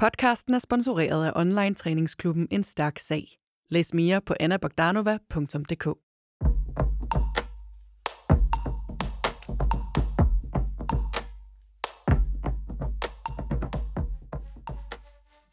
Podcasten 0.00 0.54
er 0.54 0.58
sponsoreret 0.58 1.26
af 1.26 1.32
online 1.36 1.74
træningsklubben 1.74 2.48
En 2.50 2.62
Stærk 2.62 2.98
Sag. 2.98 3.26
Læs 3.70 3.94
mere 3.94 4.20
på 4.20 4.34
annabogdanova.dk. 4.40 5.84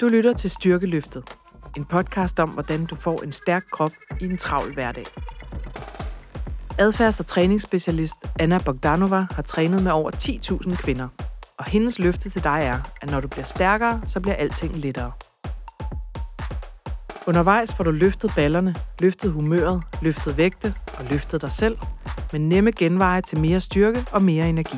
Du 0.01 0.07
lytter 0.07 0.33
til 0.33 0.49
Styrkeløftet. 0.49 1.23
En 1.77 1.85
podcast 1.85 2.39
om, 2.39 2.49
hvordan 2.49 2.85
du 2.85 2.95
får 2.95 3.21
en 3.23 3.31
stærk 3.31 3.63
krop 3.71 3.91
i 4.21 4.25
en 4.25 4.37
travl 4.37 4.73
hverdag. 4.73 5.05
Adfærds- 6.81 7.19
og 7.19 7.25
træningsspecialist 7.25 8.17
Anna 8.39 8.59
Bogdanova 8.65 9.27
har 9.31 9.43
trænet 9.43 9.83
med 9.83 9.91
over 9.91 10.11
10.000 10.11 10.75
kvinder. 10.75 11.26
Og 11.59 11.65
hendes 11.65 11.99
løfte 11.99 12.29
til 12.29 12.43
dig 12.43 12.59
er, 12.63 12.79
at 13.01 13.11
når 13.11 13.21
du 13.21 13.27
bliver 13.27 13.45
stærkere, 13.45 14.01
så 14.07 14.19
bliver 14.19 14.35
alting 14.35 14.75
lettere. 14.75 15.11
Undervejs 17.27 17.73
får 17.75 17.83
du 17.83 17.91
løftet 17.91 18.31
ballerne, 18.35 18.75
løftet 18.99 19.31
humøret, 19.31 19.83
løftet 20.01 20.37
vægte 20.37 20.75
og 20.97 21.05
løftet 21.11 21.41
dig 21.41 21.51
selv 21.51 21.77
med 22.31 22.39
nemme 22.39 22.71
genveje 22.71 23.21
til 23.21 23.39
mere 23.39 23.61
styrke 23.61 24.05
og 24.11 24.21
mere 24.21 24.49
energi. 24.49 24.77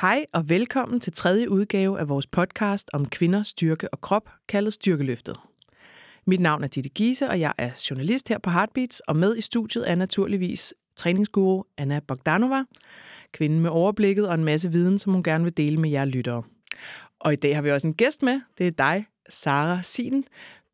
Hej 0.00 0.24
og 0.32 0.48
velkommen 0.48 1.00
til 1.00 1.12
tredje 1.12 1.50
udgave 1.50 2.00
af 2.00 2.08
vores 2.08 2.26
podcast 2.26 2.90
om 2.92 3.08
kvinder, 3.08 3.42
styrke 3.42 3.94
og 3.94 4.00
krop, 4.00 4.30
kaldet 4.48 4.72
Styrkeløftet. 4.72 5.36
Mit 6.26 6.40
navn 6.40 6.64
er 6.64 6.68
Ditte 6.68 6.90
Giese, 6.90 7.28
og 7.28 7.40
jeg 7.40 7.52
er 7.58 7.86
journalist 7.90 8.28
her 8.28 8.38
på 8.38 8.50
Heartbeats, 8.50 9.00
og 9.00 9.16
med 9.16 9.36
i 9.36 9.40
studiet 9.40 9.90
er 9.90 9.94
naturligvis 9.94 10.74
træningsguru 10.96 11.62
Anna 11.78 12.00
Bogdanova, 12.08 12.64
kvinden 13.32 13.60
med 13.60 13.70
overblikket 13.70 14.28
og 14.28 14.34
en 14.34 14.44
masse 14.44 14.72
viden, 14.72 14.98
som 14.98 15.12
hun 15.12 15.22
gerne 15.22 15.44
vil 15.44 15.56
dele 15.56 15.80
med 15.80 15.90
jer 15.90 16.04
lyttere. 16.04 16.42
Og 17.20 17.32
i 17.32 17.36
dag 17.36 17.54
har 17.54 17.62
vi 17.62 17.70
også 17.70 17.86
en 17.86 17.94
gæst 17.94 18.22
med. 18.22 18.40
Det 18.58 18.66
er 18.66 18.70
dig, 18.70 19.06
Sara 19.28 19.82
Siden. 19.82 20.24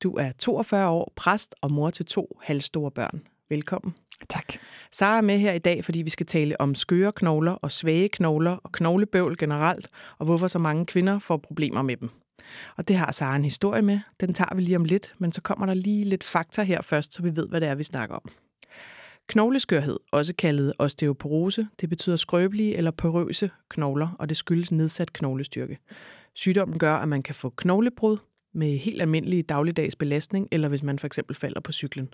Du 0.02 0.16
er 0.16 0.32
42 0.38 0.88
år, 0.88 1.12
præst 1.16 1.54
og 1.60 1.72
mor 1.72 1.90
til 1.90 2.06
to 2.06 2.38
halvstore 2.42 2.90
børn. 2.90 3.22
Velkommen. 3.48 3.94
Tak. 4.28 4.52
Sara 4.92 5.16
er 5.16 5.20
med 5.20 5.38
her 5.38 5.52
i 5.52 5.58
dag, 5.58 5.84
fordi 5.84 6.02
vi 6.02 6.10
skal 6.10 6.26
tale 6.26 6.60
om 6.60 6.74
skøre 6.74 7.12
knogler 7.12 7.52
og 7.52 7.72
svage 7.72 8.08
knogler 8.08 8.50
og 8.50 8.72
knoglebøvl 8.72 9.36
generelt, 9.36 9.88
og 10.18 10.26
hvorfor 10.26 10.46
så 10.46 10.58
mange 10.58 10.86
kvinder 10.86 11.18
får 11.18 11.36
problemer 11.36 11.82
med 11.82 11.96
dem. 11.96 12.10
Og 12.76 12.88
det 12.88 12.96
har 12.96 13.10
Sara 13.10 13.36
en 13.36 13.44
historie 13.44 13.82
med. 13.82 14.00
Den 14.20 14.34
tager 14.34 14.54
vi 14.54 14.62
lige 14.62 14.76
om 14.76 14.84
lidt, 14.84 15.14
men 15.18 15.32
så 15.32 15.42
kommer 15.42 15.66
der 15.66 15.74
lige 15.74 16.04
lidt 16.04 16.24
fakta 16.24 16.62
her 16.62 16.82
først, 16.82 17.14
så 17.14 17.22
vi 17.22 17.36
ved, 17.36 17.48
hvad 17.48 17.60
det 17.60 17.68
er, 17.68 17.74
vi 17.74 17.84
snakker 17.84 18.16
om. 18.16 18.30
Knogleskørhed, 19.28 19.96
også 20.12 20.34
kaldet 20.34 20.72
osteoporose, 20.78 21.68
det 21.80 21.88
betyder 21.88 22.16
skrøbelige 22.16 22.76
eller 22.76 22.90
porøse 22.90 23.50
knogler, 23.68 24.08
og 24.18 24.28
det 24.28 24.36
skyldes 24.36 24.72
nedsat 24.72 25.12
knoglestyrke. 25.12 25.78
Sygdommen 26.34 26.78
gør, 26.78 26.94
at 26.94 27.08
man 27.08 27.22
kan 27.22 27.34
få 27.34 27.50
knoglebrud 27.50 28.16
med 28.54 28.78
helt 28.78 29.02
almindelig 29.02 29.48
dagligdags 29.48 29.96
belastning, 29.96 30.48
eller 30.52 30.68
hvis 30.68 30.82
man 30.82 30.98
for 30.98 31.06
eksempel 31.06 31.36
falder 31.36 31.60
på 31.60 31.72
cyklen. 31.72 32.08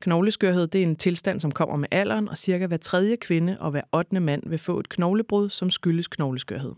Knogleskørhed 0.00 0.66
det 0.66 0.82
er 0.82 0.86
en 0.86 0.96
tilstand, 0.96 1.40
som 1.40 1.52
kommer 1.52 1.76
med 1.76 1.88
alderen, 1.90 2.28
og 2.28 2.38
cirka 2.38 2.66
hver 2.66 2.76
tredje 2.76 3.16
kvinde 3.16 3.56
og 3.60 3.70
hver 3.70 3.82
8. 3.92 4.20
mand 4.20 4.42
vil 4.46 4.58
få 4.58 4.80
et 4.80 4.88
knoglebrud, 4.88 5.50
som 5.50 5.70
skyldes 5.70 6.08
knogleskørhed. 6.08 6.72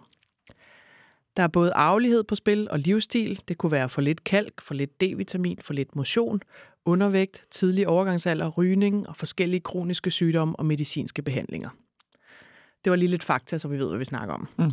Der 1.37 1.43
er 1.43 1.49
både 1.49 1.73
arvelighed 1.73 2.25
på 2.25 2.35
spil 2.35 2.71
og 2.71 2.79
livsstil. 2.79 3.41
Det 3.49 3.59
kunne 3.59 3.73
være 3.73 3.89
for 3.89 4.01
lidt 4.01 4.25
kalk, 4.25 4.61
for 4.61 4.75
lidt 4.75 5.03
D-vitamin, 5.03 5.57
for 5.61 5.73
lidt 5.73 5.97
motion, 5.97 6.41
undervægt, 6.87 7.45
tidlig 7.51 7.89
overgangsalder, 7.89 8.49
rygning 8.49 9.09
og 9.09 9.17
forskellige 9.17 9.61
kroniske 9.61 10.11
sygdomme 10.11 10.57
og 10.57 10.67
medicinske 10.67 11.23
behandlinger. 11.23 11.69
Det 12.85 12.91
var 12.91 12.97
lige 12.97 13.09
lidt 13.09 13.23
fakta, 13.23 13.59
så 13.59 13.69
vi 13.69 13.79
ved, 13.79 13.89
hvad 13.89 13.99
vi 13.99 14.05
snakker 14.05 14.35
om. 14.35 14.49
Mm. 14.59 14.73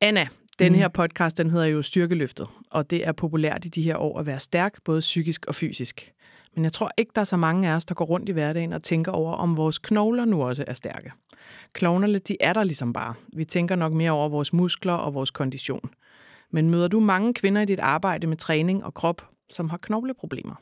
Anna, 0.00 0.28
den 0.58 0.74
her 0.74 0.88
podcast, 0.88 1.38
den 1.38 1.50
hedder 1.50 1.66
jo 1.66 1.82
Styrkeløftet, 1.82 2.46
og 2.70 2.90
det 2.90 3.06
er 3.06 3.12
populært 3.12 3.64
i 3.64 3.68
de 3.68 3.82
her 3.82 3.96
år 3.96 4.18
at 4.18 4.26
være 4.26 4.40
stærk, 4.40 4.84
både 4.84 5.00
psykisk 5.00 5.46
og 5.46 5.54
fysisk. 5.54 6.12
Men 6.54 6.64
jeg 6.64 6.72
tror 6.72 6.90
ikke, 6.98 7.12
der 7.14 7.20
er 7.20 7.24
så 7.24 7.36
mange 7.36 7.68
af 7.68 7.74
os, 7.74 7.84
der 7.84 7.94
går 7.94 8.04
rundt 8.04 8.28
i 8.28 8.32
hverdagen 8.32 8.72
og 8.72 8.82
tænker 8.82 9.12
over, 9.12 9.32
om 9.32 9.56
vores 9.56 9.78
knogler 9.78 10.24
nu 10.24 10.42
også 10.42 10.64
er 10.66 10.74
stærke. 10.74 11.12
Knoglerne, 11.72 12.18
de 12.18 12.36
er 12.40 12.52
der 12.52 12.64
ligesom 12.64 12.92
bare. 12.92 13.14
Vi 13.32 13.44
tænker 13.44 13.76
nok 13.76 13.92
mere 13.92 14.10
over 14.10 14.28
vores 14.28 14.52
muskler 14.52 14.92
og 14.92 15.14
vores 15.14 15.30
kondition. 15.30 15.90
Men 16.50 16.70
møder 16.70 16.88
du 16.88 17.00
mange 17.00 17.34
kvinder 17.34 17.62
i 17.62 17.64
dit 17.64 17.80
arbejde 17.80 18.26
med 18.26 18.36
træning 18.36 18.84
og 18.84 18.94
krop, 18.94 19.28
som 19.50 19.70
har 19.70 19.76
knogleproblemer? 19.76 20.54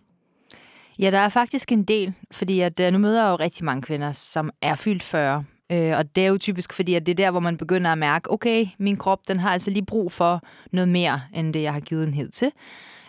Ja, 0.99 1.11
der 1.11 1.19
er 1.19 1.29
faktisk 1.29 1.73
en 1.73 1.83
del, 1.83 2.13
fordi 2.33 2.61
at, 2.61 2.81
øh, 2.81 2.93
nu 2.93 2.99
møder 2.99 3.23
jeg 3.25 3.31
jo 3.31 3.37
rigtig 3.37 3.65
mange 3.65 3.83
kvinder, 3.83 4.13
som 4.13 4.51
er 4.63 4.75
fyldt 4.75 5.03
40. 5.03 5.45
Øh, 5.73 5.99
og 5.99 6.17
det 6.17 6.25
er 6.25 6.29
jo 6.29 6.39
typisk, 6.39 6.73
fordi 6.73 6.95
at 6.95 7.07
det 7.07 7.13
er 7.13 7.17
der, 7.17 7.31
hvor 7.31 7.41
man 7.41 7.57
begynder 7.57 7.93
at 7.93 7.99
mærke, 7.99 8.31
okay, 8.31 8.67
min 8.79 8.97
krop 8.97 9.19
den 9.29 9.41
har 9.41 9.53
altså 9.53 9.71
lige 9.71 9.85
brug 9.87 10.13
for 10.13 10.43
noget 10.73 10.89
mere, 10.89 11.21
end 11.35 11.55
det, 11.55 11.63
jeg 11.63 11.73
har 11.73 11.81
givet 11.81 12.07
den 12.07 12.15
hed 12.15 12.29
til. 12.29 12.53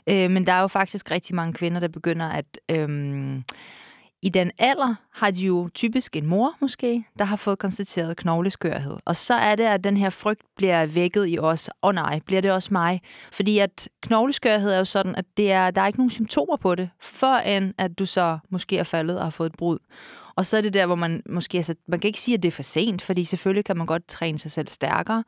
Øh, 0.09 0.31
men 0.31 0.47
der 0.47 0.53
er 0.53 0.61
jo 0.61 0.67
faktisk 0.67 1.11
rigtig 1.11 1.35
mange 1.35 1.53
kvinder, 1.53 1.79
der 1.79 1.87
begynder 1.87 2.29
at... 2.29 2.45
Øh, 2.71 3.41
i 4.21 4.29
den 4.29 4.51
alder 4.57 4.95
har 5.13 5.31
de 5.31 5.45
jo 5.45 5.69
typisk 5.73 6.15
en 6.15 6.25
mor 6.25 6.53
måske, 6.61 7.03
der 7.19 7.25
har 7.25 7.35
fået 7.35 7.59
konstateret 7.59 8.17
knogleskørhed. 8.17 8.97
Og 9.05 9.15
så 9.15 9.33
er 9.33 9.55
det, 9.55 9.63
at 9.63 9.83
den 9.83 9.97
her 9.97 10.09
frygt 10.09 10.41
bliver 10.55 10.85
vækket 10.85 11.25
i 11.29 11.39
os. 11.39 11.69
Åh 11.69 11.87
oh, 11.87 11.95
nej, 11.95 12.19
bliver 12.25 12.41
det 12.41 12.51
også 12.51 12.69
mig? 12.71 13.01
Fordi 13.31 13.59
at 13.59 13.89
knogleskørhed 14.01 14.71
er 14.71 14.77
jo 14.77 14.85
sådan, 14.85 15.15
at 15.15 15.25
det 15.37 15.51
er, 15.51 15.71
der 15.71 15.81
er 15.81 15.87
ikke 15.87 15.99
nogen 15.99 16.09
symptomer 16.09 16.57
på 16.57 16.75
det, 16.75 16.89
før 16.99 17.37
end 17.37 17.73
at 17.77 17.99
du 17.99 18.05
så 18.05 18.37
måske 18.49 18.77
er 18.77 18.83
faldet 18.83 19.17
og 19.17 19.23
har 19.23 19.31
fået 19.31 19.49
et 19.49 19.57
brud. 19.57 19.77
Og 20.35 20.45
så 20.45 20.57
er 20.57 20.61
det 20.61 20.73
der, 20.73 20.85
hvor 20.85 20.95
man 20.95 21.23
måske... 21.29 21.57
Altså, 21.57 21.75
man 21.87 21.99
kan 21.99 22.07
ikke 22.07 22.21
sige, 22.21 22.35
at 22.35 22.43
det 22.43 22.47
er 22.47 22.51
for 22.51 22.63
sent, 22.63 23.01
fordi 23.01 23.23
selvfølgelig 23.23 23.65
kan 23.65 23.77
man 23.77 23.87
godt 23.87 24.07
træne 24.07 24.39
sig 24.39 24.51
selv 24.51 24.67
stærkere. 24.67 25.23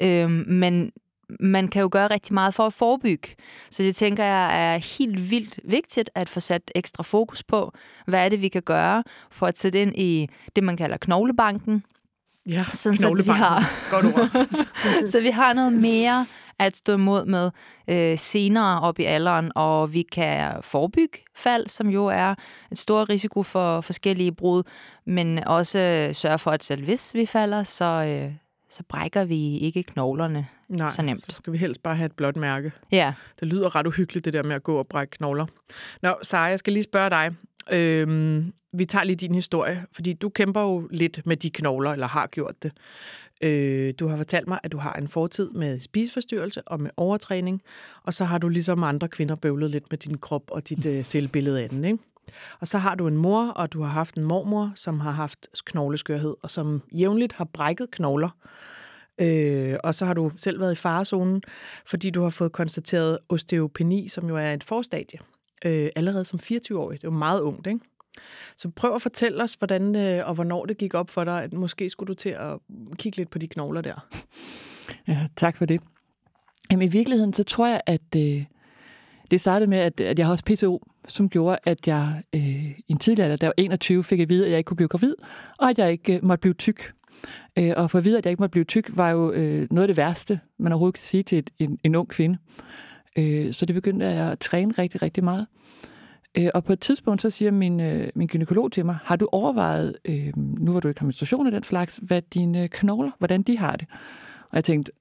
Øhm, 0.00 0.44
men 0.48 0.92
man 1.40 1.68
kan 1.68 1.82
jo 1.82 1.88
gøre 1.92 2.06
rigtig 2.06 2.34
meget 2.34 2.54
for 2.54 2.66
at 2.66 2.72
forebygge. 2.72 3.28
Så 3.70 3.82
det 3.82 3.96
tænker 3.96 4.24
jeg 4.24 4.74
er 4.74 4.98
helt 4.98 5.30
vildt 5.30 5.60
vigtigt 5.64 6.10
at 6.14 6.28
få 6.28 6.40
sat 6.40 6.70
ekstra 6.74 7.02
fokus 7.02 7.42
på. 7.42 7.72
Hvad 8.06 8.24
er 8.24 8.28
det, 8.28 8.42
vi 8.42 8.48
kan 8.48 8.62
gøre 8.62 9.04
for 9.30 9.46
at 9.46 9.58
sætte 9.58 9.82
ind 9.82 9.92
i 9.96 10.28
det, 10.56 10.64
man 10.64 10.76
kalder 10.76 10.96
knoglebanken? 10.96 11.82
Ja, 12.46 12.64
sådan. 12.72 12.96
Så 12.96 13.14
vi 13.14 13.30
har, 13.30 13.70
Godt 13.90 14.04
ord. 14.04 14.46
så 15.12 15.20
vi 15.20 15.30
har 15.30 15.52
noget 15.52 15.72
mere 15.72 16.26
at 16.58 16.76
stå 16.76 16.94
imod 16.94 17.24
med 17.24 17.50
øh, 17.88 18.18
senere 18.18 18.80
op 18.80 18.98
i 18.98 19.04
alderen, 19.04 19.52
og 19.54 19.92
vi 19.92 20.02
kan 20.02 20.52
forebygge 20.62 21.18
fald, 21.36 21.68
som 21.68 21.88
jo 21.88 22.06
er 22.06 22.34
et 22.72 22.78
stor 22.78 23.08
risiko 23.08 23.42
for 23.42 23.80
forskellige 23.80 24.32
brud, 24.32 24.62
men 25.06 25.44
også 25.44 26.10
sørge 26.12 26.38
for, 26.38 26.50
at 26.50 26.64
selv 26.64 26.84
hvis 26.84 27.14
vi 27.14 27.26
falder, 27.26 27.64
så, 27.64 27.84
øh, 27.84 28.32
så 28.70 28.82
brækker 28.88 29.24
vi 29.24 29.58
ikke 29.58 29.82
knoglerne 29.82 30.46
Nej, 30.68 30.88
så 30.88 31.02
nemt. 31.02 31.20
så 31.20 31.32
skal 31.32 31.52
vi 31.52 31.58
helst 31.58 31.82
bare 31.82 31.96
have 31.96 32.06
et 32.06 32.12
blåt 32.12 32.36
mærke. 32.36 32.72
Ja. 32.92 33.14
Det 33.40 33.48
lyder 33.48 33.76
ret 33.76 33.86
uhyggeligt, 33.86 34.24
det 34.24 34.32
der 34.32 34.42
med 34.42 34.56
at 34.56 34.62
gå 34.62 34.76
og 34.76 34.86
brække 34.86 35.10
knogler. 35.10 35.46
Nå, 36.02 36.14
Sara, 36.22 36.44
jeg 36.44 36.58
skal 36.58 36.72
lige 36.72 36.82
spørge 36.82 37.10
dig. 37.10 37.30
Øhm, 37.70 38.52
vi 38.72 38.84
tager 38.84 39.04
lige 39.04 39.16
din 39.16 39.34
historie, 39.34 39.84
fordi 39.92 40.12
du 40.12 40.28
kæmper 40.28 40.60
jo 40.60 40.88
lidt 40.90 41.26
med 41.26 41.36
de 41.36 41.50
knogler, 41.50 41.92
eller 41.92 42.06
har 42.06 42.26
gjort 42.26 42.62
det. 42.62 42.72
Øh, 43.42 43.94
du 43.98 44.08
har 44.08 44.16
fortalt 44.16 44.48
mig, 44.48 44.58
at 44.62 44.72
du 44.72 44.78
har 44.78 44.92
en 44.92 45.08
fortid 45.08 45.50
med 45.50 45.80
spiseforstyrrelse 45.80 46.68
og 46.68 46.80
med 46.80 46.90
overtræning, 46.96 47.62
og 48.02 48.14
så 48.14 48.24
har 48.24 48.38
du 48.38 48.48
ligesom 48.48 48.84
andre 48.84 49.08
kvinder 49.08 49.34
bøvlet 49.34 49.70
lidt 49.70 49.84
med 49.90 49.98
din 49.98 50.18
krop 50.18 50.42
og 50.50 50.68
dit 50.68 50.86
øh, 50.86 51.04
selvbillede 51.04 51.62
af 51.62 51.68
den, 51.68 51.84
ikke? 51.84 51.98
Og 52.60 52.68
så 52.68 52.78
har 52.78 52.94
du 52.94 53.06
en 53.06 53.16
mor, 53.16 53.48
og 53.48 53.72
du 53.72 53.82
har 53.82 53.90
haft 53.90 54.14
en 54.14 54.24
mormor, 54.24 54.72
som 54.74 55.00
har 55.00 55.10
haft 55.10 55.46
knogleskørhed, 55.66 56.34
og 56.42 56.50
som 56.50 56.82
jævnligt 56.92 57.36
har 57.36 57.44
brækket 57.44 57.90
knogler. 57.90 58.30
Øh, 59.20 59.76
og 59.84 59.94
så 59.94 60.06
har 60.06 60.14
du 60.14 60.30
selv 60.36 60.60
været 60.60 60.72
i 60.72 60.76
farezonen, 60.76 61.42
fordi 61.86 62.10
du 62.10 62.22
har 62.22 62.30
fået 62.30 62.52
konstateret 62.52 63.18
osteopeni, 63.28 64.08
som 64.08 64.28
jo 64.28 64.36
er 64.36 64.52
et 64.52 64.64
forstadie, 64.64 65.18
øh, 65.64 65.88
allerede 65.96 66.24
som 66.24 66.38
24-årig. 66.42 66.98
Det 67.00 67.04
er 67.04 67.12
jo 67.12 67.18
meget 67.18 67.40
ungt, 67.40 67.66
ikke? 67.66 67.80
Så 68.56 68.68
prøv 68.68 68.94
at 68.94 69.02
fortælle 69.02 69.42
os, 69.42 69.54
hvordan 69.54 69.96
øh, 69.96 70.28
og 70.28 70.34
hvornår 70.34 70.64
det 70.64 70.78
gik 70.78 70.94
op 70.94 71.10
for 71.10 71.24
dig, 71.24 71.42
at 71.42 71.52
måske 71.52 71.90
skulle 71.90 72.08
du 72.08 72.14
til 72.14 72.28
at 72.28 72.58
kigge 72.98 73.16
lidt 73.16 73.30
på 73.30 73.38
de 73.38 73.48
knogler 73.48 73.80
der. 73.80 73.94
Ja, 75.08 75.26
tak 75.36 75.56
for 75.56 75.64
det. 75.64 75.80
Jamen 76.70 76.88
i 76.88 76.90
virkeligheden, 76.90 77.32
så 77.32 77.44
tror 77.44 77.66
jeg, 77.66 77.80
at 77.86 78.16
øh, 78.16 78.44
det 79.30 79.40
startede 79.40 79.70
med, 79.70 79.78
at, 79.78 80.00
at 80.00 80.18
jeg 80.18 80.26
har 80.26 80.32
også 80.32 80.44
PCO, 80.44 80.82
som 81.08 81.28
gjorde, 81.28 81.58
at 81.64 81.88
jeg 81.88 82.22
øh, 82.34 82.70
i 82.70 82.84
en 82.88 82.98
tidlig 82.98 83.24
alder, 83.24 83.36
der 83.36 83.46
var 83.46 83.54
21, 83.56 84.04
fik 84.04 84.20
at 84.20 84.28
vide, 84.28 84.44
at 84.44 84.50
jeg 84.50 84.58
ikke 84.58 84.68
kunne 84.68 84.76
blive 84.76 84.88
gravid, 84.88 85.14
og 85.58 85.70
at 85.70 85.78
jeg 85.78 85.92
ikke 85.92 86.16
øh, 86.16 86.24
måtte 86.24 86.40
blive 86.40 86.54
tyk. 86.54 86.92
Øh, 87.58 87.72
og 87.76 87.90
for 87.90 87.98
at 87.98 88.04
vide, 88.04 88.18
at 88.18 88.26
jeg 88.26 88.30
ikke 88.30 88.42
måtte 88.42 88.52
blive 88.52 88.64
tyk, 88.64 88.90
var 88.96 89.10
jo 89.10 89.32
øh, 89.32 89.66
noget 89.70 89.82
af 89.82 89.88
det 89.88 89.96
værste, 89.96 90.40
man 90.58 90.72
overhovedet 90.72 90.94
kan 90.94 91.02
sige 91.02 91.22
til 91.22 91.38
et, 91.38 91.50
en, 91.58 91.78
en 91.84 91.94
ung 91.94 92.08
kvinde. 92.08 92.38
Øh, 93.18 93.52
så 93.52 93.66
det 93.66 93.74
begyndte 93.74 94.06
jeg 94.06 94.32
at 94.32 94.38
træne 94.38 94.72
rigtig, 94.78 95.02
rigtig 95.02 95.24
meget. 95.24 95.46
Øh, 96.38 96.48
og 96.54 96.64
på 96.64 96.72
et 96.72 96.80
tidspunkt, 96.80 97.22
så 97.22 97.30
siger 97.30 97.50
min, 97.50 97.80
øh, 97.80 98.08
min 98.14 98.26
gynekolog 98.28 98.72
til 98.72 98.86
mig, 98.86 98.98
har 99.04 99.16
du 99.16 99.28
overvejet, 99.32 99.96
øh, 100.04 100.32
nu 100.36 100.70
hvor 100.70 100.80
du 100.80 100.88
ikke 100.88 101.00
har 101.00 101.06
menstruation 101.06 101.46
af 101.46 101.52
den 101.52 101.62
slags, 101.62 102.00
hvad 102.02 102.22
dine 102.22 102.62
øh, 102.62 102.68
knogler, 102.68 103.10
hvordan 103.18 103.42
de 103.42 103.58
har 103.58 103.76
det? 103.76 103.86
Og 104.50 104.56
jeg 104.56 104.64
tænkte, 104.64 104.92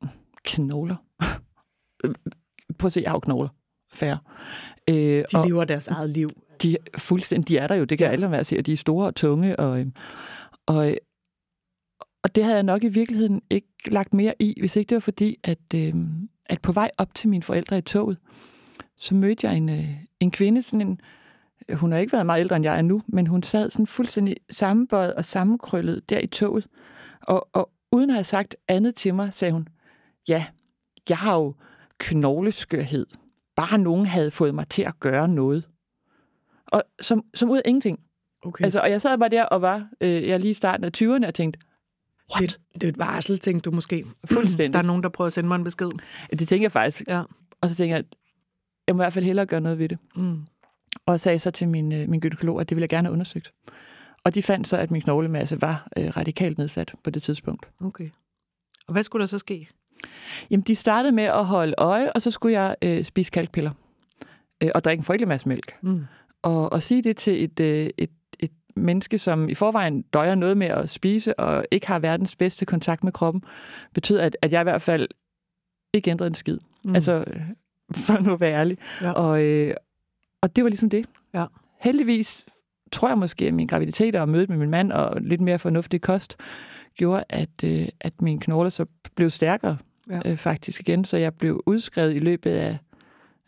knogler? 0.44 0.95
Prøv 2.80 2.88
at 2.88 2.92
se, 2.92 3.01
jeg 3.01 3.12
har 3.12 3.19
knogler. 3.19 3.50
Færre. 3.95 4.18
Øh, 4.89 4.95
de 4.95 5.25
og 5.36 5.47
lever 5.47 5.65
deres 5.65 5.88
eget 5.88 6.09
liv. 6.09 6.31
De, 6.63 6.77
fuldstændig, 6.97 7.47
de 7.47 7.57
er 7.57 7.68
der 7.68 7.75
jo, 7.75 7.83
det 7.83 7.97
kan 7.97 8.07
ja. 8.07 8.12
alle 8.12 8.31
være 8.31 8.44
se, 8.44 8.57
at 8.57 8.65
de 8.65 8.74
er 8.74 8.77
store 8.77 9.07
og 9.07 9.15
tunge. 9.15 9.59
Og, 9.59 9.86
og, 10.65 10.95
og 12.24 12.36
det 12.36 12.44
havde 12.44 12.56
jeg 12.56 12.63
nok 12.63 12.83
i 12.83 12.88
virkeligheden 12.88 13.42
ikke 13.50 13.68
lagt 13.88 14.13
mere 14.13 14.33
i, 14.39 14.56
hvis 14.59 14.75
ikke 14.75 14.89
det 14.89 14.95
var 14.95 15.00
fordi, 15.00 15.38
at, 15.44 15.74
øh, 15.75 15.94
at 16.45 16.62
på 16.62 16.71
vej 16.71 16.92
op 16.97 17.15
til 17.15 17.30
mine 17.30 17.44
forældre 17.44 17.77
i 17.77 17.81
toget, 17.81 18.18
så 18.97 19.15
mødte 19.15 19.47
jeg 19.47 19.57
en, 19.57 19.69
øh, 19.69 19.89
en 20.19 20.31
kvinde, 20.31 20.63
sådan 20.63 20.81
en, 20.81 21.00
hun 21.74 21.92
har 21.92 22.00
ikke 22.00 22.13
været 22.13 22.25
meget 22.25 22.39
ældre, 22.39 22.56
end 22.56 22.65
jeg 22.65 22.77
er 22.77 22.81
nu, 22.81 23.01
men 23.07 23.27
hun 23.27 23.44
sad 23.44 23.69
sådan 23.69 23.88
fuldstændig 23.88 24.36
sammenbøjet 24.50 25.13
og 25.13 25.25
sammenkrøllet 25.25 26.09
der 26.09 26.19
i 26.19 26.27
toget. 26.27 26.68
Og, 27.21 27.50
og 27.53 27.69
uden 27.92 28.09
at 28.09 28.13
have 28.13 28.24
sagt 28.24 28.56
andet 28.68 28.95
til 28.95 29.15
mig, 29.15 29.33
sagde 29.33 29.51
hun, 29.51 29.68
ja, 30.27 30.45
jeg 31.09 31.18
har 31.18 31.36
jo 31.36 31.53
knogleskørhed. 31.97 33.06
Bare 33.56 33.78
nogen 33.78 34.06
havde 34.06 34.31
fået 34.31 34.56
mig 34.56 34.68
til 34.68 34.81
at 34.81 35.00
gøre 35.00 35.28
noget. 35.28 35.68
Og 36.68 36.84
som, 37.02 37.24
som 37.34 37.50
ud 37.50 37.57
af 37.57 37.62
ingenting. 37.66 38.00
Okay. 38.46 38.66
Altså, 38.66 38.80
og 38.84 38.92
jeg 38.92 39.02
sad 39.02 39.18
bare 39.18 39.30
der 39.30 39.44
og 39.44 39.62
var, 39.62 39.90
øh, 40.02 40.28
jeg 40.28 40.40
lige 40.40 40.52
i 40.52 40.54
starten 40.54 40.84
af 40.84 40.92
20'erne 40.98 41.28
og 41.28 41.34
tænkte, 41.34 41.60
what? 42.36 42.42
det, 42.42 42.60
det 42.74 42.84
er 42.84 42.88
et 42.88 42.98
varsel, 42.98 43.40
tænkte 43.40 43.69
du 43.69 43.75
måske. 43.75 44.06
Fuldstændig. 44.34 44.74
Der 44.74 44.80
er 44.80 44.84
nogen, 44.84 45.04
der 45.04 45.10
prøver 45.10 45.25
at 45.25 45.34
sende 45.34 45.48
mig 45.48 45.56
en 45.56 45.63
besked. 45.63 45.90
Det 46.31 46.48
tænker 46.48 46.63
jeg 46.63 46.72
faktisk. 46.72 47.07
Ja. 47.07 47.24
Og 47.62 47.69
så 47.69 47.75
tænker 47.75 47.96
jeg, 47.96 48.06
at 48.06 48.16
jeg 48.88 48.96
må 48.96 49.02
i 49.02 49.04
hvert 49.04 49.13
fald 49.13 49.25
hellere 49.25 49.46
gøre 49.46 49.62
noget 49.62 49.80
ved 49.80 49.90
det. 49.90 49.98
Mm. 50.16 50.46
Og 51.06 51.19
sagde 51.19 51.40
så 51.40 51.52
til 51.52 51.69
min, 51.69 51.92
øh, 51.92 52.10
min 52.10 52.19
gynekolog, 52.19 52.62
at 52.62 52.69
det 52.69 52.75
ville 52.75 52.84
jeg 52.84 52.90
gerne 52.90 53.07
have 53.07 53.13
undersøgt. 53.13 53.54
Og 54.24 54.36
de 54.36 54.44
fandt 54.44 54.68
så, 54.68 54.78
at 54.78 54.92
min 54.92 55.02
knoglemasse 55.02 55.62
var 55.62 55.88
øh, 55.98 56.18
radikalt 56.18 56.57
nedsat 56.57 56.94
på 57.04 57.10
det 57.10 57.24
tidspunkt. 57.24 57.69
Okay. 57.81 58.10
Og 58.88 58.94
hvad 58.94 59.04
skulle 59.04 59.22
der 59.22 59.28
så 59.28 59.38
ske? 59.38 59.69
Jamen, 60.52 60.62
de 60.62 60.75
startede 60.75 61.12
med 61.12 61.24
at 61.24 61.46
holde 61.46 61.74
øje, 61.78 62.12
og 62.12 62.22
så 62.22 62.31
skulle 62.31 62.62
jeg 62.62 62.75
øh, 62.81 63.04
spise 63.04 63.31
kalkpiller. 63.31 63.72
Øh, 64.63 64.69
og 64.75 64.84
drikke 64.84 65.02
en 65.02 65.06
frygtelig 65.06 65.28
masse 65.28 65.50
mælk. 65.50 65.75
Mm. 65.81 66.06
Og, 66.42 66.72
og 66.72 66.84
sige 66.84 67.04
det 67.04 67.18
til 67.18 67.44
et, 67.44 67.60
øh, 67.60 67.90
et, 67.98 68.10
et 68.40 68.52
menneske, 68.75 69.18
som 69.18 69.50
i 69.50 69.54
forvejen 69.54 70.02
døjer 70.02 70.36
noget 70.36 70.57
med 70.57 70.68
at 70.68 70.90
spise, 70.90 71.40
og 71.40 71.66
ikke 71.72 71.88
har 71.88 72.00
verdens 72.00 72.36
bedste 72.36 72.66
kontakt 72.66 73.04
med 73.04 73.12
kroppen, 73.12 73.44
betyder, 73.94 74.24
at, 74.24 74.38
at 74.42 74.52
jeg 74.52 74.62
i 74.62 74.63
hvert 74.63 74.81
fald 74.81 75.07
ikke 75.94 76.12
ændrede 76.12 76.28
en 76.28 76.34
skid. 76.34 76.57
Mm. 76.86 76.96
Altså, 76.96 77.25
for 77.96 78.19
nu 78.22 78.34
at 78.34 78.40
være 78.40 78.54
ærlig. 78.54 78.78
Ja. 79.02 79.12
Og, 79.12 79.44
øh, 79.44 79.75
og 80.42 80.56
det 80.56 80.63
var 80.63 80.69
ligesom 80.69 80.90
det. 80.90 81.06
Ja. 81.34 81.46
Heldigvis 81.81 82.46
tror 82.92 83.07
jeg 83.07 83.18
måske, 83.18 83.48
at 83.48 83.54
min 83.54 83.68
graviditet 83.68 84.16
og 84.16 84.30
mødet 84.30 84.50
med 84.50 84.57
min 84.57 84.69
mand 84.69 84.92
og 84.92 85.22
lidt 85.22 85.42
mere 85.42 85.60
fornuftig 85.60 86.02
kost 86.02 86.38
gjorde, 86.98 87.24
at, 87.30 87.63
øh, 87.63 87.88
at 88.02 88.22
mine 88.22 88.40
knogler 88.40 88.69
så 88.69 88.86
blev 89.16 89.30
stærkere 89.30 89.78
Ja. 90.10 90.19
øh, 90.25 90.38
faktisk 90.38 90.80
igen. 90.80 91.06
Så 91.06 91.18
jeg 91.18 91.34
blev 91.34 91.63
udskrevet 91.66 92.16
i 92.16 92.19
løbet 92.19 92.52
af 92.52 92.78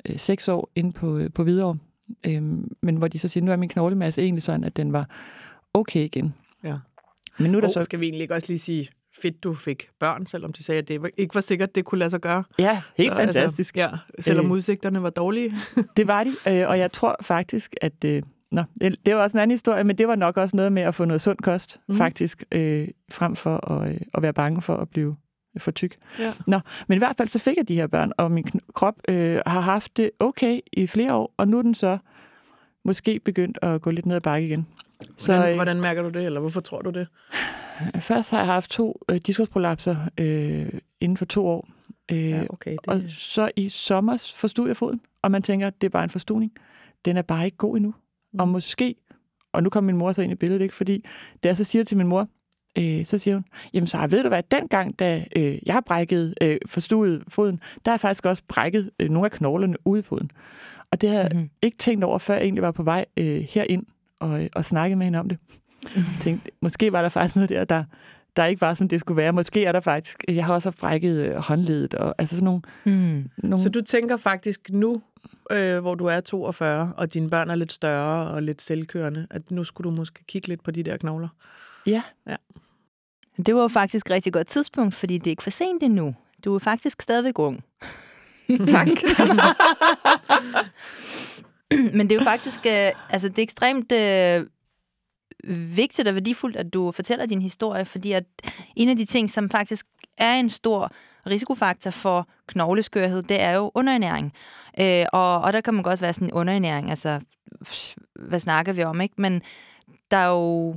øh, 0.06 0.20
seks 0.20 0.48
år 0.48 0.70
inde 0.76 0.92
på, 0.92 1.18
øh, 1.18 1.30
på 1.34 1.44
Hvidovre. 1.44 1.78
Øhm, 2.26 2.72
men 2.82 2.96
hvor 2.96 3.08
de 3.08 3.20
så 3.20 3.28
siger, 3.28 3.44
nu 3.44 3.52
er 3.52 3.56
min 3.56 3.70
knoglemasse 3.70 4.22
egentlig 4.22 4.44
sådan, 4.44 4.64
at 4.64 4.78
den 4.78 4.94
var 4.94 5.10
okay 5.74 6.00
igen. 6.00 6.34
Ja. 6.64 6.76
Men 7.40 7.52
nu 7.52 7.58
er 7.58 7.62
der 7.62 7.68
Og 7.68 7.74
så... 7.74 7.82
skal 7.82 8.00
vi 8.00 8.06
egentlig 8.06 8.32
også 8.32 8.48
lige 8.50 8.60
sige, 8.60 8.90
fedt 9.22 9.44
du 9.44 9.54
fik 9.54 9.90
børn, 10.00 10.26
selvom 10.26 10.54
de 10.54 10.64
sagde, 10.64 10.80
at 10.82 10.88
det 10.88 11.10
ikke 11.18 11.36
var 11.36 11.42
sikkert, 11.42 11.76
det 11.76 11.86
kunne 11.86 12.00
lade 12.00 12.10
sig 12.10 12.22
gøre. 12.22 12.44
Ja, 12.60 12.82
helt 12.98 13.12
Så, 13.12 13.18
fantastisk. 13.18 13.78
Altså, 13.78 13.98
ja, 14.18 14.22
selvom 14.22 14.46
Øh. 14.46 14.52
udsigterne 14.52 15.04
var 15.04 15.10
dårlige. 15.10 15.54
Det 15.98 16.08
var 16.08 16.24
de, 16.24 16.30
øh, 16.48 16.70
og 16.70 16.80
jeg 16.80 16.92
tror 16.92 17.16
faktisk, 17.22 17.76
at... 17.82 18.04
Øh, 18.06 18.24
nå, 18.52 18.64
det, 18.82 18.96
det 19.06 19.16
var 19.16 19.24
også 19.24 19.38
en 19.38 19.42
anden 19.42 19.54
historie, 19.54 19.84
men 19.84 19.98
det 19.98 20.08
var 20.08 20.16
nok 20.16 20.38
også 20.38 20.56
noget 20.56 20.72
med 20.72 20.82
at 20.82 20.96
få 20.96 21.06
noget 21.06 21.22
sund 21.22 21.38
kost, 21.38 21.80
mm. 21.88 21.96
faktisk, 21.96 22.44
øh, 22.52 22.88
frem 23.12 23.36
for 23.36 23.72
at, 23.72 23.90
øh, 23.90 24.02
at 24.14 24.22
være 24.22 24.34
bange 24.34 24.62
for 24.62 24.78
at 24.78 24.90
blive 24.90 25.16
for 25.60 25.72
tyk. 25.72 25.98
Ja. 26.20 26.34
Nå, 26.48 26.60
men 26.88 26.96
i 26.96 27.00
hvert 27.00 27.18
fald 27.18 27.28
så 27.28 27.40
fik 27.40 27.58
jeg 27.58 27.68
de 27.68 27.76
her 27.76 27.88
børn, 27.88 28.12
og 28.18 28.32
min 28.32 28.46
krop 28.74 28.96
øh, 29.08 29.42
har 29.46 29.60
haft 29.60 29.98
det 29.98 30.12
okay 30.20 30.60
i 30.74 30.88
flere 30.88 31.14
år, 31.14 31.34
og 31.38 31.48
nu 31.48 31.58
er 31.58 31.62
den 31.62 31.76
så 31.76 31.98
måske 32.86 33.20
begyndt 33.20 33.60
at 33.62 33.82
gå 33.82 33.92
lidt 33.92 34.06
ned 34.06 34.16
ad 34.16 34.22
bakke 34.22 34.48
igen. 34.48 34.68
Så, 35.16 35.34
hvordan, 35.34 35.50
øh, 35.50 35.56
hvordan 35.56 35.82
mærker 35.82 36.02
du 36.02 36.10
det, 36.10 36.26
eller 36.26 36.40
hvorfor 36.40 36.62
tror 36.62 36.82
du 36.82 36.90
det? 36.90 37.08
Først 38.00 38.32
har 38.32 38.38
jeg 38.38 38.48
haft 38.48 38.72
to 38.72 39.02
øh, 39.10 39.18
diskusprolapser 39.18 39.96
øh, 40.18 40.70
inden 41.02 41.18
for 41.18 41.26
to 41.26 41.48
år. 41.48 41.68
Øh, 42.12 42.30
Ja, 42.30 42.44
okay. 42.50 42.72
Det, 42.72 42.88
Og 42.88 43.02
så 43.10 43.52
i 43.56 43.70
sommer 43.70 44.32
forstod 44.36 44.68
jeg 44.68 44.78
foden, 44.78 45.02
og 45.22 45.32
man 45.32 45.42
tænker, 45.42 45.70
det 45.70 45.88
er 45.88 45.90
bare 45.90 46.04
en 46.04 46.10
forstuning. 46.10 46.52
Den 47.06 47.18
er 47.18 47.22
bare 47.22 47.46
ikke 47.46 47.58
god 47.58 47.76
endnu. 47.78 47.94
Mm. 48.34 48.40
Og 48.40 48.48
måske, 48.48 48.96
og 49.54 49.64
nu 49.64 49.70
kommer 49.70 49.86
min 49.86 49.98
mor 49.98 50.12
så 50.12 50.22
ind 50.22 50.32
i 50.32 50.36
billedet, 50.36 50.62
ikke? 50.62 50.76
fordi 50.76 51.06
da 51.44 51.48
jeg 51.48 51.58
så 51.58 51.64
siger 51.64 51.84
det 51.84 51.88
til 51.88 51.98
min 51.98 52.08
mor, 52.08 52.28
øh, 52.78 53.06
så 53.06 53.18
siger 53.18 53.36
hun, 53.36 53.46
jamen 53.74 53.88
så 53.88 54.08
ved 54.10 54.24
du 54.24 54.28
hvad, 54.30 54.44
dengang, 54.52 55.00
da 55.00 55.26
øh, 55.36 55.58
jeg 55.66 55.74
har 55.74 55.82
brækket, 55.82 56.34
øh, 56.42 56.58
forstuet 56.66 57.24
foden, 57.28 57.56
der 57.86 57.92
har 57.92 57.94
jeg 57.94 58.00
faktisk 58.00 58.26
også 58.26 58.44
brækket 58.48 58.92
øh, 59.00 59.10
nogle 59.10 59.26
af 59.26 59.32
knoglerne 59.32 59.76
ude 59.86 60.00
i 60.00 60.04
foden. 60.04 60.32
Og 60.92 61.02
det 61.02 61.10
har 61.10 61.20
jeg 61.20 61.30
Mhm. 61.34 61.50
ikke 61.62 61.78
tænkt 61.78 62.04
over, 62.04 62.18
før 62.18 62.34
jeg 62.34 62.44
egentlig 62.44 62.62
var 62.64 62.72
på 62.72 62.84
vej 62.84 63.06
øh, 63.18 63.46
herind 63.50 63.86
og, 64.20 64.44
øh, 64.44 64.50
og 64.56 64.66
snakkede 64.66 64.98
med 64.98 65.06
hende 65.06 65.20
om 65.20 65.30
det. 65.30 65.38
Jeg 65.96 66.04
tænkte, 66.20 66.52
måske 66.62 66.92
var 66.92 67.02
der 67.02 67.10
faktisk 67.10 67.36
noget 67.36 67.50
der, 67.50 67.66
der, 67.66 67.84
der 68.36 68.46
ikke 68.46 68.62
var, 68.62 68.74
som 68.74 68.88
det 68.88 69.00
skulle 69.00 69.18
være. 69.18 69.34
Måske 69.34 69.66
er 69.66 69.72
der 69.72 69.80
faktisk, 69.80 70.24
jeg 70.28 70.46
har 70.46 70.54
også 70.54 70.72
brækket 70.72 71.26
øh, 71.26 71.36
håndledet, 71.36 71.94
og 71.94 72.16
altså 72.18 72.36
sådan 72.36 72.46
nogle, 72.46 72.62
Mm. 72.84 73.30
nogle 73.38 73.58
Så 73.58 73.70
du 73.70 73.82
tænker 73.82 74.18
faktisk 74.18 74.70
nu, 74.70 75.02
øh, 75.52 75.80
hvor 75.80 75.96
du 75.96 76.06
er 76.06 76.20
42, 76.20 76.94
og 76.98 77.14
dine 77.14 77.30
børn 77.30 77.50
er 77.50 77.56
lidt 77.56 77.72
større 77.74 78.28
og 78.28 78.44
lidt 78.44 78.62
selvkørende, 78.62 79.28
at 79.30 79.52
nu 79.52 79.64
skulle 79.64 79.90
du 79.92 79.96
måske 79.96 80.24
kigge 80.28 80.48
lidt 80.48 80.64
på 80.64 80.72
de 80.72 80.84
der 80.84 80.98
knogler? 80.98 81.28
Ja, 81.86 82.02
Det 83.46 83.56
var 83.56 83.62
jo 83.62 83.68
faktisk 83.68 84.06
et 84.06 84.12
rigtig 84.12 84.34
godt 84.34 84.48
tidspunkt, 84.48 84.96
fordi 84.96 85.18
det 85.18 85.28
er 85.28 85.32
ikke 85.32 85.44
for 85.44 85.50
sent 85.50 85.84
endnu. 85.84 86.16
Du 86.46 86.56
er 86.56 86.60
faktisk 86.60 87.02
stadigvæk 87.02 87.40
ung. 87.40 87.64
tak. 88.68 88.88
Men 91.94 92.10
det 92.10 92.12
er 92.12 92.20
jo 92.20 92.24
faktisk 92.24 92.60
øh, 92.66 92.92
altså 93.10 93.30
det 93.30 93.40
er 93.40 93.44
ekstremt 93.44 93.92
øh, 93.92 94.46
vigtigt 95.76 96.08
og 96.08 96.14
værdifuldt, 96.14 96.56
at 96.56 96.74
du 96.74 96.92
fortæller 96.92 97.26
din 97.26 97.42
historie, 97.42 97.86
fordi 97.86 98.12
at 98.12 98.24
en 98.76 98.90
af 98.90 98.98
de 98.98 99.06
ting, 99.06 99.30
som 99.30 99.50
faktisk 99.50 99.86
er 100.18 100.34
en 100.34 100.50
stor 100.50 100.92
risikofaktor 101.30 101.92
for 101.92 102.28
knogleskørhed, 102.48 103.24
det 103.24 103.42
er 103.42 103.52
jo 103.52 103.72
underernæring. 103.74 104.34
Øh, 104.80 105.06
og, 105.14 105.42
og 105.42 105.54
der 105.54 105.62
kan 105.62 105.74
man 105.74 105.84
godt 105.84 106.02
være 106.02 106.14
sådan 106.14 106.28
en 106.28 106.34
underernæring, 106.34 106.90
altså 106.90 107.20
hvad 108.16 108.40
snakker 108.40 108.74
vi 108.74 108.84
om, 108.84 109.02
ikke? 109.02 109.16
Men 109.18 109.42
der 110.12 110.18
er 110.18 110.28
jo 110.28 110.76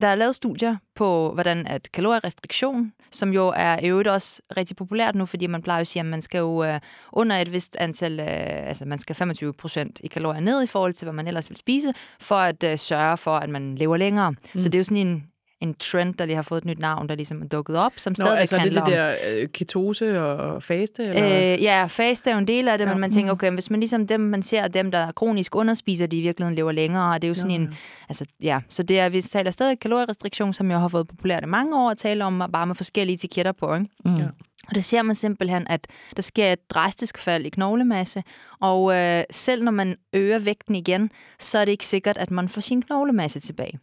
der 0.00 0.08
er 0.08 0.14
lavet 0.14 0.34
studier 0.34 0.76
på, 0.94 1.30
hvordan 1.34 1.66
at 1.66 1.88
kalorierestriktion, 1.92 2.92
som 3.10 3.32
jo 3.32 3.52
er 3.56 3.78
i 3.78 3.88
øvrigt 3.88 4.08
også 4.08 4.42
rigtig 4.56 4.76
populært 4.76 5.14
nu, 5.14 5.26
fordi 5.26 5.46
man 5.46 5.62
plejer 5.62 5.78
jo 5.78 5.80
at 5.80 5.86
sige, 5.86 6.00
at 6.00 6.06
man 6.06 6.22
skal 6.22 6.38
jo 6.38 6.64
øh, 6.64 6.80
under 7.12 7.36
et 7.36 7.52
vist 7.52 7.76
antal, 7.80 8.20
øh, 8.20 8.68
altså 8.68 8.84
man 8.84 8.98
skal 8.98 9.16
25 9.16 9.52
procent 9.52 10.00
i 10.04 10.06
kalorier 10.06 10.40
ned 10.40 10.62
i 10.62 10.66
forhold 10.66 10.92
til, 10.92 11.04
hvad 11.04 11.12
man 11.12 11.26
ellers 11.26 11.50
vil 11.50 11.56
spise, 11.56 11.92
for 12.20 12.36
at 12.36 12.64
øh, 12.64 12.78
sørge 12.78 13.16
for, 13.16 13.36
at 13.36 13.50
man 13.50 13.74
lever 13.74 13.96
længere. 13.96 14.30
Mm. 14.30 14.60
Så 14.60 14.68
det 14.68 14.74
er 14.74 14.78
jo 14.78 14.84
sådan 14.84 15.06
en, 15.06 15.26
en 15.64 15.74
trend, 15.74 16.14
der 16.14 16.26
lige 16.26 16.36
har 16.36 16.42
fået 16.42 16.58
et 16.58 16.64
nyt 16.64 16.78
navn, 16.78 17.08
der 17.08 17.14
ligesom 17.14 17.42
er 17.42 17.46
dukket 17.46 17.76
op, 17.76 17.92
som 17.96 18.10
Nå, 18.10 18.14
stadigvæk 18.14 18.40
altså 18.40 18.56
det 18.56 18.60
er 18.60 18.64
handler 18.64 18.84
det 18.84 19.00
om... 19.00 19.06
der 19.32 19.42
øh, 19.42 19.48
ketose 19.48 20.22
og 20.22 20.62
faste? 20.62 21.04
Eller? 21.04 21.52
Øh, 21.54 21.62
ja, 21.62 21.86
fast 21.86 22.26
er 22.26 22.32
jo 22.32 22.38
en 22.38 22.48
del 22.48 22.68
af 22.68 22.78
det, 22.78 22.84
Ja. 22.86 22.90
men 22.90 23.00
man 23.00 23.10
tænker, 23.10 23.32
okay, 23.32 23.50
hvis 23.50 23.70
man 23.70 23.80
ligesom 23.80 24.06
dem, 24.06 24.20
man 24.20 24.42
ser, 24.42 24.68
dem, 24.68 24.90
der 24.90 25.12
kronisk 25.12 25.54
underspiser, 25.56 26.06
de 26.06 26.16
i 26.18 26.20
virkeligheden 26.20 26.56
lever 26.56 26.72
længere, 26.72 27.14
og 27.14 27.22
det 27.22 27.26
er 27.26 27.28
jo 27.28 27.34
sådan 27.34 27.60
Nå, 27.60 27.66
en, 27.66 27.74
altså 28.08 28.24
ja, 28.42 28.60
så 28.68 28.82
det 28.82 28.98
er, 29.00 29.08
vi 29.08 29.20
taler 29.20 29.50
stadig 29.50 29.80
kalorierestriktion, 29.80 30.54
som 30.54 30.70
jo 30.70 30.78
har 30.78 30.88
fået 30.88 31.08
populært 31.08 31.42
i 31.42 31.46
mange 31.46 31.76
år 31.78 31.90
at 31.90 31.98
tale 31.98 32.24
om, 32.24 32.42
bare 32.52 32.66
med 32.66 32.74
forskellige 32.74 33.14
etiketter 33.14 33.52
på, 33.52 33.74
ikke? 33.74 33.86
Mm. 34.04 34.14
Ja. 34.14 34.26
Og 34.68 34.74
der 34.74 34.80
ser 34.80 35.02
man 35.02 35.14
simpelthen, 35.14 35.66
at 35.68 35.86
der 36.16 36.22
sker 36.22 36.52
et 36.52 36.70
drastisk 36.70 37.18
fald 37.18 37.46
i 37.46 37.50
knoglemasse, 37.50 38.22
og 38.60 38.94
øh, 38.96 39.24
selv 39.30 39.64
når 39.64 39.72
man 39.72 39.96
øger 40.12 40.38
vægten 40.38 40.74
igen, 40.74 41.10
så 41.38 41.58
er 41.58 41.64
det 41.64 41.72
ikke 41.72 41.86
sikkert, 41.86 42.18
at 42.18 42.30
man 42.30 42.48
får 42.48 42.60
sin 42.60 42.82
knoglemasse 42.82 43.40
tilbage. 43.40 43.78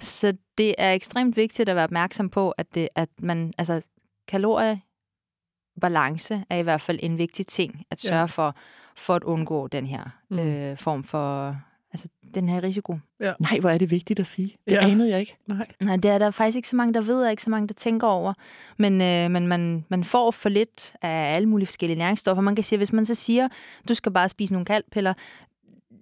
Så 0.00 0.36
det 0.58 0.74
er 0.78 0.92
ekstremt 0.92 1.36
vigtigt 1.36 1.68
at 1.68 1.76
være 1.76 1.84
opmærksom 1.84 2.30
på, 2.30 2.50
at, 2.50 2.74
det, 2.74 2.88
at 2.94 3.08
man, 3.22 3.52
altså, 3.58 3.86
kaloriebalance 4.28 6.44
er 6.50 6.56
i 6.56 6.62
hvert 6.62 6.80
fald 6.80 6.98
en 7.02 7.18
vigtig 7.18 7.46
ting 7.46 7.82
at 7.90 8.04
Ja. 8.04 8.08
sørge 8.08 8.28
for, 8.28 8.56
for 8.96 9.14
at 9.14 9.24
undgå 9.24 9.66
den 9.66 9.86
her 9.86 10.04
Mm. 10.30 10.38
øh, 10.38 10.78
form 10.78 11.04
for, 11.04 11.56
altså 12.04 12.08
den 12.34 12.48
her 12.48 12.62
risiko. 12.62 12.98
Nej, 13.40 13.58
hvor 13.60 13.70
er 13.70 13.78
det 13.78 13.90
vigtigt 13.90 14.20
at 14.20 14.26
sige. 14.26 14.54
Det 14.66 14.72
Ja. 14.72 14.86
ja. 14.86 14.90
anede 14.90 15.10
jeg 15.10 15.20
ikke. 15.20 15.36
Nej. 15.46 15.66
Nej, 15.82 15.96
det 15.96 16.10
er 16.10 16.18
der 16.18 16.30
faktisk 16.30 16.56
ikke 16.56 16.68
så 16.68 16.76
mange, 16.76 16.94
der 16.94 17.00
ved, 17.00 17.24
og 17.24 17.30
ikke 17.30 17.42
så 17.42 17.50
mange, 17.50 17.68
der 17.68 17.74
tænker 17.74 18.06
over. 18.06 18.32
Men, 18.78 19.00
øh, 19.00 19.30
men 19.30 19.46
man, 19.46 19.84
man 19.88 20.04
får 20.04 20.30
for 20.30 20.48
lidt 20.48 20.92
af 21.02 21.34
alle 21.36 21.48
mulige 21.48 21.66
forskellige 21.66 21.98
næringsstoffer. 21.98 22.42
Man 22.42 22.54
kan 22.54 22.64
sige, 22.64 22.76
hvis 22.76 22.92
man 22.92 23.06
så 23.06 23.14
siger, 23.14 23.48
du 23.88 23.94
skal 23.94 24.12
bare 24.12 24.28
spise 24.28 24.52
nogle 24.52 24.64
kalkpiller, 24.66 25.14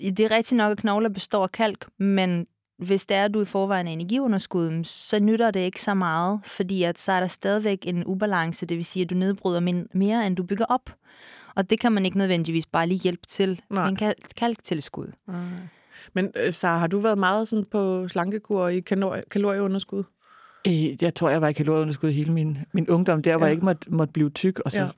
det 0.00 0.20
er 0.20 0.30
rigtigt 0.30 0.56
nok, 0.56 0.72
at 0.72 0.78
knogler 0.78 1.08
består 1.08 1.42
af 1.42 1.52
kalk, 1.52 1.86
men 1.98 2.46
hvis 2.78 3.06
det 3.06 3.16
er, 3.16 3.24
at 3.24 3.34
du 3.34 3.42
i 3.42 3.44
forvejen 3.44 3.88
er 3.88 3.92
energiunderskud, 3.92 4.84
så 4.84 5.18
nytter 5.18 5.50
det 5.50 5.60
ikke 5.60 5.82
så 5.82 5.94
meget, 5.94 6.40
fordi 6.44 6.82
at 6.82 6.98
så 6.98 7.12
er 7.12 7.20
der 7.20 7.26
stadigvæk 7.26 7.78
en 7.86 8.04
ubalance, 8.06 8.66
det 8.66 8.76
vil 8.76 8.84
sige, 8.84 9.02
at 9.02 9.10
du 9.10 9.14
nedbryder 9.14 9.84
mere, 9.94 10.26
end 10.26 10.36
du 10.36 10.42
bygger 10.42 10.64
op. 10.64 10.90
Og 11.56 11.70
det 11.70 11.80
kan 11.80 11.92
man 11.92 12.04
ikke 12.04 12.18
nødvendigvis 12.18 12.66
bare 12.66 12.86
lige 12.86 13.00
hjælpe 13.00 13.26
til 13.28 13.60
med 13.70 13.82
en 13.82 13.96
kal- 13.96 14.34
kalktilskud. 14.36 15.12
Nej. 15.28 15.42
Men 16.14 16.32
øh, 16.46 16.52
Sara, 16.52 16.78
har 16.78 16.86
du 16.86 16.98
været 16.98 17.18
meget 17.18 17.48
sådan 17.48 17.64
på 17.70 18.08
slankekur 18.08 18.68
i 18.68 18.78
kalori- 18.92 19.28
kalorieunderskud? 19.30 20.02
Øh, 20.66 21.02
Jeg 21.02 21.14
tror, 21.14 21.30
jeg 21.30 21.40
var 21.40 21.48
i 21.48 21.52
kalorieunderskud 21.52 22.10
hele 22.10 22.32
min, 22.32 22.58
min 22.74 22.88
ungdom, 22.88 23.22
der 23.22 23.32
hvor 23.36 23.40
Ja. 23.40 23.48
jeg 23.48 23.52
ikke 23.52 23.64
måtte, 23.64 23.90
måtte 23.94 24.12
blive 24.12 24.30
tyk. 24.30 24.58
Og 24.58 24.72
så, 24.72 24.82
Ja. 24.82 24.88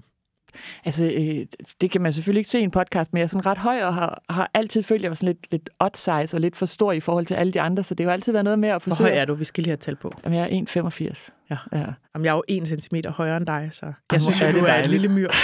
Altså, 0.84 1.04
øh, 1.06 1.46
det 1.80 1.90
kan 1.90 2.00
man 2.00 2.12
selvfølgelig 2.12 2.40
ikke 2.40 2.50
se 2.50 2.60
i 2.60 2.62
en 2.62 2.70
podcast, 2.70 3.12
men 3.12 3.18
jeg 3.18 3.24
er 3.24 3.28
sådan 3.28 3.46
ret 3.46 3.58
høj 3.58 3.82
og 3.82 3.94
har, 3.94 4.22
har 4.30 4.50
altid 4.54 4.82
følt, 4.82 4.98
at 4.98 5.02
jeg 5.02 5.10
var 5.10 5.14
sådan 5.14 5.26
lidt, 5.26 5.50
lidt 5.52 5.70
odd 5.80 5.96
size 5.96 6.36
og 6.36 6.40
lidt 6.40 6.56
for 6.56 6.66
stor 6.66 6.92
i 6.92 7.00
forhold 7.00 7.26
til 7.26 7.34
alle 7.34 7.52
de 7.52 7.60
andre, 7.60 7.82
så 7.84 7.94
det 7.94 8.06
har 8.06 8.10
jo 8.10 8.14
altid 8.14 8.32
været 8.32 8.44
noget 8.44 8.58
med 8.58 8.68
at 8.68 8.72
Hvor 8.72 8.78
forsøge... 8.90 9.10
høj 9.10 9.18
er 9.18 9.24
du? 9.24 9.34
Vi 9.34 9.44
skal 9.44 9.62
lige 9.62 9.70
have 9.70 9.76
tal 9.76 9.96
på. 9.96 10.12
Jamen, 10.24 10.38
jeg 10.38 10.48
er 10.52 10.64
1,85. 10.90 11.30
Ja. 11.50 11.56
ja. 11.72 11.84
Jamen, 12.14 12.24
jeg 12.24 12.30
er 12.30 12.34
jo 12.36 12.42
en 12.48 12.66
centimeter 12.66 13.12
højere 13.12 13.36
end 13.36 13.46
dig, 13.46 13.68
så 13.72 13.86
jeg 13.86 13.94
hvor 14.08 14.18
synes, 14.18 14.42
at 14.42 14.54
du 14.54 14.60
det 14.60 14.70
er 14.70 14.80
et 14.80 14.90
lille 14.90 15.08
myr. 15.08 15.28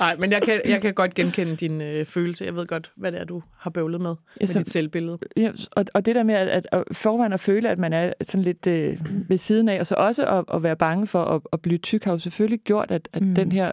Nej, 0.00 0.16
men 0.18 0.32
jeg 0.32 0.42
kan, 0.42 0.60
jeg 0.68 0.82
kan 0.82 0.94
godt 0.94 1.14
genkende 1.14 1.56
din 1.56 1.80
øh, 1.80 2.06
følelse. 2.06 2.44
Jeg 2.44 2.54
ved 2.54 2.66
godt, 2.66 2.90
hvad 2.96 3.12
det 3.12 3.20
er, 3.20 3.24
du 3.24 3.42
har 3.58 3.70
bøvlet 3.70 4.00
med, 4.00 4.14
med 4.40 4.48
så- 4.48 4.58
dit 4.58 4.70
selvbillede. 4.70 5.18
Ja, 5.36 5.50
og, 5.72 5.84
og 5.94 6.06
det 6.06 6.14
der 6.14 6.22
med 6.22 6.34
at, 6.34 6.48
at, 6.48 6.66
at 6.72 6.84
forvejen 6.92 7.32
at 7.32 7.40
føle, 7.40 7.68
at 7.68 7.78
man 7.78 7.92
er 7.92 8.12
sådan 8.26 8.42
lidt 8.42 8.66
øh, 8.66 8.98
ved 9.28 9.38
siden 9.38 9.68
af, 9.68 9.80
og 9.80 9.86
så 9.86 9.94
også 9.94 10.24
at, 10.26 10.44
at 10.54 10.62
være 10.62 10.76
bange 10.76 11.06
for 11.06 11.24
at, 11.24 11.42
at 11.52 11.60
blive 11.60 11.78
tyk, 11.78 12.04
har 12.04 12.12
jo 12.12 12.18
selvfølgelig 12.18 12.60
gjort, 12.60 12.90
at, 12.90 13.08
at 13.12 13.22
Mm. 13.22 13.28
mm. 13.28 13.34
den 13.34 13.52
her 13.52 13.70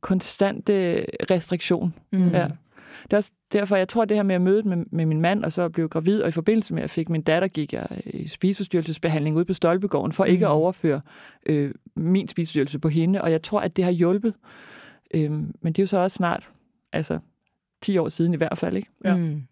konstante 0.00 1.04
restriktion. 1.30 1.94
Mm. 2.12 2.28
Ja. 2.28 2.46
Det 3.04 3.12
er 3.12 3.16
også 3.16 3.32
derfor, 3.52 3.76
jeg 3.76 3.88
tror, 3.88 4.04
det 4.04 4.16
her 4.16 4.22
med 4.22 4.34
at 4.34 4.40
møde 4.40 4.68
med, 4.68 4.84
med 4.90 5.06
min 5.06 5.20
mand, 5.20 5.44
og 5.44 5.52
så 5.52 5.68
blive 5.68 5.88
gravid, 5.88 6.22
og 6.22 6.28
i 6.28 6.32
forbindelse 6.32 6.74
med, 6.74 6.82
at 6.82 6.82
jeg 6.82 6.90
fik 6.90 7.08
min 7.08 7.22
datter, 7.22 7.48
gik 7.48 7.72
jeg 7.72 7.86
i 8.06 8.28
spiseforstyrrelsesbehandling 8.28 9.36
ude 9.36 9.44
på 9.44 9.52
Stolpegården, 9.52 10.12
for 10.12 10.24
mm. 10.24 10.30
ikke 10.30 10.46
at 10.46 10.50
overføre 10.50 11.00
øh, 11.46 11.74
min 11.96 12.28
spiseforstyrrelse 12.28 12.78
på 12.78 12.88
hende, 12.88 13.22
og 13.22 13.30
jeg 13.30 13.42
tror, 13.42 13.60
at 13.60 13.76
det 13.76 13.84
har 13.84 13.92
hjulpet. 13.92 14.34
Øhm, 15.14 15.54
men 15.60 15.72
det 15.72 15.78
er 15.78 15.82
jo 15.82 15.86
så 15.86 15.98
også 15.98 16.14
snart, 16.14 16.50
altså 16.92 17.18
10 17.82 17.98
år 17.98 18.08
siden 18.08 18.34
i 18.34 18.36
hvert 18.36 18.58
fald, 18.58 18.76
ikke? 18.76 18.88
Ja. 19.04 19.16
Mm. 19.16 19.42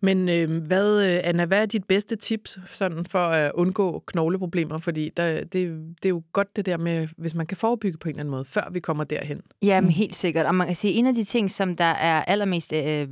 Men 0.00 0.28
øh, 0.28 0.66
hvad, 0.66 1.04
øh, 1.06 1.20
Anna, 1.24 1.44
hvad 1.44 1.62
er 1.62 1.66
dit 1.66 1.84
bedste 1.84 2.16
tips 2.16 2.58
sådan, 2.66 3.06
for 3.06 3.18
at 3.18 3.52
undgå 3.54 4.02
knogleproblemer? 4.06 4.78
Fordi 4.78 5.10
der, 5.16 5.44
det, 5.44 5.52
det 5.52 6.04
er 6.04 6.08
jo 6.08 6.22
godt 6.32 6.56
det 6.56 6.66
der 6.66 6.76
med, 6.76 7.08
hvis 7.16 7.34
man 7.34 7.46
kan 7.46 7.56
forebygge 7.56 7.98
på 7.98 8.08
en 8.08 8.10
eller 8.10 8.20
anden 8.20 8.30
måde, 8.30 8.44
før 8.44 8.68
vi 8.72 8.80
kommer 8.80 9.04
derhen. 9.04 9.40
Jamen, 9.62 9.90
helt 9.90 10.16
sikkert. 10.16 10.46
Og 10.46 10.54
man 10.54 10.66
kan 10.66 10.76
sige, 10.76 10.92
at 10.92 10.98
en 10.98 11.06
af 11.06 11.14
de 11.14 11.24
ting, 11.24 11.50
som 11.50 11.76
der 11.76 11.84
er 11.84 12.24
allermest 12.24 12.72
øh, 12.72 13.08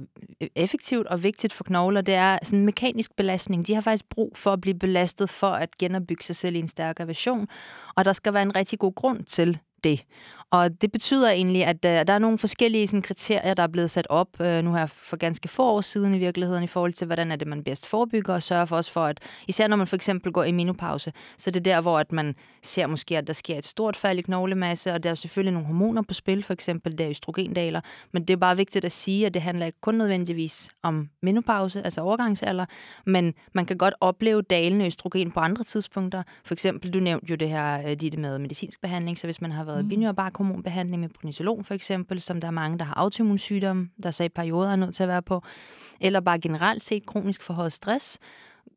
effektivt 0.57 1.07
og 1.07 1.23
vigtigt 1.23 1.53
for 1.53 1.65
knogler, 1.65 2.01
det 2.01 2.15
er 2.15 2.39
sådan 2.43 2.59
en 2.59 2.65
mekanisk 2.65 3.17
belastning. 3.17 3.67
De 3.67 3.75
har 3.75 3.83
faktisk 3.83 4.09
brug 4.09 4.33
for 4.37 4.53
at 4.53 4.61
blive 4.61 4.79
belastet 4.79 5.31
for 5.31 5.47
at 5.47 5.79
genopbygge 5.79 6.25
sig 6.25 6.37
selv 6.37 6.57
i 6.57 6.59
en 6.59 6.69
stærkere 6.69 7.07
version. 7.07 7.47
Og 7.97 8.05
der 8.05 8.13
skal 8.13 8.35
være 8.35 8.43
en 8.43 8.57
rigtig 8.57 8.79
god 8.79 8.95
grund 8.95 9.25
til 9.25 9.59
det. 9.85 10.05
Og 10.53 10.83
det 10.83 10.93
betyder 10.93 11.31
egentlig, 11.31 11.65
at 11.65 11.85
øh, 11.85 12.07
der 12.07 12.13
er 12.13 12.19
nogle 12.19 12.39
forskellige 12.39 12.87
sådan, 12.87 13.03
kriterier, 13.03 13.55
der 13.55 13.63
er 13.63 13.67
blevet 13.67 13.91
sat 13.91 14.07
op 14.11 14.41
øh, 14.41 14.65
nu 14.65 14.75
her 14.75 14.87
for 14.87 15.17
ganske 15.17 15.49
få 15.49 15.63
år 15.63 15.81
siden 15.81 16.15
i 16.15 16.19
virkeligheden, 16.19 16.65
i 16.65 16.67
forhold 16.67 16.93
til, 16.93 17.07
hvordan 17.07 17.33
er 17.33 17.37
det, 17.37 17.49
man 17.49 17.65
bedst 17.65 17.87
forebygger, 17.87 18.35
og 18.35 18.43
sørger 18.43 18.65
for 18.65 18.77
også 18.77 18.93
for, 18.93 19.05
at 19.05 19.21
især 19.49 19.67
når 19.67 19.77
man 19.77 19.87
for 19.87 19.97
eksempel 19.97 20.33
går 20.33 20.45
i 20.45 20.53
menopause, 20.53 21.13
så 21.39 21.51
det 21.51 21.61
er 21.61 21.75
der, 21.75 21.81
hvor 21.81 21.99
at 21.99 22.13
man 22.13 22.35
ser 22.63 22.87
måske, 22.87 23.19
at 23.19 23.27
der 23.27 23.33
sker 23.33 23.59
et 23.59 23.67
stort 23.67 23.97
fald 23.97 24.19
i 24.19 24.23
knoglemasse, 24.23 24.93
og 24.93 25.03
der 25.03 25.11
er 25.11 25.15
selvfølgelig 25.15 25.53
nogle 25.53 25.67
hormoner 25.67 26.03
på 26.03 26.15
spil, 26.15 26.43
for 26.43 26.53
eksempel 26.53 26.99
der 26.99 27.05
er 27.05 27.11
østrogendaler, 27.11 27.81
men 28.13 28.25
det 28.25 28.33
er 28.33 28.39
bare 28.39 28.57
vigtigt 28.57 28.85
at 28.85 28.93
sige, 28.93 29.27
at 29.27 29.35
det 29.35 29.43
handler 29.43 29.67
ikke 29.67 29.81
kun 29.81 29.95
nødvendigvis 29.95 30.71
om 30.83 31.09
menopause, 31.23 31.83
altså 31.83 32.01
overgangsalder, 32.01 32.65
men 33.07 33.35
man 33.53 33.67
kan 33.67 33.77
godt 33.79 33.95
opleve 34.01 34.43
dalende 34.43 34.87
østrogen 34.87 35.31
på 35.31 35.41
andre 35.41 35.65
tidspunkter. 35.65 36.23
For 36.45 36.55
eksempel, 36.55 36.91
du 36.91 37.01
nævnte 37.01 37.31
jo 37.31 37.37
det 37.37 37.49
her, 37.49 37.89
øh, 37.89 37.97
det 37.97 38.19
med 38.19 38.39
medicinsk 38.39 38.81
behandling, 38.81 39.19
så 39.19 39.27
hvis 39.27 39.41
man 39.41 39.53
har 39.53 39.65
været 39.65 39.85
mm. 39.85 39.89
Binyrbarkhormonbehandling 40.43 41.01
med 41.01 41.09
prednisolon 41.09 41.65
for 41.65 41.75
eksempel, 41.75 42.21
som 42.21 42.41
der 42.41 42.49
er 42.49 42.53
mange, 42.53 42.79
der 42.79 42.85
har 42.85 42.95
autoimmunsygdomme, 42.95 43.91
der 44.03 44.11
så 44.11 44.25
i 44.25 44.29
perioder 44.29 44.73
er 44.73 44.77
nødt 44.77 44.95
til 44.95 45.03
at 45.03 45.09
være 45.09 45.23
på, 45.23 45.43
eller 46.01 46.21
bare 46.21 46.39
generelt 46.41 46.83
set 46.83 47.07
kronisk 47.07 47.43
forhøjet 47.43 47.73
stress, 47.73 48.19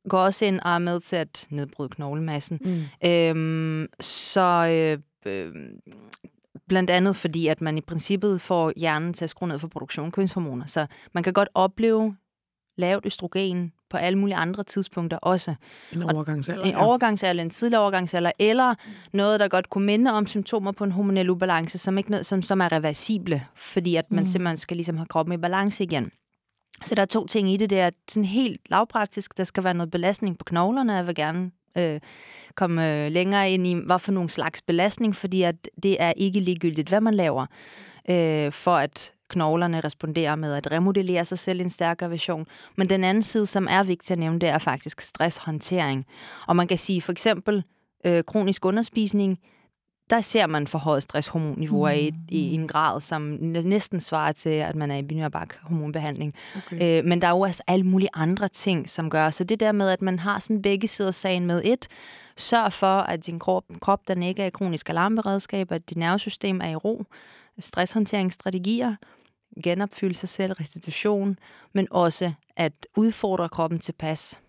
går 0.09 0.19
også 0.19 0.45
ind 0.45 0.59
og 0.59 0.71
er 0.71 0.79
med 0.79 0.99
til 0.99 1.15
at 1.15 1.47
nedbryde 1.49 1.89
knoglemassen. 1.89 2.59
Mm. 2.61 3.07
Øhm, 3.09 3.87
så 3.99 4.67
øh, 4.71 5.31
øh, 5.33 5.53
blandt 6.67 6.89
andet 6.89 7.15
fordi, 7.15 7.47
at 7.47 7.61
man 7.61 7.77
i 7.77 7.81
princippet 7.81 8.41
får 8.41 8.71
hjernen 8.77 9.13
til 9.13 9.23
at 9.23 9.29
skrue 9.29 9.49
ned 9.49 9.59
for 9.59 9.67
produktion 9.67 10.05
af 10.05 10.11
kønshormoner. 10.11 10.65
Så 10.65 10.87
man 11.13 11.23
kan 11.23 11.33
godt 11.33 11.49
opleve 11.53 12.15
lavt 12.77 13.05
østrogen 13.05 13.71
på 13.89 13.97
alle 13.97 14.19
mulige 14.19 14.35
andre 14.35 14.63
tidspunkter 14.63 15.17
også. 15.17 15.55
En 15.93 16.03
overgangsalder. 16.03 16.63
En 16.63 16.75
overgangsalder, 16.75 17.43
en 17.43 17.49
tidlig 17.49 17.79
overgangsalder, 17.79 18.31
eller 18.39 18.75
noget, 19.13 19.39
der 19.39 19.47
godt 19.47 19.69
kunne 19.69 19.85
minde 19.85 20.13
om 20.13 20.27
symptomer 20.27 20.71
på 20.71 20.83
en 20.83 20.91
hormonel 20.91 21.29
ubalance, 21.29 21.77
som, 21.77 21.97
ikke, 21.97 22.11
noget- 22.11 22.25
som, 22.25 22.41
som 22.41 22.61
er 22.61 22.71
reversible, 22.71 23.45
fordi 23.55 23.95
at 23.95 24.11
man 24.11 24.19
mm. 24.19 24.25
simpelthen 24.25 24.57
skal 24.57 24.77
ligesom 24.77 24.97
have 24.97 25.07
kroppen 25.07 25.33
i 25.33 25.37
balance 25.37 25.83
igen. 25.83 26.11
Så 26.85 26.95
der 26.95 27.01
er 27.01 27.05
to 27.05 27.25
ting 27.27 27.49
i 27.51 27.57
det. 27.57 27.69
Det 27.69 27.79
er 27.79 27.89
sådan 28.09 28.25
helt 28.25 28.61
lavpraktisk. 28.69 29.37
Der 29.37 29.43
skal 29.43 29.63
være 29.63 29.73
noget 29.73 29.91
belastning 29.91 30.37
på 30.37 30.43
knoglerne. 30.43 30.93
Jeg 30.93 31.07
vil 31.07 31.15
gerne 31.15 31.51
øh, 31.77 31.99
komme 32.55 33.05
øh, 33.05 33.11
længere 33.11 33.51
ind 33.51 33.67
i, 33.67 33.73
hvad 33.85 33.99
for 33.99 34.11
nogle 34.11 34.29
slags 34.29 34.61
belastning, 34.61 35.15
fordi 35.15 35.41
at 35.41 35.55
det 35.83 35.97
er 36.01 36.13
ikke 36.17 36.39
ligegyldigt, 36.39 36.89
hvad 36.89 37.01
man 37.01 37.13
laver, 37.13 37.45
øh, 38.09 38.51
for 38.51 38.75
at 38.75 39.11
knoglerne 39.29 39.79
responderer 39.79 40.35
med 40.35 40.53
at 40.53 40.71
remodellere 40.71 41.25
sig 41.25 41.39
selv 41.39 41.59
i 41.59 41.63
en 41.63 41.69
stærkere 41.69 42.11
version. 42.11 42.47
Men 42.75 42.89
den 42.89 43.03
anden 43.03 43.23
side, 43.23 43.45
som 43.45 43.67
er 43.69 43.83
vigtig 43.83 44.13
at 44.13 44.19
nævne, 44.19 44.39
det 44.39 44.49
er 44.49 44.57
faktisk 44.57 45.01
stresshåndtering. 45.01 46.05
Og 46.47 46.55
man 46.55 46.67
kan 46.67 46.77
sige 46.77 47.01
for 47.01 47.11
eksempel 47.11 47.63
øh, 48.05 48.23
kronisk 48.23 48.65
underspisning, 48.65 49.39
der 50.09 50.21
ser 50.21 50.47
man 50.47 50.67
forhøjet 50.67 51.03
stresshormonniveauer 51.03 51.91
mm. 51.91 51.97
i, 52.29 52.37
i 52.37 52.53
en 52.53 52.67
grad, 52.67 53.01
som 53.01 53.21
næsten 53.41 54.01
svarer 54.01 54.31
til, 54.31 54.49
at 54.49 54.75
man 54.75 54.91
er 54.91 54.97
i 54.97 55.03
binyrbark 55.03 55.59
hormonbehandling. 55.63 56.33
Okay. 56.57 56.99
Øh, 56.99 57.05
men 57.05 57.21
der 57.21 57.27
er 57.27 57.31
jo 57.31 57.39
også 57.39 57.63
alle 57.67 57.85
mulige 57.85 58.09
andre 58.13 58.47
ting, 58.47 58.89
som 58.89 59.09
gør. 59.09 59.29
Så 59.29 59.43
det 59.43 59.59
der 59.59 59.71
med, 59.71 59.89
at 59.89 60.01
man 60.01 60.19
har 60.19 60.39
sådan 60.39 60.61
begge 60.61 60.87
sider 60.87 61.07
af 61.07 61.13
sagen 61.13 61.45
med 61.45 61.61
et, 61.63 61.87
sørg 62.37 62.73
for, 62.73 62.97
at 62.97 63.25
din 63.25 63.39
krop, 63.39 63.63
krop 63.81 64.07
den 64.07 64.23
ikke 64.23 64.41
er 64.41 64.47
i 64.47 64.49
kronisk 64.49 64.89
alarmberedskab, 64.89 65.71
at 65.71 65.89
dit 65.89 65.97
nervesystem 65.97 66.61
er 66.63 66.69
i 66.69 66.75
ro, 66.75 67.05
stresshåndteringsstrategier, 67.59 68.95
genopfylde 69.63 70.13
sig 70.15 70.29
selv, 70.29 70.53
restitution, 70.53 71.39
men 71.73 71.87
også 71.91 72.31
at 72.55 72.87
udfordre 72.97 73.49
kroppen 73.49 73.79
tilpas. 73.79 74.39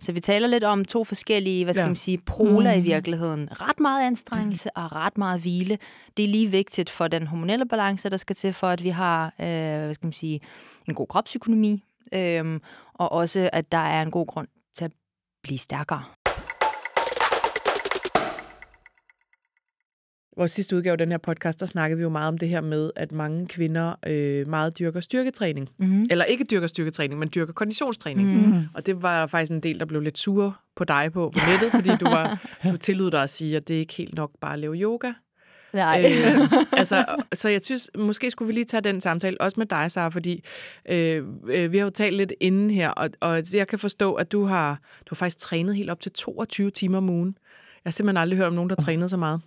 Så 0.00 0.12
vi 0.12 0.20
taler 0.20 0.48
lidt 0.48 0.64
om 0.64 0.84
to 0.84 1.04
forskellige, 1.04 1.64
hvad 1.64 1.74
skal 1.74 1.82
Ja. 1.82 1.86
man 1.88 1.96
sige, 1.96 2.18
poler 2.18 2.72
mm. 2.74 2.78
i 2.78 2.82
virkeligheden. 2.82 3.48
Ret 3.52 3.80
meget 3.80 4.06
anstrengelse 4.06 4.70
og 4.76 4.92
ret 4.92 5.18
meget 5.18 5.40
hvile. 5.40 5.78
Det 6.16 6.24
er 6.24 6.28
lige 6.28 6.50
vigtigt 6.50 6.90
for 6.90 7.08
den 7.08 7.26
hormonelle 7.26 7.66
balance, 7.66 8.10
der 8.10 8.16
skal 8.16 8.36
til 8.36 8.52
for, 8.52 8.66
at 8.68 8.82
vi 8.82 8.88
har, 8.88 9.26
øh, 9.26 9.46
hvad 9.84 9.94
skal 9.94 10.06
man 10.06 10.12
sige, 10.12 10.40
en 10.88 10.94
god 10.94 11.06
kropsøkonomi, 11.06 11.84
øh, 12.14 12.60
og 12.94 13.12
også, 13.12 13.50
at 13.52 13.72
der 13.72 13.78
er 13.78 14.02
en 14.02 14.10
god 14.10 14.26
grund 14.26 14.48
til 14.76 14.84
at 14.84 14.92
blive 15.42 15.58
stærkere. 15.58 16.04
Vores 20.36 20.50
sidste 20.50 20.76
udgave 20.76 20.92
af 20.92 20.98
den 20.98 21.10
her 21.10 21.18
podcast, 21.18 21.60
der 21.60 21.66
snakkede 21.66 21.98
vi 21.98 22.02
jo 22.02 22.08
meget 22.08 22.28
om 22.28 22.38
det 22.38 22.48
her 22.48 22.60
med, 22.60 22.90
at 22.96 23.12
mange 23.12 23.46
kvinder 23.46 23.94
øh, 24.06 24.48
meget 24.48 24.78
dyrker 24.78 25.00
styrketræning. 25.00 25.68
Mm-hmm. 25.78 26.06
Eller 26.10 26.24
ikke 26.24 26.44
dyrker 26.44 26.66
styrketræning, 26.66 27.18
men 27.18 27.30
dyrker 27.34 27.52
konditionstræning. 27.52 28.28
Mm. 28.28 28.52
Mm. 28.52 28.62
Og 28.74 28.86
det 28.86 29.02
var 29.02 29.26
faktisk 29.26 29.52
en 29.52 29.60
del, 29.60 29.78
der 29.78 29.84
blev 29.84 30.00
lidt 30.00 30.18
sure 30.18 30.52
på 30.76 30.84
dig 30.84 31.10
på, 31.12 31.30
på 31.30 31.38
nettet, 31.50 31.72
fordi 31.72 31.90
du, 32.00 32.04
var, 32.04 32.38
du 32.72 32.76
tillod 32.76 33.10
dig 33.10 33.22
at 33.22 33.30
sige, 33.30 33.56
at 33.56 33.68
det 33.68 33.74
ikke 33.74 33.94
helt 33.94 34.14
nok 34.14 34.30
bare 34.40 34.52
at 34.52 34.58
lave 34.58 34.74
yoga. 34.74 35.12
Nej. 35.72 36.04
Øh, 36.06 36.38
altså, 36.80 37.04
så 37.32 37.48
jeg 37.48 37.60
synes, 37.62 37.90
måske 37.98 38.30
skulle 38.30 38.46
vi 38.46 38.52
lige 38.52 38.64
tage 38.64 38.80
den 38.80 39.00
samtale, 39.00 39.40
også 39.40 39.54
med 39.60 39.66
dig, 39.66 39.90
Sara, 39.90 40.08
fordi 40.08 40.44
øh, 40.90 41.22
øh, 41.48 41.72
vi 41.72 41.78
har 41.78 41.84
jo 41.84 41.90
talt 41.90 42.16
lidt 42.16 42.32
inden 42.40 42.70
her, 42.70 42.90
og, 42.90 43.10
og 43.20 43.42
jeg 43.54 43.68
kan 43.68 43.78
forstå, 43.78 44.14
at 44.14 44.32
du 44.32 44.44
har, 44.44 44.80
du 45.00 45.14
har 45.14 45.16
faktisk 45.16 45.38
trænet 45.38 45.76
helt 45.76 45.90
op 45.90 46.00
til 46.00 46.12
22 46.12 46.70
timer 46.70 46.98
om 46.98 47.08
ugen. 47.08 47.36
Jeg 47.84 47.90
har 47.90 47.92
simpelthen 47.92 48.16
aldrig 48.16 48.36
hørt 48.36 48.46
om 48.46 48.54
nogen, 48.54 48.70
der 48.70 48.76
trænet 48.76 49.10
så 49.10 49.16
meget. 49.16 49.40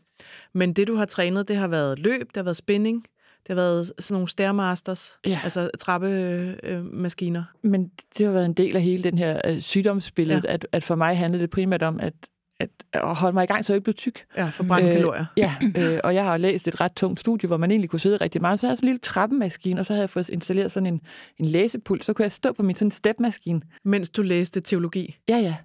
Men 0.54 0.74
det, 0.74 0.88
du 0.88 0.96
har 0.96 1.06
trænet, 1.06 1.48
det 1.48 1.56
har 1.56 1.68
været 1.68 2.00
løb, 2.00 2.28
det 2.28 2.38
har 2.38 2.44
været 2.44 2.58
spinning, 2.58 3.04
det 3.40 3.48
har 3.48 3.56
været 3.56 3.86
sådan 4.00 4.14
nogle 4.16 4.28
stairmasters, 4.28 5.18
Ja. 5.26 5.40
altså 5.44 5.70
trappemaskiner. 5.80 7.44
Men 7.64 7.92
det 8.18 8.26
har 8.26 8.34
været 8.34 8.46
en 8.46 8.54
del 8.54 8.76
af 8.76 8.82
hele 8.82 9.04
den 9.04 9.18
her 9.18 9.42
øh, 9.46 9.62
sygdomsbillede, 9.62 10.42
Ja. 10.46 10.54
at, 10.54 10.68
at 10.72 10.84
for 10.84 10.96
mig 10.96 11.18
handlede 11.18 11.42
det 11.42 11.50
primært 11.50 11.84
om 11.84 12.00
at, 12.00 12.14
at, 12.60 12.70
at 12.94 13.16
holde 13.16 13.34
mig 13.34 13.44
i 13.44 13.48
gang, 13.48 13.66
så 13.66 13.74
jeg 13.74 13.78
ikke 13.78 13.84
blev 13.84 13.94
tyk. 13.96 14.26
Ja, 14.38 14.50
for 14.50 14.64
brænde 14.64 14.88
øh, 14.88 14.94
kalorier. 14.94 15.26
Ja, 15.38 15.56
øh, 15.78 16.00
og 16.04 16.16
jeg 16.16 16.24
har 16.24 16.38
læst 16.38 16.68
et 16.68 16.82
ret 16.82 16.92
tungt 16.96 17.20
studie, 17.20 17.48
hvor 17.48 17.58
man 17.58 17.72
egentlig 17.72 17.90
kunne 17.90 18.00
sidde 18.00 18.18
rigtig 18.18 18.42
meget. 18.42 18.60
Så 18.60 18.66
havde 18.66 18.72
jeg 18.72 18.78
sådan 18.78 18.88
en 18.88 18.92
lille 18.92 19.00
trappemaskine, 19.00 19.80
og 19.80 19.86
så 19.86 19.94
havde 19.94 20.02
jeg 20.02 20.10
fået 20.10 20.30
installeret 20.30 20.72
sådan 20.72 20.88
en, 20.88 21.02
en 21.38 21.46
læsepult. 21.46 22.06
Så 22.06 22.14
kunne 22.14 22.24
jeg 22.24 22.32
stå 22.32 22.52
på 22.52 22.64
min 22.64 22.76
sådan 22.76 22.92
stepmaskine. 22.92 23.62
Mens 23.86 24.10
du 24.10 24.22
læste 24.22 24.62
teologi. 24.62 25.18
Ja, 25.30 25.38
ja. 25.38 25.56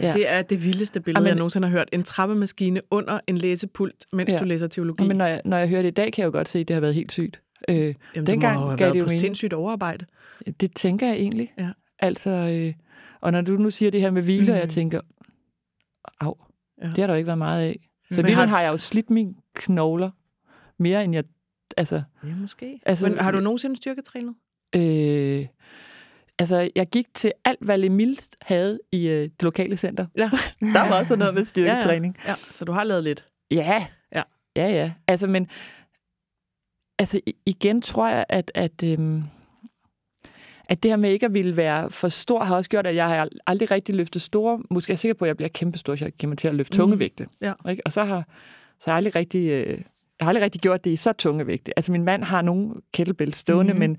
Ja. 0.00 0.12
Det 0.12 0.30
er 0.30 0.42
det 0.42 0.64
vildeste 0.64 1.00
billede, 1.00 1.18
Amen. 1.18 1.26
jeg 1.28 1.36
nogensinde 1.36 1.68
har 1.68 1.72
hørt. 1.78 1.88
En 1.92 2.02
trappemaskine 2.02 2.80
under 2.90 3.20
en 3.26 3.38
læsepult, 3.38 4.06
mens 4.12 4.32
Ja. 4.32 4.38
du 4.38 4.44
læser 4.44 4.66
teologi. 4.66 5.04
Men 5.08 5.16
når 5.16 5.26
jeg, 5.26 5.42
når 5.44 5.56
jeg 5.58 5.68
hører 5.68 5.82
det 5.82 5.88
i 5.88 5.94
dag, 5.94 6.12
kan 6.12 6.22
jeg 6.22 6.26
jo 6.26 6.32
godt 6.32 6.48
se, 6.48 6.58
at 6.58 6.68
det 6.68 6.74
har 6.74 6.80
været 6.80 6.94
helt 6.94 7.12
sygt. 7.12 7.42
Øh, 7.68 7.76
Jamen, 7.76 8.26
dengang 8.26 8.54
du 8.54 8.60
må 8.60 8.64
jo 8.64 8.68
have 8.68 8.78
gav 8.78 8.84
været 8.84 8.94
det 8.94 9.00
jo 9.00 9.04
på 9.04 9.08
mening. 9.08 9.20
sindssygt 9.20 9.52
overarbejde. 9.52 10.06
det 10.60 10.76
tænker 10.76 11.06
jeg 11.06 11.16
egentlig. 11.16 11.52
Ja. 11.58 11.70
Altså, 11.98 12.30
øh, 12.30 12.74
og 13.20 13.32
når 13.32 13.40
du 13.40 13.52
nu 13.56 13.70
siger 13.70 13.90
det 13.90 14.00
her 14.00 14.10
med 14.10 14.22
hvile, 14.22 14.42
mm. 14.46 14.56
jeg 14.56 14.62
Mhm. 14.62 14.70
tænker, 14.70 15.00
af, 16.20 16.32
Ja. 16.82 16.86
det 16.88 16.98
har 16.98 17.06
der 17.06 17.14
jo 17.14 17.18
ikke 17.18 17.26
været 17.26 17.38
meget 17.38 17.62
af. 17.62 17.88
Så 18.12 18.22
har- 18.22 18.32
har... 18.32 18.46
har 18.46 18.62
jeg 18.62 18.68
jo 18.72 18.76
slidt 18.76 19.10
mine 19.10 19.34
knogler 19.54 20.10
mere, 20.78 21.04
end 21.04 21.14
jeg... 21.14 21.24
Altså, 21.76 22.02
Ja, 22.26 22.34
måske. 22.34 22.80
Altså- 22.86 23.08
Men 23.08 23.18
har 23.18 23.30
du 23.30 23.40
nogensinde 23.40 23.76
styrketrænet? 23.76 24.34
Øh, 24.76 25.46
altså, 26.42 26.70
jeg 26.76 26.86
gik 26.86 27.14
til 27.14 27.32
alt, 27.44 27.58
hvad 27.60 27.78
Lemil 27.78 28.20
havde 28.40 28.80
i 28.92 29.08
øh, 29.08 29.22
det 29.22 29.42
lokale 29.42 29.76
center. 29.76 30.06
Ja. 30.16 30.30
Der 30.74 30.88
var 30.88 30.98
også 30.98 31.16
noget 31.16 31.34
med 31.34 31.44
styrketræning. 31.44 32.16
Ja, 32.26 32.34
så 32.34 32.64
du 32.64 32.72
har 32.72 32.84
lavet 32.84 33.04
lidt. 33.04 33.26
Ja. 33.50 33.86
Ja. 34.14 34.22
Ja, 34.56 34.68
ja. 34.68 34.92
Altså, 35.08 35.26
men... 35.26 35.48
Altså, 36.98 37.20
igen 37.46 37.82
tror 37.82 38.08
jeg, 38.08 38.24
at... 38.28 38.52
at 38.54 38.82
øhm, 38.82 39.22
at 40.68 40.82
det 40.82 40.90
her 40.90 40.96
med 40.96 41.10
ikke 41.10 41.26
at 41.26 41.34
ville 41.34 41.56
være 41.56 41.90
for 41.90 42.08
stor, 42.08 42.44
har 42.44 42.56
også 42.56 42.70
gjort, 42.70 42.86
at 42.86 42.94
jeg 42.94 43.08
har 43.08 43.28
aldrig 43.46 43.70
rigtig 43.70 43.94
løftet 43.94 44.22
store. 44.22 44.62
Måske 44.70 44.90
er 44.90 44.94
jeg 44.94 44.98
sikker 44.98 45.14
på, 45.14 45.24
at 45.24 45.26
jeg 45.26 45.36
bliver 45.36 45.48
kæmpestor, 45.48 45.96
så 45.96 46.04
jeg 46.04 46.12
kommer 46.20 46.36
til 46.36 46.48
at 46.48 46.54
løfte 46.54 46.76
tunge 46.76 46.98
vægte. 46.98 47.26
Ja. 47.40 47.52
Ikke? 47.70 47.82
Og 47.86 47.92
så 47.92 48.04
har, 48.04 48.24
så 48.80 48.84
har 48.84 48.92
jeg 48.92 48.96
aldrig 48.96 49.16
rigtig... 49.16 49.48
Øh, 49.50 49.80
jeg 50.22 50.26
har 50.26 50.30
aldrig 50.30 50.44
rigtig 50.44 50.60
gjort 50.60 50.84
det 50.84 50.90
i 50.90 50.96
så 50.96 51.12
tunge 51.12 51.46
vægte. 51.46 51.72
Altså, 51.78 51.92
min 51.92 52.04
mand 52.04 52.24
har 52.24 52.42
nogle 52.42 52.70
kettlebells 52.94 53.36
stående, 53.36 53.72
mm. 53.72 53.78
men 53.78 53.96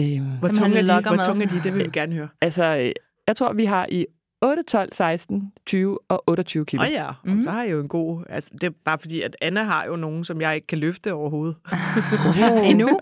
øh, 0.00 0.06
Hvor 0.38 0.48
tunge, 0.48 0.78
er 0.78 1.00
de? 1.00 1.08
Hvor 1.08 1.16
tunge 1.16 1.44
er 1.44 1.48
de? 1.48 1.60
Det 1.64 1.74
vil 1.74 1.84
vi 1.84 1.90
gerne 1.92 2.14
høre. 2.14 2.28
altså, 2.40 2.64
øh, 2.76 2.92
jeg 3.26 3.36
tror, 3.36 3.52
vi 3.52 3.64
har 3.64 3.86
i 3.90 4.06
8, 4.44 4.62
12, 4.62 4.92
16, 4.92 5.52
20 5.66 5.98
og 6.08 6.24
28 6.26 6.64
kilo. 6.64 6.82
Åh 6.82 6.86
oh, 6.88 6.92
ja, 6.92 7.06
og 7.06 7.14
Mhm. 7.24 7.42
så 7.42 7.50
har 7.50 7.62
jeg 7.62 7.72
jo 7.72 7.80
en 7.80 7.88
god... 7.88 8.24
Altså, 8.28 8.50
det 8.52 8.64
er 8.64 8.70
bare 8.84 8.98
fordi, 8.98 9.20
at 9.22 9.36
Anna 9.42 9.62
har 9.62 9.84
jo 9.84 9.96
nogen, 9.96 10.24
som 10.24 10.40
jeg 10.40 10.54
ikke 10.54 10.66
kan 10.66 10.78
løfte 10.78 11.12
overhovedet. 11.14 11.56
Endnu? 12.70 12.88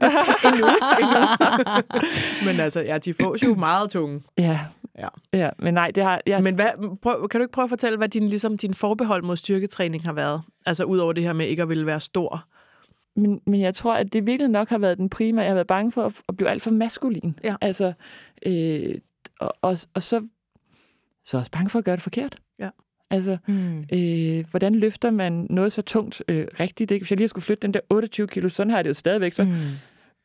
endnu, 0.46 0.66
endnu. 1.00 1.16
Men 2.46 2.60
altså, 2.60 2.80
ja, 2.82 2.98
de 2.98 3.14
får 3.14 3.46
jo 3.46 3.54
meget 3.54 3.90
tunge. 3.90 4.22
Ja. 4.38 4.58
Ja. 5.00 5.08
ja. 5.32 5.50
Men 5.58 5.74
nej, 5.74 5.88
det 5.94 6.02
har... 6.02 6.20
Jeg, 6.26 6.42
Men 6.42 6.54
hvad, 6.54 6.96
prøv, 7.02 7.28
kan 7.28 7.40
du 7.40 7.44
ikke 7.44 7.52
prøve 7.52 7.64
at 7.64 7.68
fortælle, 7.70 7.98
hvad 7.98 8.08
din, 8.08 8.28
ligesom, 8.28 8.56
din 8.58 8.74
forbehold 8.74 9.22
mod 9.22 9.36
styrketræning 9.36 10.04
har 10.04 10.12
været? 10.12 10.42
Altså, 10.66 10.84
ud 10.84 10.98
over 10.98 11.12
det 11.12 11.24
her 11.24 11.32
med 11.32 11.46
ikke 11.46 11.62
at 11.62 11.68
ville 11.68 11.86
være 11.86 12.00
stor. 12.00 12.44
Men, 13.16 13.40
men 13.46 13.60
jeg 13.60 13.74
tror, 13.74 13.94
at 13.94 14.12
det 14.12 14.26
virkelig 14.26 14.48
nok 14.50 14.68
har 14.68 14.78
været 14.78 14.98
den 14.98 15.08
primære. 15.10 15.42
Jeg 15.44 15.50
har 15.50 15.54
været 15.54 15.66
bange 15.66 15.92
for 15.92 16.02
at, 16.06 16.12
at 16.28 16.36
blive 16.36 16.50
alt 16.50 16.62
for 16.62 16.70
maskulin. 16.70 17.38
Ja. 17.44 17.54
Altså, 17.60 17.92
øh, 18.46 18.94
og, 19.40 19.54
og, 19.62 19.78
og 19.94 20.02
så, 20.02 20.26
så 21.24 21.38
også 21.38 21.50
bange 21.50 21.70
for 21.70 21.78
at 21.78 21.84
gøre 21.84 21.96
det 21.96 22.02
forkert. 22.02 22.36
Ja. 22.58 22.68
Altså, 23.10 23.36
Mm. 23.46 23.84
øh, 23.92 24.44
hvordan 24.50 24.74
løfter 24.74 25.10
man 25.10 25.46
noget 25.50 25.72
så 25.72 25.82
tungt 25.82 26.22
øh, 26.28 26.46
rigtigt? 26.60 26.90
Ikke? 26.90 27.02
Hvis 27.04 27.10
jeg 27.10 27.18
lige 27.18 27.28
skulle 27.28 27.44
flytte 27.44 27.62
den 27.62 27.74
der 27.74 27.80
28 27.90 28.26
kilo, 28.28 28.48
sådan 28.48 28.70
har 28.70 28.76
jeg 28.78 28.84
det 28.84 28.88
jo 28.88 28.94
stadigvæk, 28.94 29.32
så 29.32 29.44
Mm. 29.44 29.52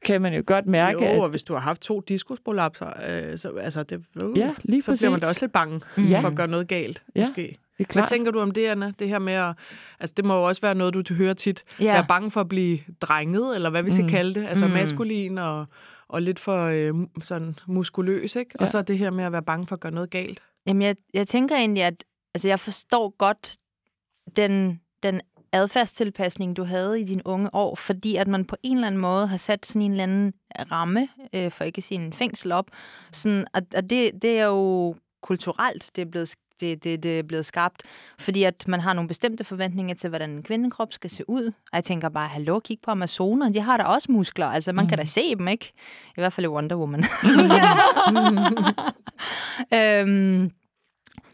Kan 0.05 0.21
man 0.21 0.33
jo 0.33 0.43
godt 0.47 0.65
mærke, 0.65 1.05
jo, 1.05 1.19
og 1.19 1.23
at... 1.25 1.29
hvis 1.29 1.43
du 1.43 1.53
har 1.53 1.59
haft 1.61 1.81
to 1.81 1.99
diskusprolapser, 2.07 2.87
øh, 3.09 3.37
så, 3.37 3.49
altså, 3.49 3.83
det, 3.83 4.03
uh, 4.23 4.37
Ja, 4.37 4.53
lige 4.63 4.81
så 4.81 4.95
bliver 4.97 5.09
man 5.11 5.19
da 5.19 5.27
også 5.27 5.41
lidt 5.45 5.51
bange 5.53 5.81
Ja. 5.97 6.19
for 6.19 6.27
at 6.27 6.35
gøre 6.35 6.47
noget 6.47 6.67
galt, 6.67 7.03
Ja, 7.15 7.19
måske. 7.27 7.57
Det 7.77 7.87
er 7.89 7.93
Hvad 7.93 8.03
tænker 8.09 8.31
du 8.31 8.39
om 8.39 8.51
det, 8.51 8.65
Anna? 8.67 8.91
Det 8.99 9.07
her 9.09 9.19
med 9.19 9.33
at... 9.33 9.55
Altså, 9.99 10.13
det 10.17 10.25
må 10.25 10.35
jo 10.37 10.43
også 10.43 10.61
være 10.61 10.75
noget, 10.75 11.07
du 11.09 11.13
hører 11.13 11.33
tit. 11.33 11.63
Ja. 11.79 11.85
Være 11.93 12.05
bange 12.07 12.31
for 12.31 12.41
at 12.41 12.47
blive 12.47 12.79
drenget, 13.01 13.55
eller 13.55 13.69
hvad 13.69 13.83
vi 13.83 13.91
skal 13.91 14.03
Mm. 14.03 14.09
kalde 14.09 14.33
det. 14.39 14.47
Altså 14.47 14.65
Mm. 14.67 14.71
maskulin 14.73 15.37
og, 15.37 15.65
og 16.07 16.21
lidt 16.21 16.39
for 16.39 16.65
øh, 16.65 16.93
sådan 17.21 17.55
muskuløs, 17.67 18.35
ikke? 18.35 18.51
Ja. 18.59 18.63
Og 18.63 18.69
så 18.69 18.81
det 18.81 18.97
her 18.97 19.09
med 19.11 19.23
at 19.23 19.31
være 19.31 19.43
bange 19.43 19.67
for 19.67 19.75
at 19.75 19.79
gøre 19.79 19.91
noget 19.91 20.09
galt. 20.09 20.39
Jamen, 20.67 20.81
jeg, 20.81 20.95
jeg 21.13 21.27
tænker 21.27 21.55
egentlig, 21.55 21.83
at 21.83 22.03
altså, 22.33 22.47
jeg 22.47 22.59
forstår 22.59 23.15
godt 23.17 23.55
den, 24.37 24.79
den 25.03 25.21
adfærdstilpasning, 25.55 26.57
du 26.57 26.63
havde 26.63 27.01
i 27.01 27.03
dine 27.03 27.27
unge 27.27 27.49
år, 27.53 27.75
fordi 27.75 28.15
at 28.15 28.27
man 28.27 28.45
på 28.45 28.55
en 28.63 28.77
eller 28.77 28.87
anden 28.87 29.01
måde 29.01 29.27
har 29.27 29.37
sat 29.37 29.65
sådan 29.65 29.81
en 29.81 29.91
eller 29.91 30.03
anden 30.03 30.33
ramme, 30.71 31.07
øh, 31.33 31.51
for 31.51 31.63
ikke 31.63 31.77
at 31.79 31.83
sige 31.83 32.05
en 32.05 32.13
fængsel 32.13 32.51
op. 32.51 32.65
Sådan, 33.11 33.45
og 33.53 33.61
og 33.75 33.89
det, 33.89 34.11
det 34.21 34.39
er 34.39 34.45
jo 34.45 34.95
kulturelt, 35.21 35.89
det 35.95 36.01
er 36.01 36.05
blevet 36.05 36.35
det, 36.59 36.83
det, 36.83 37.03
det 37.03 37.19
er 37.19 37.23
blevet 37.23 37.45
skabt, 37.45 37.83
fordi 38.19 38.43
at 38.43 38.67
man 38.67 38.79
har 38.79 38.93
nogle 38.93 39.07
bestemte 39.07 39.43
forventninger 39.43 39.95
til, 39.95 40.09
hvordan 40.09 40.29
en 40.29 40.43
kvindekrop 40.43 40.93
skal 40.93 41.09
se 41.09 41.29
ud. 41.29 41.45
Og 41.45 41.73
jeg 41.73 41.83
tænker 41.83 42.09
bare, 42.09 42.27
hallo, 42.27 42.59
kig 42.59 42.77
på 42.83 42.91
Amazoner, 42.91 43.49
de 43.49 43.59
har 43.59 43.77
da 43.77 43.83
også 43.83 44.11
muskler, 44.11 44.47
altså 44.47 44.73
man 44.73 44.85
mm. 44.85 44.89
kan 44.89 44.97
da 44.97 45.05
se 45.05 45.35
dem, 45.35 45.47
ikke? 45.47 45.73
I 46.07 46.21
hvert 46.21 46.33
fald 46.33 46.45
i 46.45 46.47
Wonder 46.47 46.75
Woman. 46.75 47.03
øhm, 49.79 50.51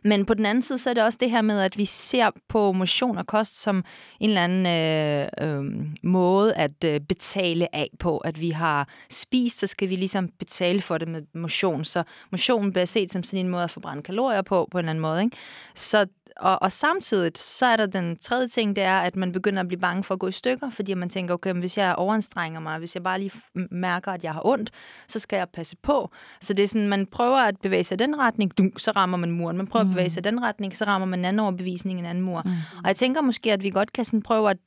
men 0.04 0.26
på 0.26 0.34
den 0.34 0.46
anden 0.46 0.62
side, 0.62 0.78
så 0.78 0.90
er 0.90 0.94
det 0.94 1.04
også 1.04 1.18
det 1.22 1.32
her 1.32 1.42
med, 1.42 1.62
at 1.62 1.78
vi 1.78 1.86
ser 1.86 2.30
på 2.50 2.72
motion 2.72 3.18
og 3.18 3.28
kost 3.28 3.62
som 3.62 3.84
en 4.20 4.30
eller 4.30 4.44
anden 4.44 4.66
øh, 4.66 5.28
øh, 5.42 5.88
måde 6.04 6.54
at 6.56 6.84
øh, 6.86 7.00
betale 7.00 7.76
af 7.76 7.90
på. 8.00 8.18
At 8.18 8.42
vi 8.42 8.50
har 8.50 8.88
spist, 9.10 9.60
så 9.60 9.68
skal 9.68 9.90
vi 9.90 9.96
ligesom 9.96 10.30
betale 10.40 10.82
for 10.82 10.98
det 10.98 11.08
med 11.08 11.22
motion. 11.36 11.86
Så 11.86 12.04
motion 12.32 12.74
bliver 12.74 12.86
set 12.86 13.12
som 13.12 13.24
sådan 13.24 13.46
en 13.46 13.52
måde 13.52 13.64
at 13.64 13.72
forbrænde 13.72 14.04
kalorier 14.04 14.42
på, 14.42 14.68
på 14.72 14.78
en 14.78 14.80
eller 14.80 14.90
anden 14.90 15.02
måde. 15.02 15.24
Ikke? 15.24 15.38
Så 15.76 16.06
og, 16.42 16.62
og 16.62 16.72
samtidig, 16.72 17.32
så 17.36 17.66
er 17.66 17.76
der 17.76 17.86
den 17.86 18.18
tredje 18.18 18.48
ting, 18.48 18.76
det 18.76 18.84
er, 18.84 19.00
at 19.00 19.16
man 19.16 19.32
begynder 19.32 19.60
at 19.60 19.68
blive 19.68 19.80
bange 19.80 20.04
for 20.04 20.14
at 20.14 20.20
gå 20.20 20.28
i 20.28 20.32
stykker, 20.32 20.70
fordi 20.70 20.94
man 20.94 21.10
tænker, 21.10 21.34
okay, 21.34 21.54
hvis 21.54 21.78
jeg 21.78 21.96
overanstrenger 21.96 22.60
mig, 22.60 22.80
hvis 22.80 22.96
jeg 22.96 23.04
bare 23.04 23.20
lige 23.20 23.32
mærker, 23.72 24.12
at 24.12 24.24
jeg 24.24 24.34
har 24.34 24.46
ondt, 24.46 24.72
så 25.08 25.20
skal 25.20 25.38
jeg 25.38 25.48
passe 25.50 25.76
på. 25.84 26.10
Så 26.42 26.54
det 26.54 26.64
er 26.64 26.68
sådan, 26.68 26.88
man 26.88 27.06
prøver 27.06 27.38
at 27.38 27.56
bevæge 27.62 27.84
sig 27.84 27.96
i 27.96 27.98
den 27.98 28.20
retning, 28.20 28.58
dum, 28.58 28.78
så 28.78 28.92
rammer 28.92 29.18
man 29.18 29.32
muren. 29.32 29.58
Man 29.58 29.68
prøver 29.68 29.84
mm. 29.84 29.90
at 29.90 29.94
bevæge 29.94 30.10
sig 30.10 30.20
i 30.20 30.30
den 30.30 30.44
retning, 30.44 30.76
så 30.76 30.86
rammer 30.86 31.08
man 31.08 31.20
en 31.20 31.26
anden 31.26 31.40
overbevisning, 31.40 32.00
en 32.00 32.06
anden 32.06 32.24
mur. 32.24 32.42
Mm. 32.46 32.52
Og 32.84 32.88
jeg 32.88 32.96
tænker 32.96 33.22
måske, 33.22 33.54
at 33.54 33.64
vi 33.64 33.70
godt 33.70 33.94
kan 33.94 34.06
sådan 34.06 34.22
prøve 34.22 34.50
at 34.50 34.58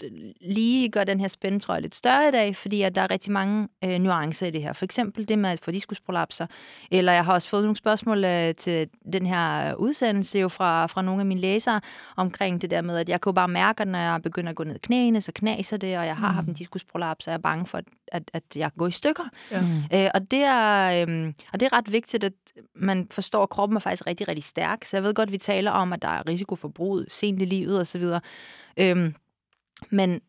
lige 0.40 0.88
gøre 0.88 1.04
den 1.04 1.20
her 1.20 1.28
spændetrøje 1.28 1.80
lidt 1.80 1.94
større 1.94 2.28
i 2.28 2.32
dag, 2.32 2.56
fordi 2.56 2.82
at 2.82 2.94
der 2.94 3.00
er 3.00 3.10
rigtig 3.10 3.32
mange 3.32 3.68
øh, 3.84 3.98
nuancer 3.98 4.46
i 4.46 4.50
det 4.50 4.62
her. 4.62 4.72
For 4.72 4.84
eksempel 4.84 5.28
det 5.28 5.38
med 5.38 5.50
at 5.50 5.60
få 5.62 5.70
diskusprolapser, 5.70 6.46
eller 6.90 7.12
jeg 7.12 7.24
har 7.24 7.32
også 7.32 7.48
fået 7.48 7.62
nogle 7.62 7.76
spørgsmål 7.76 8.24
øh, 8.24 8.54
til 8.54 8.88
den 9.12 9.26
her 9.26 9.74
udsendelse 9.74 10.38
jo 10.38 10.48
fra, 10.48 10.86
fra 10.86 11.02
nogle 11.02 11.20
af 11.20 11.26
mine 11.26 11.40
læsere, 11.64 11.80
omkring 12.16 12.62
det 12.62 12.70
der 12.70 12.82
med, 12.82 12.96
at 12.96 13.08
jeg 13.08 13.20
kan 13.20 13.30
jo 13.30 13.34
bare 13.34 13.48
mærke, 13.48 13.80
at 13.80 13.88
når 13.88 13.98
jeg 13.98 14.22
begynder 14.22 14.50
at 14.50 14.56
gå 14.56 14.64
ned 14.64 14.78
knæene, 14.78 15.20
så 15.20 15.32
knaser 15.34 15.76
det, 15.76 15.98
og 15.98 16.06
jeg 16.06 16.16
har 16.16 16.28
mm. 16.28 16.34
haft 16.34 16.48
en 16.48 16.54
diskusprolaps, 16.54 17.26
og 17.26 17.30
jeg 17.30 17.38
er 17.38 17.42
bange 17.42 17.66
for, 17.66 17.80
at, 18.08 18.30
at, 18.32 18.42
jeg 18.56 18.72
kan 18.72 18.78
gå 18.78 18.86
i 18.86 18.90
stykker. 18.90 19.24
Ja. 19.50 20.04
Øh, 20.04 20.10
og, 20.14 20.30
det 20.30 20.42
er, 20.42 21.06
øh, 21.08 21.32
og 21.52 21.60
det 21.60 21.66
er 21.66 21.72
ret 21.72 21.92
vigtigt, 21.92 22.24
at 22.24 22.32
man 22.74 23.08
forstår, 23.10 23.42
at 23.42 23.50
kroppen 23.50 23.76
er 23.76 23.80
faktisk 23.80 24.06
rigtig, 24.06 24.28
rigtig 24.28 24.44
stærk. 24.44 24.84
Så 24.84 24.96
jeg 24.96 25.04
ved 25.04 25.14
godt, 25.14 25.28
at 25.28 25.32
vi 25.32 25.38
taler 25.38 25.70
om, 25.70 25.92
at 25.92 26.02
der 26.02 26.08
er 26.08 26.28
risiko 26.28 26.56
for 26.56 26.68
brud 26.68 27.06
sent 27.10 27.42
i 27.42 27.44
livet 27.44 27.80
osv. 27.80 28.04
Øh, 28.76 29.12
men, 29.90 30.20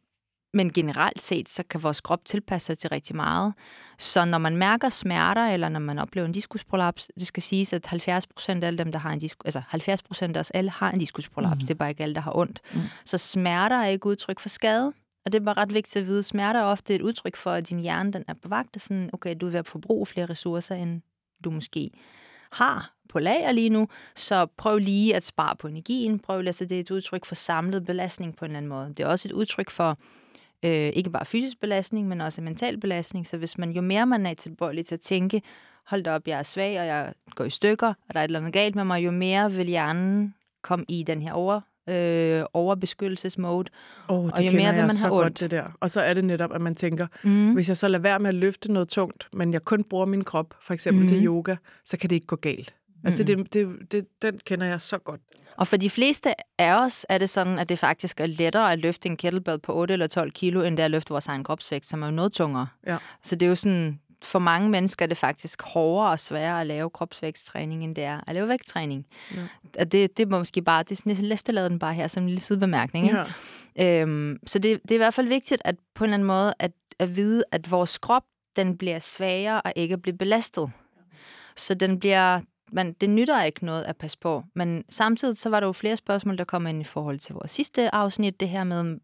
men 0.56 0.74
generelt 0.74 1.22
set, 1.22 1.50
så 1.50 1.64
kan 1.70 1.84
vores 1.84 2.02
krop 2.02 2.26
tilpasse 2.26 2.66
sig 2.66 2.78
til 2.78 2.90
rigtig 2.90 3.16
meget. 3.16 3.54
Så 3.98 4.26
når 4.26 4.38
man 4.38 4.58
mærker 4.58 4.90
smerter, 4.90 5.46
eller 5.48 5.70
når 5.70 5.80
man 5.80 6.00
oplever 6.00 6.26
en 6.26 6.32
diskusprolaps, 6.32 7.10
det 7.20 7.28
skal 7.28 7.44
siges, 7.44 7.74
at 7.74 7.86
70 7.86 8.28
procent 8.28 8.64
af 8.64 8.68
alle 8.68 8.78
dem, 8.78 8.92
der 8.92 9.00
har 9.00 9.12
en 9.14 9.20
diskus, 9.20 9.46
altså 9.46 9.62
70 9.68 10.04
procent 10.04 10.36
af 10.36 10.40
os 10.40 10.52
alle 10.52 10.72
har 10.72 10.92
en 10.92 11.00
diskusprolaps. 11.00 11.56
Mm. 11.56 11.60
Det 11.60 11.70
er 11.70 11.76
bare 11.76 11.90
ikke 11.90 12.04
alle, 12.04 12.16
der 12.16 12.22
har 12.22 12.38
ondt. 12.38 12.62
Mm. 12.74 12.82
Så 13.06 13.18
smerter 13.18 13.76
er 13.76 13.88
ikke 13.88 14.08
udtryk 14.08 14.40
for 14.40 14.50
skade. 14.50 14.94
Og 15.26 15.32
det 15.32 15.42
er 15.42 15.46
bare 15.46 15.58
ret 15.58 15.74
vigtigt 15.74 16.02
at 16.02 16.08
vide. 16.08 16.24
Smerter 16.24 16.60
er 16.60 16.64
ofte 16.64 16.96
et 16.96 17.02
udtryk 17.02 17.36
for, 17.36 17.52
at 17.52 17.70
din 17.70 17.80
hjerne 17.80 18.14
den 18.14 18.24
er 18.28 18.34
på 18.34 18.50
vagt. 18.50 18.76
Og 18.76 18.82
sådan, 18.82 19.10
okay, 19.14 19.36
du 19.42 19.48
er 19.48 19.52
ved 19.52 19.60
at 19.60 19.68
forbruge 19.68 20.06
flere 20.06 20.26
ressourcer, 20.26 20.76
end 20.76 21.02
du 21.44 21.52
måske 21.52 21.92
har 22.52 22.96
på 23.10 23.20
lager 23.20 23.52
lige 23.52 23.70
nu, 23.70 23.88
så 24.16 24.46
prøv 24.46 24.78
lige 24.78 25.16
at 25.16 25.24
spare 25.24 25.56
på 25.56 25.68
energien. 25.68 26.20
Prøv, 26.20 26.40
altså 26.40 26.66
det 26.66 26.76
er 26.76 26.80
et 26.80 26.92
udtryk 26.92 27.26
for 27.26 27.36
samlet 27.36 27.86
belastning 27.86 28.36
på 28.36 28.46
en 28.46 28.52
eller 28.52 28.58
anden 28.58 28.70
måde. 28.70 28.88
Det 28.88 29.00
er 29.00 29.08
også 29.08 29.28
et 29.28 29.32
udtryk 29.32 29.70
for 29.70 29.98
øh, 30.66 30.72
ikke 30.94 31.10
bare 31.10 31.26
fysisk 31.26 31.60
belastning, 31.60 32.08
men 32.08 32.22
også 32.22 32.42
mental 32.42 32.80
belastning. 32.80 33.28
Så 33.28 33.38
hvis 33.38 33.58
man, 33.58 33.72
jo 33.72 33.82
mere 33.82 34.06
man 34.06 34.26
er 34.26 34.34
tilbøjelig 34.34 34.86
til 34.86 34.96
at 34.96 35.02
tænke, 35.02 35.42
hold 35.88 36.04
da 36.04 36.12
op, 36.16 36.28
jeg 36.28 36.40
er 36.40 36.44
svag, 36.44 36.80
og 36.80 36.86
jeg 36.88 37.14
går 37.36 37.44
i 37.44 37.50
stykker, 37.50 37.88
og 37.88 38.14
der 38.14 38.20
er 38.20 38.24
et 38.24 38.28
eller 38.28 38.40
andet 38.40 38.54
galt 38.54 38.76
med 38.76 38.84
mig, 38.84 39.06
jo 39.06 39.12
mere 39.12 39.52
vil 39.52 39.68
hjernen 39.68 40.34
komme 40.64 40.86
i 40.88 41.04
den 41.04 41.22
her 41.22 41.34
over, 41.34 41.62
øh, 41.90 42.44
overbeskyttelsesmode. 42.54 43.70
Oh, 44.08 44.26
det 44.26 44.34
Og 44.34 44.46
jo 44.46 44.52
mere 44.52 44.74
vil 44.74 44.82
man 44.82 44.92
have 45.02 45.10
godt, 45.10 45.26
ondt. 45.26 45.40
det 45.40 45.52
der. 45.52 45.64
Og 45.80 45.90
så 45.90 46.02
er 46.02 46.14
det 46.14 46.24
netop, 46.24 46.54
at 46.54 46.62
man 46.62 46.76
tænker, 46.76 47.08
Mm. 47.24 47.54
hvis 47.54 47.68
jeg 47.70 47.78
så 47.78 47.88
lader 47.88 48.02
være 48.02 48.20
med 48.20 48.30
at 48.30 48.36
løfte 48.36 48.72
noget 48.74 48.90
tungt, 48.90 49.28
men 49.34 49.54
jeg 49.54 49.62
kun 49.62 49.84
bruger 49.84 50.06
min 50.06 50.24
krop, 50.24 50.54
for 50.62 50.74
eksempel 50.74 51.02
mm. 51.04 51.08
til 51.08 51.26
yoga, 51.26 51.56
så 51.86 51.98
kan 51.98 52.10
det 52.10 52.16
ikke 52.16 52.28
gå 52.28 52.36
galt. 52.36 52.76
Altså, 53.06 53.24
det, 53.24 53.54
det, 53.54 53.92
det, 53.92 54.06
den 54.22 54.40
kender 54.46 54.68
jeg 54.68 54.82
så 54.82 54.98
godt. 54.98 55.22
Og 55.58 55.68
for 55.68 55.78
de 55.78 55.90
fleste 55.90 56.34
af 56.60 56.74
os 56.74 57.06
er 57.10 57.18
det 57.18 57.30
sådan, 57.30 57.60
at 57.60 57.70
det 57.70 57.80
faktisk 57.80 58.20
er 58.20 58.26
lettere 58.26 58.72
at 58.72 58.80
løfte 58.80 59.10
en 59.10 59.18
kettlebell 59.18 59.60
på 59.60 59.74
8 59.74 59.94
eller 59.94 60.08
12 60.08 60.32
kilo, 60.32 60.62
end 60.62 60.78
det 60.78 60.84
er 60.84 60.86
at 60.86 60.92
løfte 60.92 61.10
vores 61.10 61.28
egen 61.28 61.44
kropsvægt, 61.44 61.86
som 61.86 62.02
er 62.02 62.08
jo 62.08 62.12
noget 62.12 62.34
tungere. 62.34 62.68
Ja. 62.88 62.98
Så 63.24 63.36
det 63.36 63.46
er 63.46 63.50
jo 63.50 63.56
sådan, 63.56 64.00
for 64.24 64.40
mange 64.40 64.70
mennesker 64.70 65.06
er 65.06 65.08
det 65.08 65.18
faktisk 65.18 65.62
hårdere 65.62 66.12
og 66.12 66.20
sværere 66.20 66.62
at 66.62 66.68
lave 66.68 66.90
kropsvægtstræning, 66.90 67.84
end 67.84 67.96
det 67.96 68.04
er 68.04 68.22
at 68.28 68.34
lave 68.36 68.48
vægttræning. 68.48 69.06
Ja. 69.36 69.42
Og 69.80 69.92
det, 69.92 70.18
det 70.18 70.28
må 70.28 70.38
måske 70.38 70.62
bare, 70.62 70.84
det 70.84 70.92
er 70.92 70.96
sådan, 70.96 71.32
efterlader 71.32 71.70
den 71.70 71.80
bare 71.80 71.94
her 71.94 72.08
som 72.08 72.24
en 72.24 72.30
lille 72.30 72.42
sidebemærkning. 72.42 73.06
Ikke? 73.06 73.18
Ja. 73.78 74.02
Øhm, 74.02 74.40
så 74.46 74.60
det, 74.60 74.82
det 74.84 74.92
er 74.92 74.96
i 74.96 74.98
hvert 74.98 75.14
fald 75.14 75.28
vigtigt 75.28 75.62
at 75.66 75.76
på 75.96 76.04
en 76.04 76.06
eller 76.06 76.14
anden 76.14 76.28
måde 76.28 76.54
at, 76.60 76.72
at 77.00 77.16
vide, 77.16 77.44
at 77.52 77.72
vores 77.72 77.98
krop 77.98 78.24
den 78.56 78.78
bliver 78.78 79.00
svagere 79.00 79.62
og 79.62 79.74
ikke 79.76 79.98
bliver 79.98 80.18
belastet. 80.18 80.72
Så 81.56 81.74
den 81.74 82.00
bliver, 82.00 82.42
man, 82.72 82.94
det 82.94 83.10
nytter 83.10 83.44
ikke 83.44 83.66
noget 83.66 83.84
at 83.84 83.98
passe 83.98 84.18
på. 84.18 84.44
Men 84.54 84.84
samtidig 84.90 85.38
så 85.38 85.50
var 85.50 85.60
der 85.60 85.68
jo 85.68 85.74
flere 85.74 85.98
spørgsmål, 85.98 86.38
der 86.38 86.44
kom 86.44 86.68
ind 86.68 86.82
i 86.82 86.84
forhold 86.84 87.20
til 87.20 87.36
vores 87.36 87.52
sidste 87.52 87.96
afsnit, 87.96 88.40
det 88.40 88.50
her 88.50 88.64
med, 88.64 89.00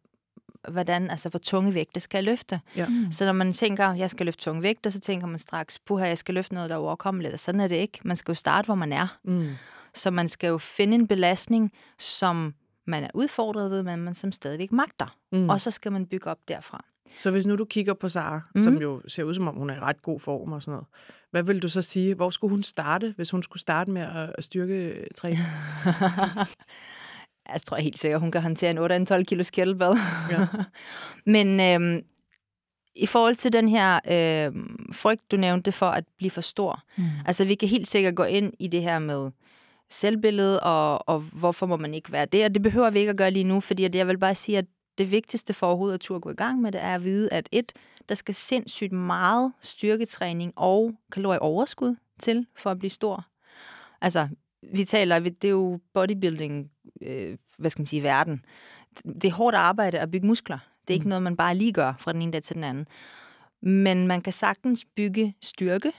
hvordan, 0.69 1.09
altså 1.09 1.29
hvor 1.29 1.39
tunge 1.39 1.73
vægte 1.73 1.99
skal 1.99 2.17
jeg 2.17 2.23
løfte. 2.23 2.59
Ja. 2.75 2.87
Så 3.11 3.25
når 3.25 3.31
man 3.31 3.53
tænker, 3.53 3.93
jeg 3.93 4.09
skal 4.09 4.25
løfte 4.25 4.43
tunge 4.43 4.61
vægte, 4.61 4.91
så 4.91 4.99
tænker 4.99 5.27
man 5.27 5.39
straks, 5.39 5.79
puha, 5.79 6.07
jeg 6.07 6.17
skal 6.17 6.35
løfte 6.35 6.53
noget, 6.53 6.69
der 6.69 6.75
er 6.75 6.79
overkommeligt. 6.79 7.33
Og 7.33 7.39
sådan 7.39 7.61
er 7.61 7.67
det 7.67 7.75
ikke. 7.75 7.99
Man 8.03 8.15
skal 8.15 8.31
jo 8.31 8.35
starte, 8.35 8.65
hvor 8.65 8.75
man 8.75 8.93
er. 8.93 9.17
Mm. 9.23 9.49
Så 9.93 10.11
man 10.11 10.27
skal 10.27 10.47
jo 10.47 10.57
finde 10.57 10.95
en 10.95 11.07
belastning, 11.07 11.71
som 11.99 12.53
man 12.87 13.03
er 13.03 13.09
udfordret 13.13 13.71
ved, 13.71 13.83
men 13.83 13.99
man 13.99 14.15
som 14.15 14.31
stadigvæk 14.31 14.71
magter. 14.71 15.15
Mm. 15.31 15.49
Og 15.49 15.61
så 15.61 15.71
skal 15.71 15.91
man 15.91 16.05
bygge 16.05 16.29
op 16.29 16.39
derfra. 16.47 16.85
Så 17.15 17.31
hvis 17.31 17.45
nu 17.45 17.55
du 17.55 17.65
kigger 17.65 17.93
på 17.93 18.09
Sara, 18.09 18.37
mm. 18.37 18.43
Mhm. 18.53 18.63
som 18.63 18.77
jo 18.81 19.01
ser 19.07 19.23
ud 19.23 19.33
som 19.33 19.47
om, 19.47 19.55
hun 19.55 19.69
er 19.69 19.75
i 19.75 19.79
ret 19.79 20.01
god 20.01 20.19
form 20.19 20.51
og 20.51 20.61
sådan 20.61 20.71
noget, 20.71 20.87
hvad 21.31 21.43
vil 21.43 21.61
du 21.61 21.69
så 21.69 21.81
sige? 21.81 22.15
Hvor 22.15 22.29
skulle 22.29 22.51
hun 22.51 22.63
starte, 22.63 23.13
hvis 23.15 23.31
hun 23.31 23.43
skulle 23.43 23.61
starte 23.61 23.91
med 23.91 24.01
at, 24.01 24.35
at 24.37 24.43
styrke 24.43 25.07
træne? 25.15 25.37
Jeg 27.53 27.61
tror 27.61 27.77
helt 27.77 27.99
sikkert, 27.99 28.21
hun 28.21 28.31
kan 28.31 28.41
håndtere 28.41 28.71
en 28.91 29.07
8-12 29.07 29.23
kilos 29.23 29.49
kettlebell. 29.49 29.97
Ja. 30.31 30.47
Men 31.33 31.59
øhm, 31.59 32.03
i 32.95 33.05
forhold 33.05 33.35
til 33.35 33.53
den 33.53 33.69
her 33.69 33.95
øh, 33.95 34.53
frygt, 34.93 35.31
du 35.31 35.37
nævnte 35.37 35.71
for 35.71 35.85
at 35.85 36.03
blive 36.17 36.31
for 36.31 36.41
stor. 36.41 36.83
Mm. 36.97 37.03
Altså, 37.25 37.45
vi 37.45 37.55
kan 37.55 37.69
helt 37.69 37.87
sikkert 37.87 38.15
gå 38.15 38.23
ind 38.23 38.53
i 38.59 38.67
det 38.67 38.81
her 38.81 38.99
med 38.99 39.31
selvbillede, 39.89 40.59
og, 40.59 41.09
og 41.09 41.19
hvorfor 41.19 41.65
må 41.65 41.77
man 41.77 41.93
ikke 41.93 42.11
være 42.11 42.25
det, 42.25 42.45
og 42.45 42.53
det 42.53 42.61
behøver 42.61 42.89
vi 42.89 42.99
ikke 42.99 43.09
at 43.09 43.17
gøre 43.17 43.31
lige 43.31 43.43
nu, 43.43 43.59
fordi 43.59 43.97
jeg 43.97 44.07
vil 44.07 44.17
bare 44.17 44.35
sige, 44.35 44.57
at 44.57 44.65
det 44.97 45.11
vigtigste 45.11 45.53
for 45.53 45.67
overhovedet 45.67 45.93
at 45.93 45.99
turde 45.99 46.21
gå 46.21 46.29
i 46.29 46.35
gang 46.35 46.61
med 46.61 46.71
det, 46.71 46.83
er 46.83 46.95
at 46.95 47.03
vide, 47.03 47.33
at 47.33 47.49
et, 47.51 47.73
der 48.09 48.15
skal 48.15 48.35
sindssygt 48.35 48.91
meget 48.91 49.53
styrketræning 49.61 50.53
og 50.55 50.93
kalorieoverskud 51.11 51.95
til 52.19 52.47
for 52.55 52.71
at 52.71 52.79
blive 52.79 52.89
stor. 52.89 53.25
Altså, 54.01 54.27
vi 54.73 54.85
taler, 54.85 55.19
det 55.19 55.43
er 55.43 55.49
jo 55.49 55.79
bodybuilding, 55.93 56.71
øh, 57.01 57.37
hvad 57.57 57.69
skal 57.69 57.81
man 57.81 57.87
sige, 57.87 58.03
verden. 58.03 58.45
Det 59.05 59.25
er 59.25 59.31
hårdt 59.31 59.55
arbejde 59.55 59.99
at 59.99 60.11
bygge 60.11 60.27
muskler. 60.27 60.59
Det 60.87 60.93
er 60.93 60.93
ikke 60.93 61.03
mm. 61.03 61.09
noget, 61.09 61.23
man 61.23 61.37
bare 61.37 61.55
lige 61.55 61.73
gør 61.73 61.93
fra 61.99 62.13
den 62.13 62.21
ene 62.21 62.31
dag 62.31 62.43
til 62.43 62.55
den 62.55 62.63
anden. 62.63 62.87
Men 63.61 64.07
man 64.07 64.21
kan 64.21 64.33
sagtens 64.33 64.85
bygge 64.95 65.35
styrke, 65.41 65.91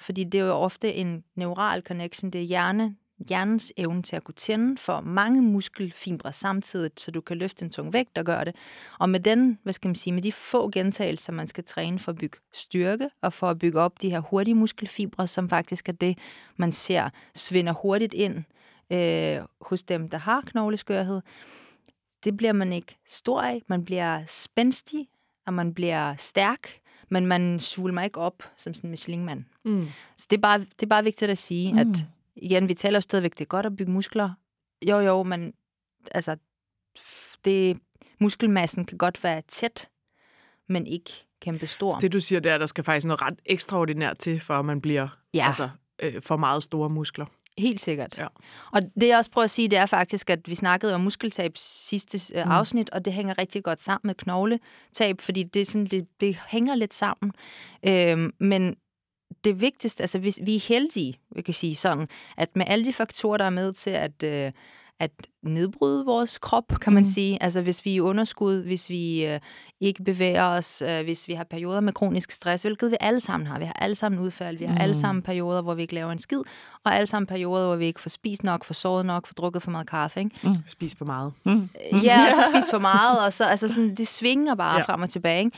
fordi 0.00 0.24
det 0.24 0.40
er 0.40 0.44
jo 0.44 0.52
ofte 0.52 0.94
en 0.94 1.24
neural 1.34 1.82
connection. 1.82 2.30
Det 2.30 2.40
er 2.40 2.44
hjerne, 2.44 2.96
hjernens 3.28 3.72
evne 3.76 4.02
til 4.02 4.16
at 4.16 4.24
kunne 4.24 4.34
tænde 4.34 4.78
for 4.78 5.00
mange 5.00 5.42
muskelfibre 5.42 6.32
samtidig, 6.32 6.90
så 6.96 7.10
du 7.10 7.20
kan 7.20 7.36
løfte 7.36 7.64
en 7.64 7.70
tung 7.70 7.92
vægt, 7.92 8.16
der 8.16 8.22
gør 8.22 8.44
det. 8.44 8.56
Og 8.98 9.10
med 9.10 9.20
den, 9.20 9.58
hvad 9.62 9.72
skal 9.72 9.88
man 9.88 9.94
sige, 9.94 10.14
med 10.14 10.22
de 10.22 10.32
få 10.32 10.70
gentagelser, 10.70 11.32
man 11.32 11.48
skal 11.48 11.64
træne 11.64 11.98
for 11.98 12.12
at 12.12 12.18
bygge 12.18 12.38
styrke, 12.52 13.10
og 13.22 13.32
for 13.32 13.50
at 13.50 13.58
bygge 13.58 13.80
op 13.80 14.02
de 14.02 14.10
her 14.10 14.20
hurtige 14.20 14.54
muskelfibre, 14.54 15.26
som 15.26 15.48
faktisk 15.48 15.88
er 15.88 15.92
det, 15.92 16.18
man 16.56 16.72
ser 16.72 17.10
svinder 17.34 17.72
hurtigt 17.72 18.14
ind 18.14 18.44
øh, 18.92 19.38
hos 19.60 19.82
dem, 19.82 20.08
der 20.08 20.18
har 20.18 20.40
knogleskørhed, 20.46 21.20
det 22.24 22.36
bliver 22.36 22.52
man 22.52 22.72
ikke 22.72 22.98
stor 23.08 23.40
af. 23.40 23.62
Man 23.66 23.84
bliver 23.84 24.24
spændstig, 24.26 25.08
og 25.46 25.54
man 25.54 25.74
bliver 25.74 26.14
stærk, 26.16 26.68
men 27.10 27.26
man 27.26 27.58
svulmer 27.60 28.02
ikke 28.02 28.20
op 28.20 28.42
som 28.56 28.74
sådan 28.74 28.88
en 28.88 28.90
Michelin-mand. 28.90 29.44
Mm. 29.64 29.88
Så 30.16 30.26
det 30.30 30.36
er, 30.36 30.40
bare, 30.40 30.58
det 30.58 30.82
er 30.82 30.86
bare 30.86 31.04
vigtigt 31.04 31.30
at 31.30 31.38
sige, 31.38 31.72
mm. 31.72 31.78
at 31.78 32.06
igen, 32.36 32.68
vi 32.68 32.74
taler 32.74 33.00
stadigvæk, 33.00 33.32
det 33.32 33.40
er 33.40 33.48
godt 33.48 33.66
at 33.66 33.76
bygge 33.76 33.92
muskler. 33.92 34.30
Jo, 34.88 34.98
jo, 34.98 35.22
men 35.22 35.52
altså, 36.10 36.36
det, 37.44 37.78
muskelmassen 38.20 38.84
kan 38.84 38.98
godt 38.98 39.24
være 39.24 39.42
tæt, 39.48 39.88
men 40.68 40.86
ikke 40.86 41.10
kæmpe 41.40 41.66
stor. 41.66 41.90
Så 41.90 41.98
det, 42.00 42.12
du 42.12 42.20
siger, 42.20 42.40
det 42.40 42.50
er, 42.50 42.54
at 42.54 42.60
der 42.60 42.66
skal 42.66 42.84
faktisk 42.84 43.06
noget 43.06 43.22
ret 43.22 43.38
ekstraordinært 43.46 44.18
til, 44.18 44.40
for 44.40 44.54
at 44.54 44.64
man 44.64 44.80
bliver 44.80 45.08
ja. 45.34 45.46
altså, 45.46 45.68
øh, 46.02 46.22
for 46.22 46.36
meget 46.36 46.62
store 46.62 46.90
muskler. 46.90 47.26
Helt 47.58 47.80
sikkert. 47.80 48.18
Ja. 48.18 48.26
Og 48.72 48.82
det 49.00 49.08
jeg 49.08 49.18
også 49.18 49.30
prøver 49.30 49.44
at 49.44 49.50
sige, 49.50 49.68
det 49.68 49.78
er 49.78 49.86
faktisk, 49.86 50.30
at 50.30 50.48
vi 50.48 50.54
snakkede 50.54 50.94
om 50.94 51.00
muskeltab 51.00 51.52
sidste 51.56 52.38
øh, 52.38 52.44
mm. 52.44 52.50
afsnit, 52.50 52.90
og 52.90 53.04
det 53.04 53.12
hænger 53.12 53.38
rigtig 53.38 53.64
godt 53.64 53.82
sammen 53.82 54.08
med 54.08 54.14
knogletab, 54.14 55.20
fordi 55.20 55.42
det, 55.42 55.66
sådan, 55.66 55.86
det, 55.86 56.06
det 56.20 56.38
hænger 56.48 56.74
lidt 56.74 56.94
sammen. 56.94 57.32
Øhm, 57.86 58.32
men 58.40 58.76
det 59.44 59.60
vigtigste, 59.60 60.02
altså 60.02 60.18
hvis 60.18 60.40
vi 60.42 60.56
er 60.56 60.60
heldige, 60.68 61.20
vi 61.34 61.42
kan 61.42 61.54
sige 61.54 61.76
sådan, 61.76 62.08
at 62.36 62.56
med 62.56 62.64
alle 62.68 62.84
de 62.84 62.92
faktorer, 62.92 63.36
der 63.38 63.44
er 63.44 63.50
med 63.50 63.72
til 63.72 63.90
at, 63.90 64.22
øh, 64.24 64.52
at 65.00 65.10
nedbryde 65.42 66.04
vores 66.04 66.38
krop, 66.38 66.64
kan 66.80 66.92
man 66.92 67.00
mm. 67.00 67.08
sige. 67.08 67.42
Altså 67.42 67.62
hvis 67.62 67.84
vi 67.84 67.90
er 67.90 67.94
i 67.94 68.00
underskud, 68.00 68.62
hvis 68.62 68.90
vi 68.90 69.26
øh, 69.26 69.40
ikke 69.80 70.04
bevæger 70.04 70.44
os, 70.44 70.82
øh, 70.82 71.04
hvis 71.04 71.28
vi 71.28 71.34
har 71.34 71.44
perioder 71.44 71.80
med 71.80 71.92
kronisk 71.92 72.30
stress, 72.30 72.62
hvilket 72.62 72.90
vi 72.90 72.96
alle 73.00 73.20
sammen 73.20 73.46
har. 73.46 73.58
Vi 73.58 73.64
har 73.64 73.72
alle 73.72 73.96
sammen 73.96 74.20
udfald, 74.20 74.58
vi 74.58 74.64
har 74.64 74.74
mm. 74.74 74.80
alle 74.80 74.94
sammen 74.94 75.22
perioder, 75.22 75.62
hvor 75.62 75.74
vi 75.74 75.82
ikke 75.82 75.94
laver 75.94 76.12
en 76.12 76.18
skid, 76.18 76.40
og 76.84 76.94
alle 76.94 77.06
sammen 77.06 77.26
perioder, 77.26 77.66
hvor 77.66 77.76
vi 77.76 77.86
ikke 77.86 78.00
får 78.00 78.10
spist 78.10 78.44
nok, 78.44 78.64
får 78.64 78.74
sovet 78.74 79.06
nok, 79.06 79.26
får 79.26 79.34
drukket 79.34 79.62
for 79.62 79.70
meget 79.70 79.86
kaffe. 79.86 80.20
Ikke? 80.20 80.36
Mm. 80.42 80.56
Spis 80.66 80.94
for 80.98 81.04
meget. 81.04 81.32
Mm. 81.44 81.68
Ja, 82.02 82.26
og 82.26 82.32
så 82.32 82.50
spis 82.52 82.70
for 82.70 82.78
meget, 82.78 83.20
og 83.20 83.32
så 83.32 83.44
altså 83.44 83.68
sådan, 83.68 83.94
det 83.94 84.08
svinger 84.08 84.54
bare 84.54 84.76
ja. 84.76 84.82
frem 84.82 85.02
og 85.02 85.08
tilbage. 85.08 85.44
Ikke? 85.44 85.56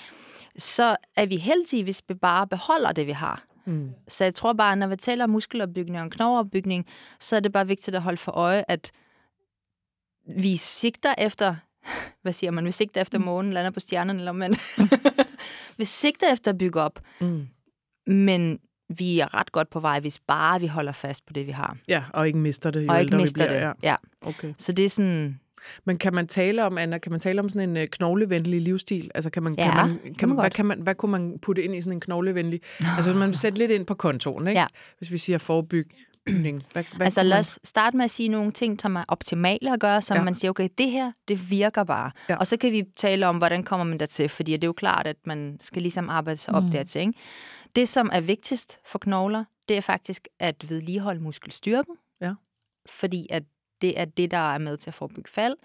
Så 0.58 0.96
er 1.16 1.26
vi 1.26 1.36
heldige, 1.36 1.84
hvis 1.84 2.02
vi 2.08 2.14
bare 2.14 2.46
beholder 2.46 2.92
det, 2.92 3.06
vi 3.06 3.12
har. 3.12 3.42
Mm. 3.66 3.90
Så 4.08 4.24
jeg 4.24 4.34
tror 4.34 4.52
bare, 4.52 4.76
når 4.76 4.86
vi 4.86 4.96
taler 4.96 5.24
om 5.24 5.30
muskelopbygning 5.30 6.02
og 6.02 6.10
knogleopbygning, 6.10 6.86
så 7.20 7.36
er 7.36 7.40
det 7.40 7.52
bare 7.52 7.66
vigtigt 7.66 7.96
at 7.96 8.02
holde 8.02 8.18
for 8.18 8.32
øje, 8.32 8.64
at 8.68 8.92
vi 10.36 10.56
sigter 10.56 11.14
efter, 11.18 11.56
hvad 12.22 12.32
siger 12.32 12.50
man, 12.50 12.64
vi 12.64 12.70
sigter 12.70 13.00
efter 13.00 13.18
mm. 13.18 13.24
månen, 13.24 13.52
lander 13.52 13.70
på 13.70 13.80
stjernerne, 13.80 14.18
eller 14.18 14.32
men 14.32 14.54
vi 15.78 15.84
sigter 15.84 16.32
efter 16.32 16.50
at 16.50 16.58
bygge 16.58 16.80
op, 16.80 17.00
mm. 17.20 17.48
men 18.06 18.58
vi 18.88 19.20
er 19.20 19.34
ret 19.34 19.52
godt 19.52 19.70
på 19.70 19.80
vej, 19.80 20.00
hvis 20.00 20.20
bare 20.20 20.60
vi 20.60 20.66
holder 20.66 20.92
fast 20.92 21.26
på 21.26 21.32
det, 21.32 21.46
vi 21.46 21.52
har. 21.52 21.76
Ja, 21.88 22.04
og 22.12 22.26
ikke 22.26 22.38
mister 22.38 22.70
det. 22.70 22.86
Jo 22.86 22.92
og 22.92 23.00
ikke 23.00 23.16
mister 23.16 23.48
det, 23.48 23.54
ja. 23.54 23.72
ja. 23.82 23.96
Okay. 24.22 24.54
Så 24.58 24.72
det 24.72 24.84
er 24.84 24.90
sådan, 24.90 25.40
men 25.84 25.98
kan 25.98 26.14
man 26.14 26.26
tale 26.26 26.64
om, 26.64 26.78
Anna, 26.78 26.98
kan 26.98 27.12
man 27.12 27.20
tale 27.20 27.40
om 27.40 27.48
sådan 27.48 27.68
en 27.70 27.76
øh, 27.76 27.86
knoglevenlig 27.86 28.60
livsstil? 28.60 29.10
Altså 29.14 29.30
kan 29.30 29.42
man, 29.42 29.54
ja, 29.58 29.64
kan 29.64 29.88
man, 29.88 30.14
kan 30.18 30.28
man, 30.28 30.38
hvad, 30.38 30.50
kan 30.50 30.66
man, 30.66 30.80
hvad 30.80 30.94
kunne 30.94 31.12
man 31.12 31.38
putte 31.42 31.62
ind 31.62 31.76
i 31.76 31.82
sådan 31.82 31.96
en 31.96 32.00
knoglevenlig? 32.00 32.60
altså 32.96 33.14
man 33.14 33.28
vil 33.28 33.38
sætte 33.38 33.58
lidt 33.58 33.70
ind 33.70 33.86
på 33.86 33.94
kontoren, 33.94 34.48
ikke? 34.48 34.60
Ja. 34.60 34.66
Hvis 34.98 35.12
vi 35.12 35.18
siger 35.18 35.38
forebyg, 35.38 35.90
Hvad, 36.24 36.62
hvad 36.72 37.06
altså 37.06 37.22
lad 37.22 37.38
os 37.38 37.58
starte 37.64 37.96
med 37.96 38.04
at 38.04 38.10
sige 38.10 38.28
nogle 38.28 38.52
ting, 38.52 38.80
som 38.80 38.96
er 38.96 39.04
optimale 39.08 39.72
at 39.72 39.80
gøre, 39.80 40.02
som 40.02 40.16
ja. 40.16 40.22
man 40.22 40.34
siger, 40.34 40.50
okay, 40.50 40.68
det 40.78 40.90
her, 40.90 41.12
det 41.28 41.50
virker 41.50 41.84
bare. 41.84 42.10
Ja. 42.28 42.36
Og 42.36 42.46
så 42.46 42.56
kan 42.56 42.72
vi 42.72 42.84
tale 42.96 43.26
om, 43.26 43.36
hvordan 43.36 43.62
kommer 43.62 43.84
man 43.84 43.98
dertil, 43.98 44.28
fordi 44.28 44.52
det 44.52 44.64
er 44.64 44.68
jo 44.68 44.72
klart, 44.72 45.06
at 45.06 45.16
man 45.26 45.56
skal 45.60 45.82
ligesom 45.82 46.08
arbejde 46.08 46.36
sig 46.36 46.54
op 46.54 46.62
mm. 46.62 46.70
dertil. 46.70 47.00
Ikke? 47.00 47.12
Det, 47.76 47.88
som 47.88 48.10
er 48.12 48.20
vigtigst 48.20 48.78
for 48.86 48.98
knogler, 48.98 49.44
det 49.68 49.76
er 49.76 49.80
faktisk 49.80 50.28
at 50.40 50.70
vedligeholde 50.70 51.20
muskelstyrken. 51.20 51.96
Ja. 52.20 52.34
Fordi 52.86 53.26
at 53.30 53.42
det 53.84 54.00
er 54.00 54.04
det, 54.04 54.30
der 54.30 54.54
er 54.54 54.58
med 54.58 54.76
til 54.76 54.90
at 54.90 54.94
forebygge 54.94 55.30
fald. 55.30 55.56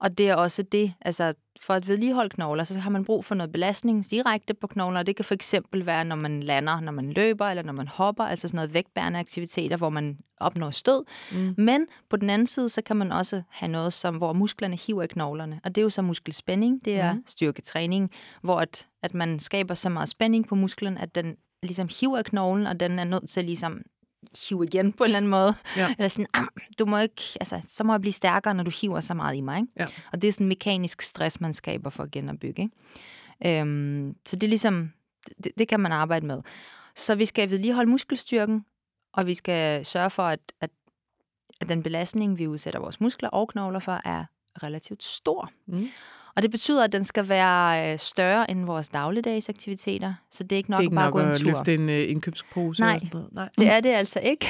Og 0.00 0.18
det 0.18 0.28
er 0.28 0.34
også 0.34 0.62
det, 0.62 0.94
altså 1.00 1.34
for 1.60 1.74
at 1.74 1.88
vedligeholde 1.88 2.30
knogler, 2.30 2.64
så 2.64 2.78
har 2.78 2.90
man 2.90 3.04
brug 3.04 3.24
for 3.24 3.34
noget 3.34 3.52
belastning 3.52 4.10
direkte 4.10 4.54
på 4.54 4.66
knogler. 4.66 5.02
Det 5.02 5.16
kan 5.16 5.24
for 5.24 5.34
eksempel 5.34 5.86
være, 5.86 6.04
når 6.04 6.16
man 6.16 6.42
lander, 6.42 6.80
når 6.80 6.92
man 6.92 7.12
løber, 7.12 7.46
eller 7.46 7.62
når 7.62 7.72
man 7.72 7.88
hopper, 7.88 8.24
altså 8.24 8.48
sådan 8.48 8.56
noget 8.56 8.74
vægtbærende 8.74 9.18
aktiviteter, 9.18 9.76
hvor 9.76 9.88
man 9.88 10.18
opnår 10.40 10.70
stød. 10.70 11.04
Mm. 11.32 11.54
Men 11.58 11.86
på 12.10 12.16
den 12.16 12.30
anden 12.30 12.46
side, 12.46 12.68
så 12.68 12.82
kan 12.82 12.96
man 12.96 13.12
også 13.12 13.42
have 13.48 13.72
noget, 13.72 13.92
som, 13.92 14.16
hvor 14.16 14.32
musklerne 14.32 14.76
hiver 14.76 15.02
i 15.02 15.06
knoglerne. 15.06 15.60
Og 15.64 15.74
det 15.74 15.80
er 15.80 15.82
jo 15.82 15.90
så 15.90 16.02
muskelspænding, 16.02 16.84
det 16.84 17.00
er 17.00 17.14
mm. 17.14 17.24
styrketræning, 17.26 18.10
hvor 18.42 18.60
at, 18.60 18.86
at 19.02 19.14
man 19.14 19.40
skaber 19.40 19.74
så 19.74 19.88
meget 19.88 20.08
spænding 20.08 20.48
på 20.48 20.54
musklen, 20.54 20.98
at 20.98 21.14
den 21.14 21.36
ligesom 21.62 21.88
hiver 22.00 22.18
i 22.18 22.22
knoglen, 22.22 22.66
og 22.66 22.80
den 22.80 22.98
er 22.98 23.04
nødt 23.04 23.30
til 23.30 23.44
ligesom 23.44 23.82
hive 24.48 24.64
igen 24.64 24.92
på 24.92 25.04
en 25.04 25.08
eller 25.08 25.16
anden 25.16 25.30
måde. 25.30 25.54
Ja. 25.76 25.94
Eller 25.98 26.08
sådan, 26.08 26.26
ah, 26.34 26.46
du 26.78 26.86
må 26.86 26.98
ikke, 26.98 27.22
altså, 27.40 27.60
så 27.68 27.84
må 27.84 27.92
jeg 27.92 28.00
blive 28.00 28.12
stærkere, 28.12 28.54
når 28.54 28.64
du 28.64 28.70
hiver 28.80 29.00
så 29.00 29.14
meget 29.14 29.36
i 29.36 29.40
mig. 29.40 29.58
Ikke? 29.58 29.72
Ja. 29.78 29.86
Og 30.12 30.22
det 30.22 30.28
er 30.28 30.32
sådan 30.32 30.48
mekanisk 30.48 31.02
stress, 31.02 31.40
man 31.40 31.54
skaber 31.54 31.90
for 31.90 32.02
at 32.02 32.10
genopbygge. 32.10 32.62
Ikke? 32.62 33.60
Øhm, 33.60 34.16
så 34.26 34.36
det 34.36 34.42
er 34.42 34.48
ligesom, 34.48 34.92
det, 35.44 35.52
det 35.58 35.68
kan 35.68 35.80
man 35.80 35.92
arbejde 35.92 36.26
med. 36.26 36.42
Så 36.96 37.14
vi 37.14 37.26
skal 37.26 37.50
vedligeholde 37.50 37.90
muskelstyrken, 37.90 38.64
og 39.12 39.26
vi 39.26 39.34
skal 39.34 39.86
sørge 39.86 40.10
for, 40.10 40.22
at, 40.22 40.40
at, 40.60 40.70
at 41.60 41.68
den 41.68 41.82
belastning, 41.82 42.38
vi 42.38 42.46
udsætter 42.46 42.80
vores 42.80 43.00
muskler 43.00 43.28
og 43.28 43.48
knogler 43.48 43.80
for, 43.80 44.00
er 44.04 44.24
relativt 44.62 45.02
stor. 45.02 45.50
Mm. 45.66 45.88
Og 46.36 46.42
det 46.42 46.50
betyder, 46.50 46.84
at 46.84 46.92
den 46.92 47.04
skal 47.04 47.28
være 47.28 47.92
øh, 47.92 47.98
større 47.98 48.50
end 48.50 48.64
vores 48.64 48.88
dagligdags 48.88 49.48
aktiviteter. 49.48 50.14
Så 50.30 50.42
det 50.42 50.52
er 50.52 50.56
ikke 50.56 50.70
nok, 50.70 50.78
det 50.78 50.84
er 50.84 50.86
ikke 50.86 50.96
bare 50.96 51.04
nok 51.04 51.12
gå 51.12 51.20
en 51.20 51.30
at 51.30 51.36
tur. 51.36 51.50
løfte 51.50 51.74
en 51.74 51.88
uh, 51.88 52.10
indkøbspose. 52.10 52.82
Nej, 52.82 52.94
eller 52.94 53.00
sådan 53.00 53.20
noget. 53.32 53.32
Nej, 53.32 53.48
det 53.58 53.66
er 53.76 53.80
det 53.80 53.88
altså 53.90 54.20
ikke. 54.20 54.46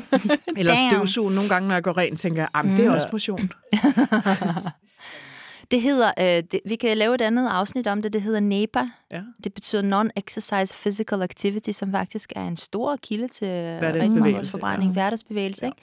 eller 0.58 0.74
støvsuge. 0.90 1.34
Nogle 1.34 1.48
gange, 1.48 1.68
når 1.68 1.74
jeg 1.74 1.82
går 1.82 1.98
rent, 1.98 2.18
tænker 2.18 2.42
jeg, 2.42 2.48
at 2.54 2.76
det 2.76 2.86
er 2.86 2.90
også 2.90 3.08
motion. 3.12 3.50
Det 5.70 5.80
hedder, 5.82 6.12
øh, 6.18 6.42
det, 6.52 6.60
vi 6.68 6.76
kan 6.76 6.98
lave 6.98 7.14
et 7.14 7.20
andet 7.20 7.48
afsnit 7.48 7.86
om 7.86 8.02
det, 8.02 8.12
det 8.12 8.22
hedder 8.22 8.40
NEPA. 8.40 8.88
Ja. 9.10 9.22
Det 9.44 9.54
betyder 9.54 9.82
Non-Exercise 9.82 10.80
Physical 10.82 11.22
Activity, 11.22 11.70
som 11.70 11.92
faktisk 11.92 12.32
er 12.36 12.44
en 12.48 12.56
stor 12.56 12.96
kilde 12.96 13.28
til 13.28 13.46
hverdagsbevægelse. 13.46 14.58
Ja. 14.66 14.88
Hverdagsbevægelse, 14.88 15.64
ja. 15.64 15.70
ikke? 15.70 15.78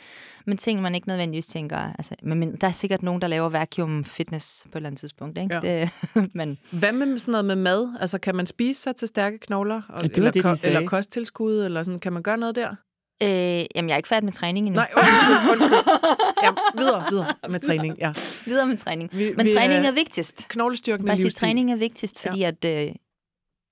Men 0.46 0.58
ting, 0.58 0.82
man 0.82 0.96
ikke 0.96 1.08
nødvendigvis 1.08 1.48
tænker, 1.48 1.78
altså, 1.78 2.16
men 2.24 2.56
der 2.56 2.68
er 2.68 2.72
sikkert 2.72 3.04
nogen, 3.04 3.22
der 3.22 3.28
laver 3.28 3.50
vacuum 3.50 4.04
fitness 4.04 4.64
på 4.64 4.70
et 4.70 4.76
eller 4.76 4.90
andet 4.90 5.00
tidspunkt, 5.00 5.38
ikke? 5.38 5.56
Ja. 5.56 5.62
Det, 5.62 5.90
men... 6.34 6.58
Hvad 6.72 6.92
med 6.92 7.20
sådan 7.20 7.32
noget 7.32 7.46
med 7.46 7.56
mad? 7.56 7.98
Altså, 8.00 8.18
kan 8.18 8.36
man 8.36 8.46
spise 8.46 8.82
sig 8.82 8.96
til 8.96 9.08
stærke 9.08 9.38
knogler? 9.38 9.82
Ja, 9.98 10.04
det 10.04 10.18
eller, 10.18 10.32
det, 10.32 10.44
ko- 10.44 10.56
eller 10.64 10.86
kosttilskud? 10.86 11.66
Eller 11.66 11.84
sådan, 11.84 12.00
kan 12.00 12.14
man 12.14 12.24
gøre 12.24 12.38
noget 12.38 12.56
der? 12.56 12.76
Øh, 13.22 13.66
jamen, 13.76 13.90
jeg 13.90 13.94
er 13.94 13.98
ikke 13.98 14.10
færdig 14.10 14.26
med 14.26 14.34
træning 14.34 14.68
endnu. 14.68 14.82
Nej, 14.82 14.90
undskyld, 14.98 15.52
undskyld. 15.52 16.00
Ja, 16.44 16.52
videre, 16.78 17.06
videre 17.10 17.34
med 17.50 17.60
træning, 17.68 17.98
ja. 18.00 18.14
Videre 18.46 18.68
med 18.68 18.78
træning. 18.78 19.10
Vi, 19.14 19.34
Men 19.38 19.46
vi 19.46 19.54
træning 19.56 19.86
er 19.86 19.92
vigtigst. 19.92 20.46
Knoglestyrken 20.50 21.08
er 21.08 21.16
livsstil. 21.16 21.40
træning 21.40 21.72
er 21.72 21.76
vigtigst, 21.76 22.20
fordi 22.20 22.40
ja. 22.40 22.48
at... 22.48 22.66
Øh, 22.88 22.96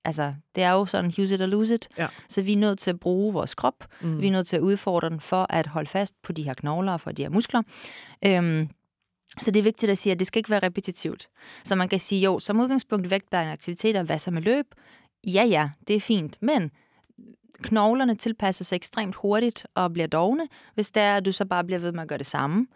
altså, 0.04 0.34
det 0.54 0.62
er 0.62 0.70
jo 0.72 0.86
sådan 0.86 1.12
use 1.18 1.34
it 1.34 1.42
or 1.42 1.46
lose 1.46 1.74
it. 1.74 1.88
Ja. 1.98 2.06
Så 2.28 2.42
vi 2.42 2.52
er 2.52 2.56
nødt 2.56 2.78
til 2.78 2.90
at 2.90 3.00
bruge 3.00 3.32
vores 3.32 3.54
krop. 3.54 3.84
Mm. 4.00 4.20
Vi 4.20 4.26
er 4.26 4.32
nødt 4.32 4.46
til 4.46 4.56
at 4.56 4.62
udfordre 4.62 5.10
den 5.10 5.20
for 5.20 5.46
at 5.50 5.66
holde 5.66 5.88
fast 5.88 6.14
på 6.22 6.32
de 6.32 6.42
her 6.42 6.54
knogler 6.54 6.92
og 6.92 7.00
for 7.00 7.12
de 7.12 7.22
her 7.22 7.30
muskler. 7.30 7.62
Øhm, 8.26 8.68
så 9.40 9.50
det 9.50 9.58
er 9.60 9.64
vigtigt 9.64 9.92
at 9.92 9.98
sige, 9.98 10.12
at 10.12 10.18
det 10.18 10.26
skal 10.26 10.38
ikke 10.38 10.50
være 10.50 10.62
repetitivt. 10.62 11.28
Så 11.64 11.74
man 11.74 11.88
kan 11.88 12.00
sige, 12.00 12.20
jo, 12.20 12.38
som 12.38 12.60
udgangspunkt 12.60 13.10
vægtbærende 13.10 13.52
aktiviteter, 13.52 14.02
hvad 14.02 14.18
så 14.18 14.30
med 14.30 14.42
løb? 14.42 14.66
Ja, 15.26 15.44
ja, 15.44 15.68
det 15.88 15.96
er 15.96 16.00
fint, 16.00 16.36
men 16.42 16.70
knoglerne 17.62 18.14
tilpasser 18.14 18.64
sig 18.64 18.76
ekstremt 18.76 19.14
hurtigt 19.14 19.66
og 19.74 19.92
bliver 19.92 20.06
dogne, 20.06 20.48
hvis 20.74 20.90
det 20.90 21.02
er, 21.02 21.16
at 21.16 21.24
du 21.24 21.32
så 21.32 21.44
bare 21.44 21.64
bliver 21.64 21.78
ved 21.78 21.92
med 21.92 22.02
at 22.02 22.08
gøre 22.08 22.18
det 22.18 22.26
samme. 22.26 22.66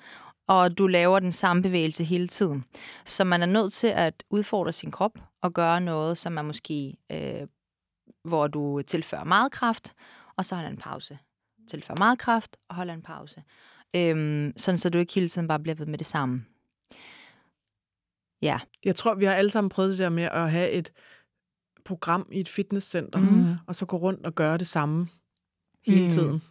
og 0.47 0.79
du 0.79 0.87
laver 0.87 1.19
den 1.19 1.33
samme 1.33 1.63
bevægelse 1.63 2.05
hele 2.05 2.29
tiden. 2.29 2.65
Så 3.05 3.25
man 3.25 3.43
er 3.43 3.47
nødt 3.47 3.73
til 3.73 3.87
at 3.87 4.25
udfordre 4.31 4.73
sin 4.73 4.91
krop 4.91 5.19
og 5.43 5.53
gøre 5.53 5.81
noget, 5.81 6.19
som 6.19 6.39
er 6.39 6.43
måske, 6.43 6.97
øh, 7.13 7.47
hvor 8.25 8.47
du 8.47 8.83
tilfører 8.83 9.25
meget 9.25 9.53
kraft, 9.53 9.93
og 10.37 10.45
så 10.45 10.55
holder 10.55 10.71
en 10.71 10.77
pause. 10.77 11.19
Tilfører 11.71 11.99
meget 11.99 12.19
kraft 12.19 12.57
og 12.69 12.77
holder 12.77 12.95
en 12.95 13.03
pause. 13.03 13.43
Øhm, 13.97 14.53
sådan 14.57 14.79
så 14.79 14.91
du 14.91 14.99
ikke 14.99 15.15
hele 15.15 15.29
tiden 15.29 15.49
bare 15.49 15.61
bliver 15.61 15.75
ved 15.75 15.87
med 15.87 15.99
det 15.99 16.07
samme. 16.07 16.45
Ja. 18.43 18.59
Jeg 18.85 18.97
tror, 18.97 19.15
vi 19.15 19.25
har 19.25 19.35
alle 19.35 19.51
sammen 19.51 19.69
prøvet 19.69 19.91
det 19.91 19.99
der 19.99 20.09
med 20.09 20.25
at 20.25 20.51
have 20.51 20.71
et 20.71 20.93
program 21.85 22.27
i 22.33 22.41
et 22.41 22.49
fitnesscenter, 22.49 23.19
Mhm. 23.19 23.55
og 23.67 23.75
så 23.75 23.87
gå 23.87 23.97
rundt 23.97 24.27
og 24.27 24.35
gøre 24.35 24.59
det 24.59 24.67
samme 24.67 25.09
hele 25.87 26.03
Mm. 26.05 26.11
tiden. 26.11 26.43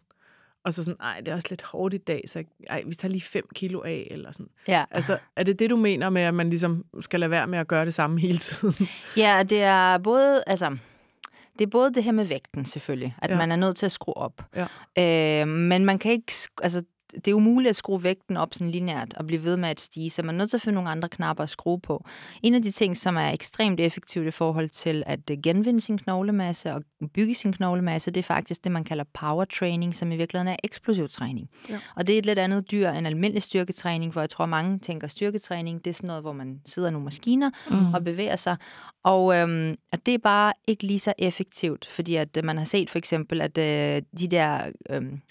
Og 0.66 0.74
så 0.74 0.84
sådan, 0.84 0.98
ej, 1.02 1.18
det 1.20 1.28
er 1.28 1.36
også 1.36 1.48
lidt 1.50 1.62
hårdt 1.62 1.94
i 1.94 1.98
dag, 1.98 2.22
så 2.28 2.44
ej, 2.70 2.84
vi 2.88 2.96
tager 2.96 3.12
lige 3.12 3.22
5 3.22 3.48
kilo 3.56 3.82
af, 3.82 4.08
eller 4.12 4.32
sådan. 4.32 4.48
Ja. 4.68 4.86
Altså, 4.92 5.18
er 5.36 5.44
det 5.44 5.60
det, 5.60 5.70
du 5.70 5.76
mener 5.76 6.10
med, 6.10 6.22
at 6.22 6.34
man 6.34 6.50
ligesom 6.50 6.86
skal 7.00 7.20
lade 7.20 7.30
være 7.32 7.48
med 7.48 7.60
at 7.60 7.68
gøre 7.68 7.86
det 7.86 7.94
samme 7.94 8.20
hele 8.20 8.38
tiden? 8.38 8.88
Ja, 9.18 9.44
det 9.50 9.62
er 9.62 9.98
både, 9.98 10.44
altså, 10.48 10.78
det 11.60 11.66
er 11.66 11.70
både 11.70 11.94
det 11.94 12.04
her 12.04 12.12
med 12.12 12.26
vægten 12.26 12.66
selvfølgelig, 12.66 13.16
at 13.22 13.30
Ja. 13.32 13.38
man 13.38 13.52
er 13.52 13.56
nødt 13.56 13.78
til 13.78 13.86
at 13.86 13.92
skrue 13.92 14.18
op. 14.18 14.42
Ja. 14.56 15.42
Øh, 15.42 15.48
men 15.48 15.86
man 15.86 16.00
kan 16.00 16.12
ikke, 16.12 16.34
altså, 16.62 16.84
det 17.16 17.28
er 17.32 17.36
umuligt 17.36 17.70
at 17.70 17.76
skrue 17.76 18.04
vægten 18.04 18.38
op 18.38 18.54
sådan 18.54 18.72
lineært 18.72 19.14
og 19.14 19.28
blive 19.28 19.44
ved 19.44 19.58
med 19.58 19.70
at 19.70 19.82
stige, 19.82 20.10
så 20.10 20.24
man 20.24 20.36
er 20.36 20.38
nødt 20.38 20.50
til 20.50 20.58
at 20.58 20.62
finde 20.62 20.76
nogle 20.76 20.90
andre 20.90 21.10
knapper 21.10 21.44
at 21.44 21.50
skrue 21.50 21.80
på. 21.80 22.06
En 22.44 22.56
af 22.56 22.62
de 22.62 22.72
ting, 22.72 22.98
som 22.98 23.18
er 23.18 23.30
ekstremt 23.30 23.80
effektivt 23.80 24.28
i 24.28 24.32
forhold 24.32 24.70
til 24.70 25.04
at 25.06 25.30
øh, 25.32 25.38
genvinde 25.44 25.82
sin 25.82 25.98
knoglemasse 25.98 26.74
og 26.74 26.84
bygge 27.14 27.36
sin 27.36 27.54
knoglemasse, 27.54 28.12
det 28.12 28.20
er 28.20 28.24
faktisk 28.24 28.64
det, 28.64 28.72
man 28.72 28.84
kalder 28.84 29.04
power 29.14 29.46
training, 29.46 29.96
som 29.96 30.12
i 30.12 30.18
virkeligheden 30.18 30.54
er 30.54 30.56
eksplosiv 30.64 31.10
træning. 31.10 31.50
Ja. 31.70 31.80
Og 31.96 32.08
det 32.08 32.16
er 32.16 32.20
et 32.20 32.26
lidt 32.26 32.40
andet 32.40 32.72
dyr 32.72 32.90
end 32.90 33.08
almindelig 33.08 33.44
styrketræning, 33.44 34.12
hvor 34.12 34.22
jeg 34.22 34.30
tror, 34.30 34.46
mange 34.46 34.80
tænker 34.80 35.08
styrketræning, 35.08 35.86
det 35.86 35.90
er 35.90 35.94
sådan 35.94 36.08
noget, 36.08 36.24
hvor 36.24 36.34
man 36.34 36.62
sidder 36.66 36.88
i 36.88 36.92
nogle 36.92 37.06
maskiner 37.06 37.50
mm. 37.70 37.94
og 37.94 38.04
bevæger 38.04 38.36
sig. 38.36 38.58
Og 39.04 39.36
øhm, 39.36 39.76
at 39.92 40.06
det 40.06 40.14
er 40.14 40.18
bare 40.18 40.54
ikke 40.68 40.84
lige 40.84 41.00
så 41.00 41.14
effektivt, 41.18 41.86
fordi 41.86 42.16
at 42.16 42.38
øh, 42.38 42.46
man 42.46 42.58
har 42.58 42.66
set 42.66 42.90
for 42.90 42.98
eksempel, 42.98 43.42
at 43.42 43.58
øh, 43.58 44.02
de 44.20 44.28
der... 44.28 44.72
Øhm, 44.90 45.22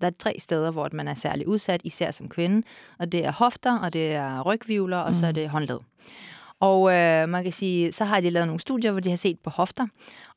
der 0.00 0.06
er 0.06 0.10
tre 0.18 0.34
steder, 0.38 0.70
hvor 0.70 0.88
man 0.92 1.08
er 1.08 1.14
særlig 1.14 1.48
udsat, 1.48 1.80
især 1.84 2.10
som 2.10 2.28
kvinde, 2.28 2.66
og 2.98 3.12
det 3.12 3.24
er 3.24 3.32
hofter, 3.32 3.78
og 3.78 3.92
det 3.92 4.12
er 4.14 4.40
rygvivler, 4.42 4.98
og 4.98 5.14
så 5.14 5.26
er 5.26 5.32
det 5.32 5.48
håndled. 5.48 5.78
Og 6.60 6.92
øh, 6.94 7.28
man 7.28 7.42
kan 7.42 7.52
sige, 7.52 7.92
så 7.92 8.04
har 8.04 8.20
de 8.20 8.30
lavet 8.30 8.46
nogle 8.46 8.60
studier, 8.60 8.90
hvor 8.92 9.00
de 9.00 9.10
har 9.10 9.16
set 9.16 9.38
på 9.44 9.50
hofter, 9.50 9.86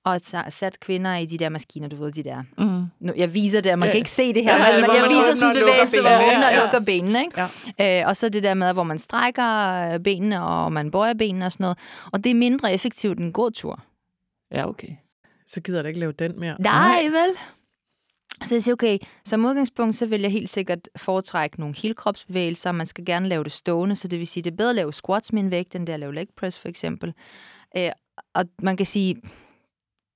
og 0.06 0.20
så- 0.24 0.44
sat 0.50 0.80
kvinder 0.80 1.16
i 1.16 1.26
de 1.26 1.38
der 1.38 1.50
maskiner, 1.50 1.88
du 1.88 1.96
ved, 1.96 2.12
de 2.12 2.24
der... 2.24 2.44
Mm. 2.58 2.86
Nu, 3.00 3.14
jeg 3.18 3.34
viser 3.34 3.62
det, 3.62 3.80
man 3.80 3.88
Ja. 3.88 3.92
kan 3.92 3.98
ikke 3.98 4.10
se 4.10 4.34
det 4.34 4.44
her, 4.44 4.52
Ja, 4.58 4.82
men 4.82 4.96
jeg 4.96 5.02
man 5.02 5.10
viser 5.10 5.36
sådan 5.36 5.56
en 5.58 5.62
bevægelse, 5.64 6.02
hvor 6.02 6.10
man 6.10 6.22
åbner 6.22 6.48
og 6.48 6.54
ja. 6.54 6.62
lukker 6.64 6.80
benene, 6.80 7.22
ikke? 7.22 7.42
Ja. 7.80 8.02
Øh, 8.02 8.08
og 8.08 8.16
så 8.16 8.30
det 8.30 8.44
der 8.44 8.54
med, 8.54 8.74
hvor 8.74 8.84
man 8.84 9.00
strækker 9.00 9.72
øh, 9.94 10.00
benene, 10.00 10.44
og 10.44 10.72
man 10.72 10.92
bøjer 10.92 11.14
benene 11.14 11.46
og 11.46 11.52
sådan 11.52 11.64
noget. 11.64 11.78
Og 12.12 12.24
det 12.24 12.30
er 12.30 12.36
mindre 12.36 12.74
effektivt 12.74 13.18
end 13.18 13.26
en 13.28 13.34
gåtur. 13.34 13.80
Ja, 14.52 14.70
okay. 14.70 14.90
Så 15.48 15.62
gider 15.62 15.78
jeg 15.80 15.84
da 15.84 15.88
ikke 15.88 16.00
lave 16.00 16.12
den 16.12 16.40
mere. 16.40 16.56
Nej, 16.60 17.04
vel? 17.04 17.30
Så 18.44 18.56
jeg 18.56 18.64
siger, 18.64 18.76
okay, 18.76 18.98
som 19.26 19.46
udgangspunkt, 19.46 19.96
så 19.96 20.06
vil 20.06 20.22
jeg 20.22 20.32
helt 20.32 20.50
sikkert 20.50 20.90
foretrække 20.96 21.60
nogle 21.60 21.76
helkropsbevægelser. 21.78 22.72
Man 22.72 22.88
skal 22.88 23.06
gerne 23.06 23.28
lave 23.28 23.44
det 23.44 23.52
stående, 23.52 23.96
så 23.96 24.08
det 24.08 24.20
vil 24.20 24.28
sige, 24.28 24.44
det 24.44 24.52
er 24.52 24.56
bedre 24.56 24.70
at 24.70 24.76
lave 24.76 24.94
squats 24.94 25.34
med 25.34 25.44
en 25.44 25.52
vægt, 25.52 25.76
end 25.76 25.88
det 25.88 25.94
at 25.94 26.00
lave 26.00 26.16
leg 26.16 26.28
press, 26.38 26.60
for 26.60 26.68
eksempel. 26.68 27.14
Øh, 27.78 27.92
og 28.34 28.46
man 28.62 28.78
kan 28.78 28.86
sige, 28.86 29.22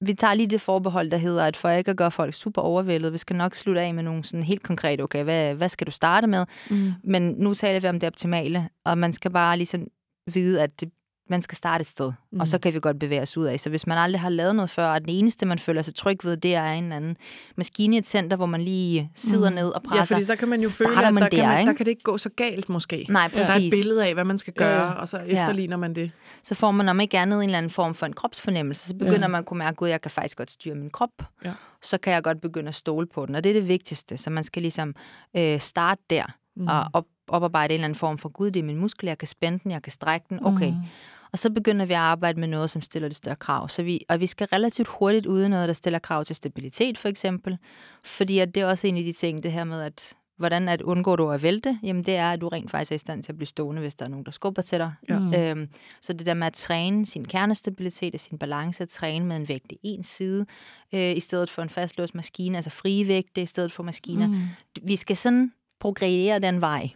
vi 0.06 0.14
tager 0.14 0.34
lige 0.34 0.48
det 0.48 0.62
forbehold, 0.62 1.12
der 1.12 1.18
hedder, 1.18 1.46
at 1.46 1.58
for 1.58 1.70
ikke 1.70 1.92
at 1.92 1.98
gøre 1.98 2.12
folk 2.12 2.34
super 2.34 2.62
overvældet, 2.62 3.14
vi 3.14 3.18
skal 3.18 3.36
nok 3.36 3.56
slutte 3.56 3.82
af 3.82 3.94
med 3.94 4.04
nogle 4.04 4.24
sådan 4.24 4.44
helt 4.44 4.64
konkrete, 4.64 5.02
okay, 5.02 5.24
hvad, 5.24 5.56
hvad 5.56 5.70
skal 5.70 5.88
du 5.88 5.92
starte 5.92 6.28
med? 6.28 6.46
Mm. 6.70 6.94
Men 7.04 7.36
nu 7.38 7.54
taler 7.54 7.80
vi 7.80 7.88
om 7.88 8.00
det 8.00 8.08
optimale, 8.08 8.70
og 8.86 8.98
man 8.98 9.14
skal 9.14 9.32
bare 9.32 9.58
ligesom 9.58 9.88
vide, 10.34 10.62
at 10.64 10.82
det, 10.82 10.92
man 11.30 11.42
skal 11.42 11.56
starte 11.58 11.82
et 11.82 11.88
sted, 11.88 12.12
mm. 12.32 12.40
og 12.40 12.48
så 12.48 12.58
kan 12.58 12.74
vi 12.74 12.80
godt 12.80 13.00
bevæge 13.00 13.22
os 13.22 13.38
ud 13.38 13.46
af. 13.46 13.60
Så 13.60 13.70
hvis 13.70 13.88
man 13.88 13.98
aldrig 13.98 14.22
har 14.22 14.30
lavet 14.30 14.56
noget 14.56 14.70
før, 14.70 14.88
og 14.88 15.02
den 15.02 15.10
eneste, 15.10 15.46
man 15.46 15.60
føler 15.60 15.82
sig 15.82 15.96
tryg 15.96 16.18
ved, 16.24 16.38
det 16.38 16.56
er 16.56 16.66
en 16.72 16.84
eller 16.84 16.96
anden 16.96 17.18
maskine 17.56 17.96
i 17.96 18.00
et 18.00 18.08
center, 18.08 18.38
hvor 18.38 18.46
man 18.46 18.62
lige 18.62 19.12
sidder 19.16 19.50
mm. 19.50 19.56
ned 19.56 19.70
og 19.70 19.82
Ja, 19.86 19.90
presser. 19.90 20.16
fordi 20.16 20.26
så 20.26 20.36
kan 20.36 20.48
man 20.48 20.62
jo 20.62 20.70
føle, 20.70 21.06
at 21.08 21.14
man 21.14 21.24
der, 21.24 21.30
kan 21.30 21.40
der, 21.40 21.48
man, 21.48 21.60
ikke? 21.60 21.70
der 21.70 21.78
kan 21.78 21.86
det 21.86 21.92
ikke 21.92 22.04
gå 22.04 22.18
så 22.18 22.30
galt 22.30 22.70
måske. 22.70 23.06
Nej, 23.10 23.28
Der 23.28 23.38
er 23.38 23.42
et 23.44 23.48
præcis. 23.48 23.72
billede 23.74 24.06
af, 24.08 24.14
hvad 24.14 24.24
man 24.24 24.38
skal 24.38 24.54
gøre, 24.54 24.86
Ja. 24.86 24.92
og 24.92 25.08
så 25.08 25.18
efterligner 25.18 25.78
man 25.78 25.96
det. 25.96 26.12
Så 26.44 26.56
får 26.56 26.72
man 26.72 26.90
om 26.90 27.00
ikke 27.00 27.18
andet 27.20 27.38
en 27.38 27.44
eller 27.44 27.58
anden 27.58 27.72
form 27.72 27.96
for 27.96 28.06
en 28.06 28.14
kropsfornemmelse. 28.14 28.88
Så 28.88 28.94
begynder 28.96 29.20
Ja. 29.22 29.28
man 29.28 29.40
at 29.40 29.46
kunne 29.46 29.58
mærke, 29.60 29.86
at 29.86 29.92
jeg 29.92 30.02
kan 30.02 30.12
faktisk 30.12 30.38
godt 30.38 30.52
styre 30.52 30.76
min 30.76 30.90
krop. 30.90 31.10
Ja. 31.46 31.54
Så 31.82 31.98
kan 31.98 32.14
jeg 32.14 32.24
godt 32.24 32.42
begynde 32.42 32.68
at 32.68 32.76
stole 32.76 33.08
på 33.08 33.26
den. 33.26 33.36
Og 33.36 33.44
det 33.44 33.50
er 33.50 33.54
det 33.54 33.68
vigtigste. 33.68 34.18
Så 34.18 34.30
man 34.30 34.44
skal 34.44 34.62
ligesom 34.62 34.96
øh, 35.38 35.60
starte 35.60 36.02
der 36.10 36.24
mm. 36.56 36.68
og 36.68 36.86
op, 36.94 37.06
oparbejde 37.28 37.74
en 37.74 37.80
eller 37.80 37.86
anden 37.86 38.00
form 38.00 38.18
for, 38.18 38.30
gud, 38.30 38.52
det 38.52 38.60
er 38.60 38.64
min 38.64 38.78
muskel, 38.78 39.08
jeg 39.08 39.18
kan 39.18 39.28
spænde 39.28 39.60
den, 39.64 39.72
jeg 39.72 39.82
kan 39.82 39.92
strække 39.92 40.26
den. 40.30 40.46
Okay. 40.46 40.70
Mm. 40.70 40.84
Og 41.32 41.40
så 41.40 41.50
begynder 41.50 41.86
vi 41.86 41.94
at 41.94 42.00
arbejde 42.00 42.40
med 42.40 42.48
noget, 42.48 42.70
som 42.70 42.82
stiller 42.82 43.10
det 43.10 43.18
større 43.18 43.36
krav. 43.36 43.70
Så 43.70 43.84
vi, 43.84 44.06
og 44.10 44.20
vi 44.20 44.28
skal 44.28 44.48
relativt 44.48 44.88
hurtigt 44.88 45.26
ud 45.26 45.44
i 45.44 45.48
noget, 45.48 45.68
der 45.68 45.74
stiller 45.74 46.00
krav 46.00 46.26
til 46.26 46.36
stabilitet, 46.36 46.98
for 46.98 47.10
eksempel. 47.10 47.58
Fordi 48.04 48.40
at 48.40 48.56
det 48.56 48.64
er 48.64 48.68
også 48.68 48.88
en 48.88 48.98
af 48.98 49.04
de 49.04 49.12
ting, 49.12 49.44
det 49.44 49.52
her 49.52 49.64
med, 49.64 49.82
at 49.82 50.14
hvordan 50.38 50.70
at 50.70 50.82
undgår 50.82 51.16
du 51.16 51.30
at 51.30 51.42
vælte? 51.42 51.80
Jamen 51.84 52.04
det 52.06 52.16
er, 52.16 52.32
at 52.32 52.42
du 52.42 52.48
rent 52.48 52.72
faktisk 52.72 52.92
er 52.92 52.96
i 52.96 53.00
stand 53.00 53.24
til 53.24 53.32
at 53.32 53.38
blive 53.38 53.48
stående, 53.48 53.82
hvis 53.82 53.96
der 53.96 54.06
er 54.06 54.10
nogen, 54.10 54.26
der 54.26 54.32
skubber 54.32 54.62
til 54.62 54.80
dig. 54.80 54.94
Ja. 55.10 55.50
Øhm, 55.50 55.70
så 56.02 56.14
det 56.14 56.26
der 56.26 56.34
med 56.34 56.48
at 56.48 56.54
træne 56.54 57.06
sin 57.06 57.26
kernestabilitet 57.26 58.14
og 58.14 58.20
sin 58.20 58.38
balance, 58.38 58.84
at 58.84 58.90
træne 58.90 59.26
med 59.26 59.36
en 59.36 59.48
vægt 59.48 59.72
i 59.72 59.78
en 59.90 60.04
side, 60.04 60.46
øh, 60.94 61.18
i 61.18 61.20
stedet 61.20 61.50
for 61.50 61.62
en 61.62 61.70
fastlåst 61.70 62.16
maskine, 62.16 62.58
altså 62.58 62.70
frie 62.70 63.08
vægte 63.08 63.42
i 63.42 63.46
stedet 63.46 63.72
for 63.72 63.84
maskiner. 63.84 64.28
Mm. 64.28 64.42
Vi 64.84 64.96
skal 64.96 65.18
sådan 65.18 65.52
progrediere 65.80 66.40
den 66.40 66.62
vej. 66.62 66.90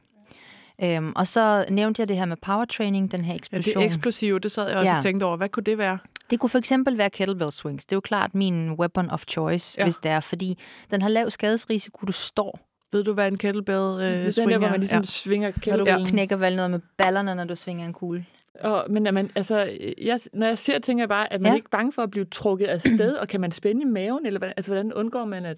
Øhm, 0.83 1.13
og 1.15 1.27
så 1.27 1.65
nævnte 1.69 1.99
jeg 1.99 2.07
det 2.07 2.17
her 2.17 2.25
med 2.25 2.37
power 2.41 2.65
training, 2.65 3.11
den 3.11 3.25
her 3.25 3.33
Ja, 3.33 3.37
eksplosion. 3.37 3.73
det 3.75 3.81
er 3.81 3.85
eksplosivt, 3.85 4.43
det 4.43 4.51
sad 4.51 4.67
jeg 4.69 4.77
også 4.77 4.91
Ja. 4.93 4.97
og 4.97 5.03
tænkte 5.03 5.23
over. 5.23 5.37
Hvad 5.37 5.49
kunne 5.49 5.63
det 5.63 5.77
være? 5.77 5.99
Det 6.29 6.39
kunne 6.39 6.49
for 6.49 6.57
eksempel 6.57 6.97
være 6.97 7.09
kettlebell 7.09 7.51
swings. 7.51 7.85
Det 7.85 7.91
er 7.91 7.95
jo 7.97 8.01
klart 8.01 8.35
min 8.35 8.71
weapon 8.71 9.09
of 9.09 9.23
choice, 9.27 9.75
Ja. 9.77 9.81
ja. 9.83 9.85
hvis 9.85 9.97
det 9.97 10.11
er, 10.11 10.19
fordi 10.19 10.57
den 10.91 11.01
har 11.01 11.09
lav 11.09 11.29
skadesrisiko, 11.29 12.05
du 12.05 12.11
står. 12.11 12.59
Ved 12.91 13.03
du, 13.03 13.13
hvad 13.13 13.27
en 13.27 13.37
kettlebell 13.37 13.77
øh, 13.77 13.99
Det 14.01 14.37
er 14.37 14.41
den 14.41 14.49
der, 14.49 14.57
hvor 14.57 14.67
er? 14.67 14.71
man 14.71 14.79
ligesom 14.79 14.95
Ja. 14.95 14.99
ja. 14.99 15.03
svinger 15.05 15.47
Når 15.47 15.51
du 15.53 15.59
kettlebellen. 15.59 16.07
knækker 16.07 16.35
vel 16.35 16.55
noget 16.55 16.71
med 16.71 16.79
ballerne, 16.97 17.35
når 17.35 17.43
du 17.43 17.55
svinger 17.55 17.85
en 17.85 17.93
kugle. 17.93 18.25
Og, 18.63 18.85
men 18.89 19.07
er 19.07 19.11
man, 19.11 19.29
altså, 19.35 19.69
jeg, 20.01 20.19
når 20.33 20.47
jeg 20.47 20.57
ser, 20.57 20.79
tænker 20.79 21.01
jeg 21.01 21.09
bare, 21.09 21.33
at 21.33 21.41
man 21.41 21.45
Ja. 21.45 21.51
ja. 21.51 21.55
ikke 21.55 21.69
bange 21.69 21.91
for 21.93 22.01
at 22.01 22.11
blive 22.11 22.25
trukket 22.25 22.65
af 22.65 22.81
sted, 22.81 23.13
og 23.13 23.27
kan 23.27 23.41
man 23.41 23.51
spænde 23.51 23.81
i 23.81 23.85
maven, 23.85 24.25
eller 24.25 24.39
altså, 24.57 24.71
hvordan 24.71 24.93
undgår 24.93 25.25
man 25.25 25.45
at... 25.45 25.57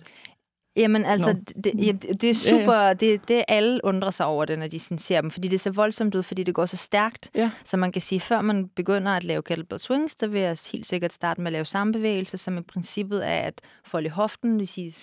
Jamen 0.75 1.05
altså, 1.05 1.33
det, 1.63 1.73
det, 1.73 2.21
det 2.21 2.29
er 2.29 2.33
super, 2.33 2.73
ja, 2.73 2.87
ja. 2.87 2.93
Det, 2.93 3.27
det 3.27 3.43
alle 3.47 3.79
undrer 3.83 4.09
sig 4.09 4.25
over 4.25 4.45
det, 4.45 4.59
når 4.59 4.67
de 4.67 4.79
sådan 4.79 4.97
ser 4.97 5.21
dem, 5.21 5.31
fordi 5.31 5.47
det 5.47 5.59
ser 5.59 5.71
voldsomt 5.71 6.15
ud, 6.15 6.23
fordi 6.23 6.43
det 6.43 6.55
går 6.55 6.65
så 6.65 6.77
stærkt. 6.77 7.29
Ja. 7.35 7.51
Så 7.65 7.77
man 7.77 7.91
kan 7.91 8.01
sige, 8.01 8.19
før 8.19 8.41
man 8.41 8.67
begynder 8.67 9.11
at 9.11 9.23
lave 9.23 9.41
kettlebell 9.41 9.79
swings, 9.79 10.15
der 10.15 10.27
vil 10.27 10.41
jeg 10.41 10.57
helt 10.71 10.87
sikkert 10.87 11.13
starte 11.13 11.41
med 11.41 11.47
at 11.47 11.53
lave 11.53 11.65
samme 11.65 11.93
bevægelse, 11.93 12.37
som 12.37 12.57
i 12.57 12.61
princippet 12.61 13.27
er 13.27 13.39
at 13.39 13.61
folde 13.85 14.09
hoften, 14.09 14.51
det 14.51 14.59
vil 14.59 14.67
sige 14.67 14.93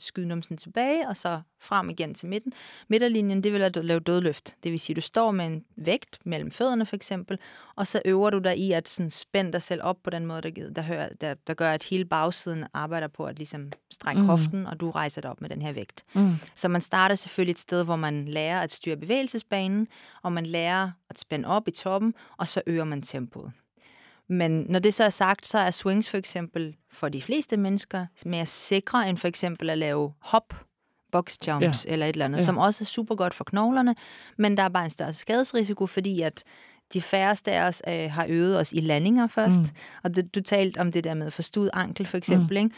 skyde 0.00 0.28
numsen 0.28 0.56
tilbage, 0.56 1.08
og 1.08 1.16
så 1.16 1.40
frem 1.64 1.90
igen 1.90 2.14
til 2.14 2.28
midten. 2.28 2.52
Midterlinjen, 2.88 3.44
det 3.44 3.52
vil 3.52 3.62
at 3.62 3.84
lave 3.84 4.00
dødløft. 4.00 4.54
Det 4.62 4.72
vil 4.72 4.80
sige, 4.80 4.94
at 4.94 4.96
du 4.96 5.00
står 5.00 5.30
med 5.30 5.46
en 5.46 5.64
vægt 5.76 6.18
mellem 6.26 6.50
fødderne 6.50 6.86
for 6.86 6.96
eksempel, 6.96 7.38
og 7.76 7.86
så 7.86 8.02
øver 8.04 8.30
du 8.30 8.38
dig 8.38 8.58
i 8.58 8.72
at 8.72 8.88
sådan 8.88 9.10
spænde 9.10 9.52
dig 9.52 9.62
selv 9.62 9.80
op 9.82 9.96
på 10.04 10.10
den 10.10 10.26
måde, 10.26 10.42
der, 10.42 10.70
der, 10.76 10.82
hører, 10.82 11.08
der, 11.20 11.34
der 11.46 11.54
gør, 11.54 11.70
at 11.70 11.82
hele 11.82 12.04
bagsiden 12.04 12.64
arbejder 12.74 13.08
på 13.08 13.24
at 13.24 13.36
ligesom 13.36 13.72
strække 13.90 14.20
mm. 14.20 14.26
hoften, 14.26 14.66
og 14.66 14.80
du 14.80 14.90
rejser 14.90 15.20
dig 15.20 15.30
op 15.30 15.40
med 15.40 15.48
den 15.48 15.62
her 15.62 15.72
vægt. 15.72 16.04
Mm. 16.14 16.36
Så 16.54 16.68
man 16.68 16.80
starter 16.80 17.14
selvfølgelig 17.14 17.52
et 17.52 17.58
sted, 17.58 17.84
hvor 17.84 17.96
man 17.96 18.28
lærer 18.28 18.60
at 18.60 18.72
styre 18.72 18.96
bevægelsesbanen, 18.96 19.88
og 20.22 20.32
man 20.32 20.46
lærer 20.46 20.90
at 21.10 21.18
spænde 21.18 21.48
op 21.48 21.68
i 21.68 21.70
toppen, 21.70 22.14
og 22.36 22.48
så 22.48 22.62
øger 22.66 22.84
man 22.84 23.02
tempoet. 23.02 23.52
Men 24.28 24.66
når 24.68 24.78
det 24.78 24.94
så 24.94 25.04
er 25.04 25.10
sagt, 25.10 25.46
så 25.46 25.58
er 25.58 25.70
swings 25.70 26.10
for 26.10 26.16
eksempel 26.16 26.76
for 26.92 27.08
de 27.08 27.22
fleste 27.22 27.56
mennesker 27.56 28.06
mere 28.26 28.46
sikre 28.46 29.08
end 29.08 29.18
for 29.18 29.28
eksempel 29.28 29.70
at 29.70 29.78
lave 29.78 30.12
hop, 30.18 30.54
box 31.14 31.36
jumps 31.46 31.86
ja. 31.86 31.92
eller 31.92 32.06
et 32.06 32.12
eller 32.12 32.24
andet, 32.24 32.38
Ja. 32.38 32.44
som 32.44 32.58
også 32.58 32.84
er 32.84 32.86
super 32.86 33.14
godt 33.14 33.34
for 33.34 33.44
knoglerne, 33.44 33.94
men 34.38 34.56
der 34.56 34.62
er 34.62 34.68
bare 34.68 34.84
en 34.84 34.90
større 34.90 35.12
skadesrisiko, 35.14 35.86
fordi 35.86 36.20
at 36.22 36.42
de 36.92 37.00
færreste 37.00 37.52
af 37.52 37.68
os 37.68 37.82
øh, 37.88 38.10
har 38.10 38.26
øvet 38.28 38.58
os 38.60 38.72
i 38.72 38.80
landinger 38.80 39.26
først. 39.26 39.58
Mm. 39.60 39.68
Og 40.04 40.14
det, 40.16 40.34
du 40.34 40.40
talte 40.40 40.78
om 40.78 40.92
det 40.92 41.04
der 41.04 41.14
med 41.14 41.30
forstuet 41.30 41.70
ankel 41.72 42.06
for 42.06 42.16
eksempel, 42.16 42.58
mm. 42.60 42.64
ikke? 42.64 42.76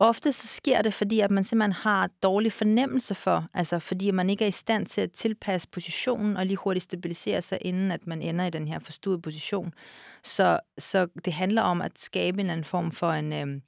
Ofte 0.00 0.32
så 0.32 0.46
sker 0.46 0.82
det, 0.82 0.94
fordi 0.94 1.20
at 1.20 1.30
man 1.30 1.44
simpelthen 1.44 1.72
har 1.72 2.10
dårlig 2.22 2.52
fornemmelse 2.52 3.14
for, 3.14 3.46
altså 3.54 3.78
fordi 3.78 4.10
man 4.10 4.30
ikke 4.30 4.44
er 4.44 4.48
i 4.48 4.50
stand 4.64 4.86
til 4.86 5.00
at 5.00 5.12
tilpasse 5.12 5.68
positionen 5.68 6.36
og 6.36 6.46
lige 6.46 6.56
hurtigt 6.56 6.84
stabilisere 6.84 7.42
sig, 7.42 7.58
inden 7.60 7.90
at 7.90 8.06
man 8.06 8.22
ender 8.22 8.46
i 8.46 8.50
den 8.50 8.68
her 8.68 8.78
forstuede 8.78 9.20
position. 9.20 9.72
Så, 10.24 10.60
så 10.78 11.06
det 11.24 11.32
handler 11.32 11.62
om 11.62 11.82
at 11.82 11.92
skabe 11.96 12.40
en 12.40 12.50
anden 12.50 12.64
form 12.64 12.90
for 12.92 13.10
en 13.10 13.32
øhm, 13.32 13.62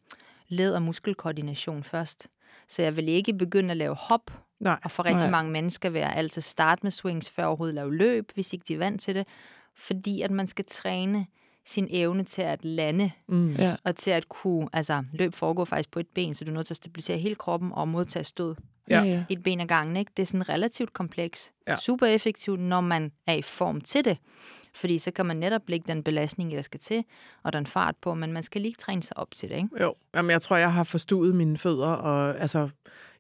led- 0.49 0.75
og 0.75 0.83
muskelkoordination 0.83 1.85
først. 1.85 2.27
Så 2.71 2.83
jeg 2.83 2.97
vil 2.97 3.09
ikke 3.09 3.33
begynde 3.35 3.71
at 3.71 3.77
lave 3.77 3.95
hop, 3.95 4.31
Nej. 4.61 4.79
og 4.85 4.91
for 4.91 5.05
rigtig 5.05 5.23
Nej. 5.23 5.31
mange 5.31 5.51
mennesker 5.53 5.91
vil 5.91 5.99
jeg 6.01 6.13
altid 6.17 6.43
starte 6.43 6.81
med 6.83 6.91
swings, 6.91 7.31
før 7.31 7.45
overhovedet 7.45 7.75
lave 7.75 7.95
løb, 7.97 8.31
hvis 8.35 8.53
ikke 8.53 8.65
de 8.69 8.75
er 8.75 8.79
vant 8.79 9.01
til 9.01 9.15
det. 9.15 9.27
Fordi 9.77 10.23
at 10.23 10.31
man 10.31 10.49
skal 10.49 10.65
træne 10.69 11.27
sin 11.67 11.89
evne 11.91 12.25
til 12.25 12.43
at 12.43 12.65
lande, 12.65 13.11
Mm. 13.29 13.53
Ja. 13.57 13.77
og 13.85 13.97
til 13.97 14.11
at 14.11 14.29
kunne, 14.29 14.69
altså 14.73 15.05
løb 15.13 15.35
foregår 15.35 15.65
faktisk 15.65 15.91
på 15.91 16.01
et 16.01 16.07
ben, 16.15 16.35
så 16.35 16.45
du 16.45 16.51
er 16.51 16.55
nødt 16.55 16.67
til 16.67 16.73
at 16.75 16.77
stabilisere 16.77 17.19
hele 17.19 17.35
kroppen 17.35 17.73
og 17.73 17.89
modtage 17.89 18.25
stød 18.25 18.55
Ja. 18.91 19.03
ja. 19.03 19.25
et 19.29 19.43
ben 19.43 19.61
ad 19.61 19.67
gangen. 19.67 19.97
Ikke? 19.97 20.13
Det 20.17 20.23
er 20.23 20.27
sådan 20.27 20.49
relativt 20.49 20.93
kompleks. 20.93 21.53
Ja. 21.69 21.77
Super 21.77 22.07
effektivt, 22.07 22.61
når 22.61 22.81
man 22.81 23.13
er 23.27 23.35
i 23.35 23.43
form 23.43 23.81
til 23.81 24.05
det. 24.05 24.19
Fordi 24.75 24.99
så 24.99 25.11
kan 25.11 25.27
man 25.27 25.37
netop 25.37 25.63
lægge 25.69 25.85
den 25.93 26.03
belastning, 26.03 26.51
der 26.53 26.63
skal 26.63 26.81
til, 26.81 27.05
og 27.43 27.53
den 27.53 27.67
fart 27.67 27.95
på, 28.03 28.15
men 28.15 28.33
man 28.33 28.43
skal 28.43 28.61
lige 28.63 28.75
træne 28.79 29.03
sig 29.03 29.19
op 29.19 29.29
til 29.37 29.49
det. 29.49 29.57
Ikke? 29.57 29.69
Jo, 29.81 29.95
Jamen, 30.15 30.31
jeg 30.31 30.43
tror, 30.43 30.57
jeg 30.57 30.73
har 30.73 30.85
forstuet 30.85 31.35
mine 31.35 31.59
fødder, 31.59 31.87
og 31.87 32.41
altså 32.41 32.69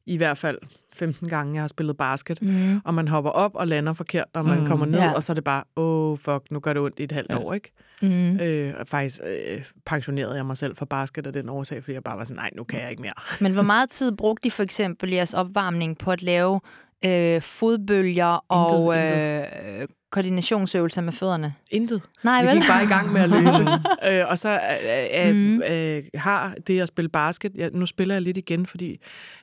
i 0.07 0.17
hvert 0.17 0.39
fald 0.39 0.59
15 0.93 1.29
gange, 1.29 1.55
jeg 1.55 1.63
har 1.63 1.69
spillet 1.69 1.97
basket, 1.97 2.43
Mm. 2.43 2.81
og 2.85 2.95
man 2.95 3.09
hopper 3.09 3.31
op 3.31 3.55
og 3.55 3.67
lander 3.69 3.93
forkert, 3.93 4.25
når 4.35 4.43
man 4.43 4.55
Mm. 4.57 4.61
mm. 4.63 4.69
kommer 4.69 4.87
ned, 4.87 4.99
Ja. 4.99 5.05
ja. 5.05 5.13
og 5.15 5.23
så 5.23 5.33
er 5.33 5.35
det 5.35 5.45
bare, 5.45 5.65
åh, 5.77 6.13
oh, 6.13 6.19
fuck, 6.19 6.51
nu 6.51 6.61
gør 6.61 6.73
det 6.73 6.83
ondt 6.83 6.99
i 7.01 7.03
et 7.03 7.13
halvt 7.13 7.31
Ja. 7.31 7.35
ja. 7.35 7.41
år, 7.45 7.53
ikke? 7.55 7.71
Mm. 8.03 8.41
Øh, 8.41 8.75
og 8.81 8.87
faktisk 8.89 9.21
øh, 9.27 9.65
pensionerede 9.87 10.35
jeg 10.37 10.47
mig 10.47 10.57
selv 10.57 10.77
fra 10.77 10.85
basket 10.85 11.27
af 11.27 11.33
den 11.33 11.49
årsag, 11.49 11.83
fordi 11.83 11.95
jeg 11.95 12.05
bare 12.05 12.17
var 12.19 12.25
sådan, 12.25 12.37
nej, 12.37 12.51
nu 12.57 12.65
kan 12.65 12.81
jeg 12.81 12.91
ikke 12.91 13.03
mere. 13.03 13.13
Men 13.45 13.53
hvor 13.53 13.63
meget 13.63 13.91
tid 13.91 14.13
brugte 14.17 14.45
de 14.45 14.51
for 14.51 14.63
eksempel 14.63 15.13
i 15.13 15.17
jeres 15.17 15.35
opvarmning 15.35 15.99
på 15.99 16.11
at 16.11 16.23
lave 16.23 16.61
øh, 17.05 17.43
fodbølger 17.43 18.45
og 18.49 18.97
øh, 18.99 19.89
koordinationsøvelser 20.11 21.01
med 21.03 21.13
fødderne? 21.13 21.55
Intet. 21.71 22.03
Nej, 22.23 22.43
Vi 22.43 22.47
vel? 22.47 22.55
gik 22.57 22.69
bare 22.69 22.85
i 22.85 22.87
gang 22.87 23.13
med 23.13 23.21
at 23.21 23.29
løbe. 23.29 23.71
øh, 24.21 24.29
og 24.29 24.39
så 24.39 24.51
øh, 24.53 25.29
øh, 25.29 25.35
Mhm. 25.35 25.63
øh, 25.63 26.03
har 26.15 26.55
det 26.67 26.81
at 26.81 26.89
spille 26.89 27.09
basket, 27.09 27.53
jeg, 27.55 27.71
nu 27.73 27.87
spiller 27.87 28.15
jeg 28.15 28.23
lidt 28.23 28.37
igen, 28.37 28.67
fordi 28.67 28.89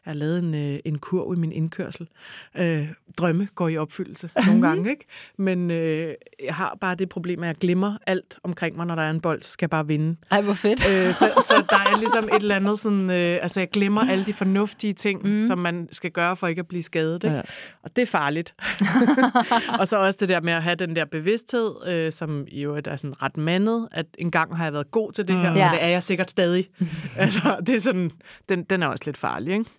jeg 0.06 0.12
har 0.12 0.14
lavet 0.14 0.40
en, 0.40 0.54
øh, 0.54 0.80
en 0.86 0.98
kurv 1.00 1.34
i 1.34 1.38
min 1.40 1.52
indkørsel. 1.52 2.08
Øh, 2.58 2.88
drømme 3.18 3.48
går 3.56 3.68
i 3.70 3.78
opfyldelse 3.78 4.30
nogle 4.48 4.68
gange, 4.68 4.90
ikke? 4.90 5.06
Men 5.38 5.72
øh, 5.72 6.14
jeg 6.46 6.56
har 6.56 6.78
bare 6.82 6.96
det 6.96 7.10
problem, 7.10 7.44
at 7.44 7.48
jeg 7.48 7.56
glemmer 7.56 7.98
alt 8.08 8.38
omkring 8.44 8.76
mig, 8.78 8.86
når 8.86 8.96
der 8.96 9.04
er 9.04 9.10
en 9.10 9.22
bold, 9.22 9.42
så 9.42 9.52
skal 9.52 9.66
jeg 9.66 9.70
bare 9.70 9.88
vinde. 9.88 10.16
Ej, 10.32 10.42
hvor 10.42 10.54
fedt. 10.54 10.88
Øh, 10.90 11.14
så, 11.14 11.32
så 11.42 11.64
der 11.70 11.78
er 11.78 11.98
ligesom 12.00 12.24
et 12.24 12.36
eller 12.42 12.56
andet 12.56 12.80
sådan, 12.80 13.10
øh, 13.12 13.40
altså 13.42 13.60
jeg 13.60 13.70
glemmer 13.70 14.02
alle 14.12 14.26
de 14.26 14.34
fornuftige 14.34 14.94
ting, 14.94 15.22
mm. 15.24 15.42
som 15.46 15.58
man 15.58 15.88
skal 15.92 16.12
gøre 16.12 16.36
for 16.36 16.48
ikke 16.48 16.60
at 16.60 16.68
blive 16.68 16.84
skadet. 16.84 17.24
Ikke? 17.24 17.36
Ja. 17.36 17.42
Og 17.84 17.96
det 17.96 18.02
er 18.02 18.06
farligt. 18.06 18.56
og 19.80 19.88
så 19.88 19.98
også 19.98 20.18
det 20.22 20.30
der 20.30 20.42
med 20.42 20.57
at 20.58 20.64
have 20.64 20.76
den 20.76 20.96
der 20.96 21.06
bevidsthed, 21.06 21.72
øh, 21.88 22.12
som 22.12 22.46
jo 22.52 22.76
er 22.76 22.96
sådan 22.96 23.22
ret 23.22 23.38
mandet, 23.38 23.88
at 23.92 24.06
en 24.18 24.32
gang 24.32 24.58
har 24.58 24.64
jeg 24.64 24.74
været 24.74 24.92
god 24.92 25.12
til 25.12 25.28
det 25.28 25.36
her, 25.36 25.50
Mm. 25.52 25.58
så 25.58 25.64
Ja. 25.64 25.72
det 25.72 25.84
er 25.84 25.88
jeg 25.88 26.04
sikkert 26.04 26.30
stadig. 26.32 26.68
altså, 27.18 27.58
det 27.68 27.76
er 27.76 27.80
sådan, 27.80 28.12
den, 28.50 28.64
den 28.64 28.84
er 28.84 28.88
også 28.88 29.04
lidt 29.06 29.18
farlig, 29.18 29.54
ikke? 29.54 29.70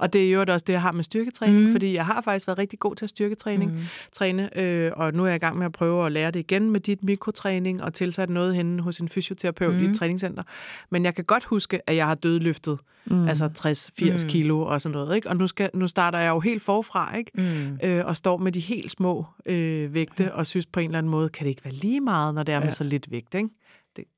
Og 0.00 0.12
det 0.12 0.26
er 0.26 0.30
jo 0.32 0.44
også 0.48 0.64
det, 0.66 0.72
jeg 0.72 0.82
har 0.82 0.92
med 0.92 1.04
styrketræning, 1.04 1.58
Mm. 1.60 1.66
mm. 1.66 1.72
fordi 1.72 1.94
jeg 1.94 2.06
har 2.06 2.22
faktisk 2.22 2.46
været 2.46 2.58
rigtig 2.58 2.78
god 2.78 2.96
til 2.96 3.04
at 3.06 3.10
styrketræning, 3.10 3.70
Mm. 3.72 3.76
mm. 3.76 3.82
træne, 4.12 4.58
øh, 4.58 4.90
og 4.96 5.14
nu 5.14 5.22
er 5.22 5.26
jeg 5.26 5.36
i 5.36 5.38
gang 5.38 5.58
med 5.58 5.66
at 5.66 5.72
prøve 5.72 6.06
at 6.06 6.12
lære 6.12 6.30
det 6.30 6.40
igen 6.40 6.70
med 6.70 6.80
dit 6.80 7.04
mikrotræning 7.04 7.82
og 7.82 7.94
tilsat 7.94 8.30
noget 8.30 8.54
henne 8.56 8.82
hos 8.82 8.98
en 8.98 9.08
fysioterapeut 9.08 9.74
mm. 9.74 9.80
i 9.80 9.84
Mm. 9.84 9.90
et 9.90 9.96
træningscenter. 9.96 10.42
Men 10.90 11.04
jeg 11.04 11.14
kan 11.14 11.24
godt 11.24 11.44
huske, 11.44 11.90
at 11.90 11.96
jeg 11.96 12.06
har 12.06 12.14
dødløftet 12.14 12.78
mm. 13.06 13.28
altså 13.28 13.48
60-80 13.58 14.04
Mm. 14.04 14.10
mm. 14.26 14.28
kilo 14.28 14.60
og 14.60 14.80
sådan 14.80 14.92
noget, 14.98 15.16
ikke? 15.16 15.28
Og 15.28 15.36
nu, 15.36 15.46
skal, 15.46 15.70
nu 15.74 15.86
starter 15.86 16.18
jeg 16.18 16.28
jo 16.30 16.40
helt 16.40 16.62
forfra, 16.62 17.16
ikke? 17.16 17.30
Mm. 17.34 17.78
øh, 17.88 18.06
og 18.06 18.16
står 18.16 18.36
med 18.36 18.52
de 18.52 18.60
helt 18.60 18.90
små 18.90 19.26
øh, 19.46 19.94
vægte, 19.94 20.34
og 20.34 20.46
synes 20.46 20.66
på 20.66 20.80
en 20.80 20.86
eller 20.86 20.98
anden 20.98 21.10
måde, 21.10 21.28
kan 21.28 21.44
det 21.44 21.50
ikke 21.50 21.64
være 21.64 21.74
lige 21.74 22.00
meget, 22.00 22.34
når 22.34 22.42
det 22.42 22.54
er 22.54 22.58
med 22.58 22.66
Ja. 22.66 22.70
så 22.70 22.84
lidt 22.84 23.10
vægt, 23.10 23.34
ikke? 23.34 23.48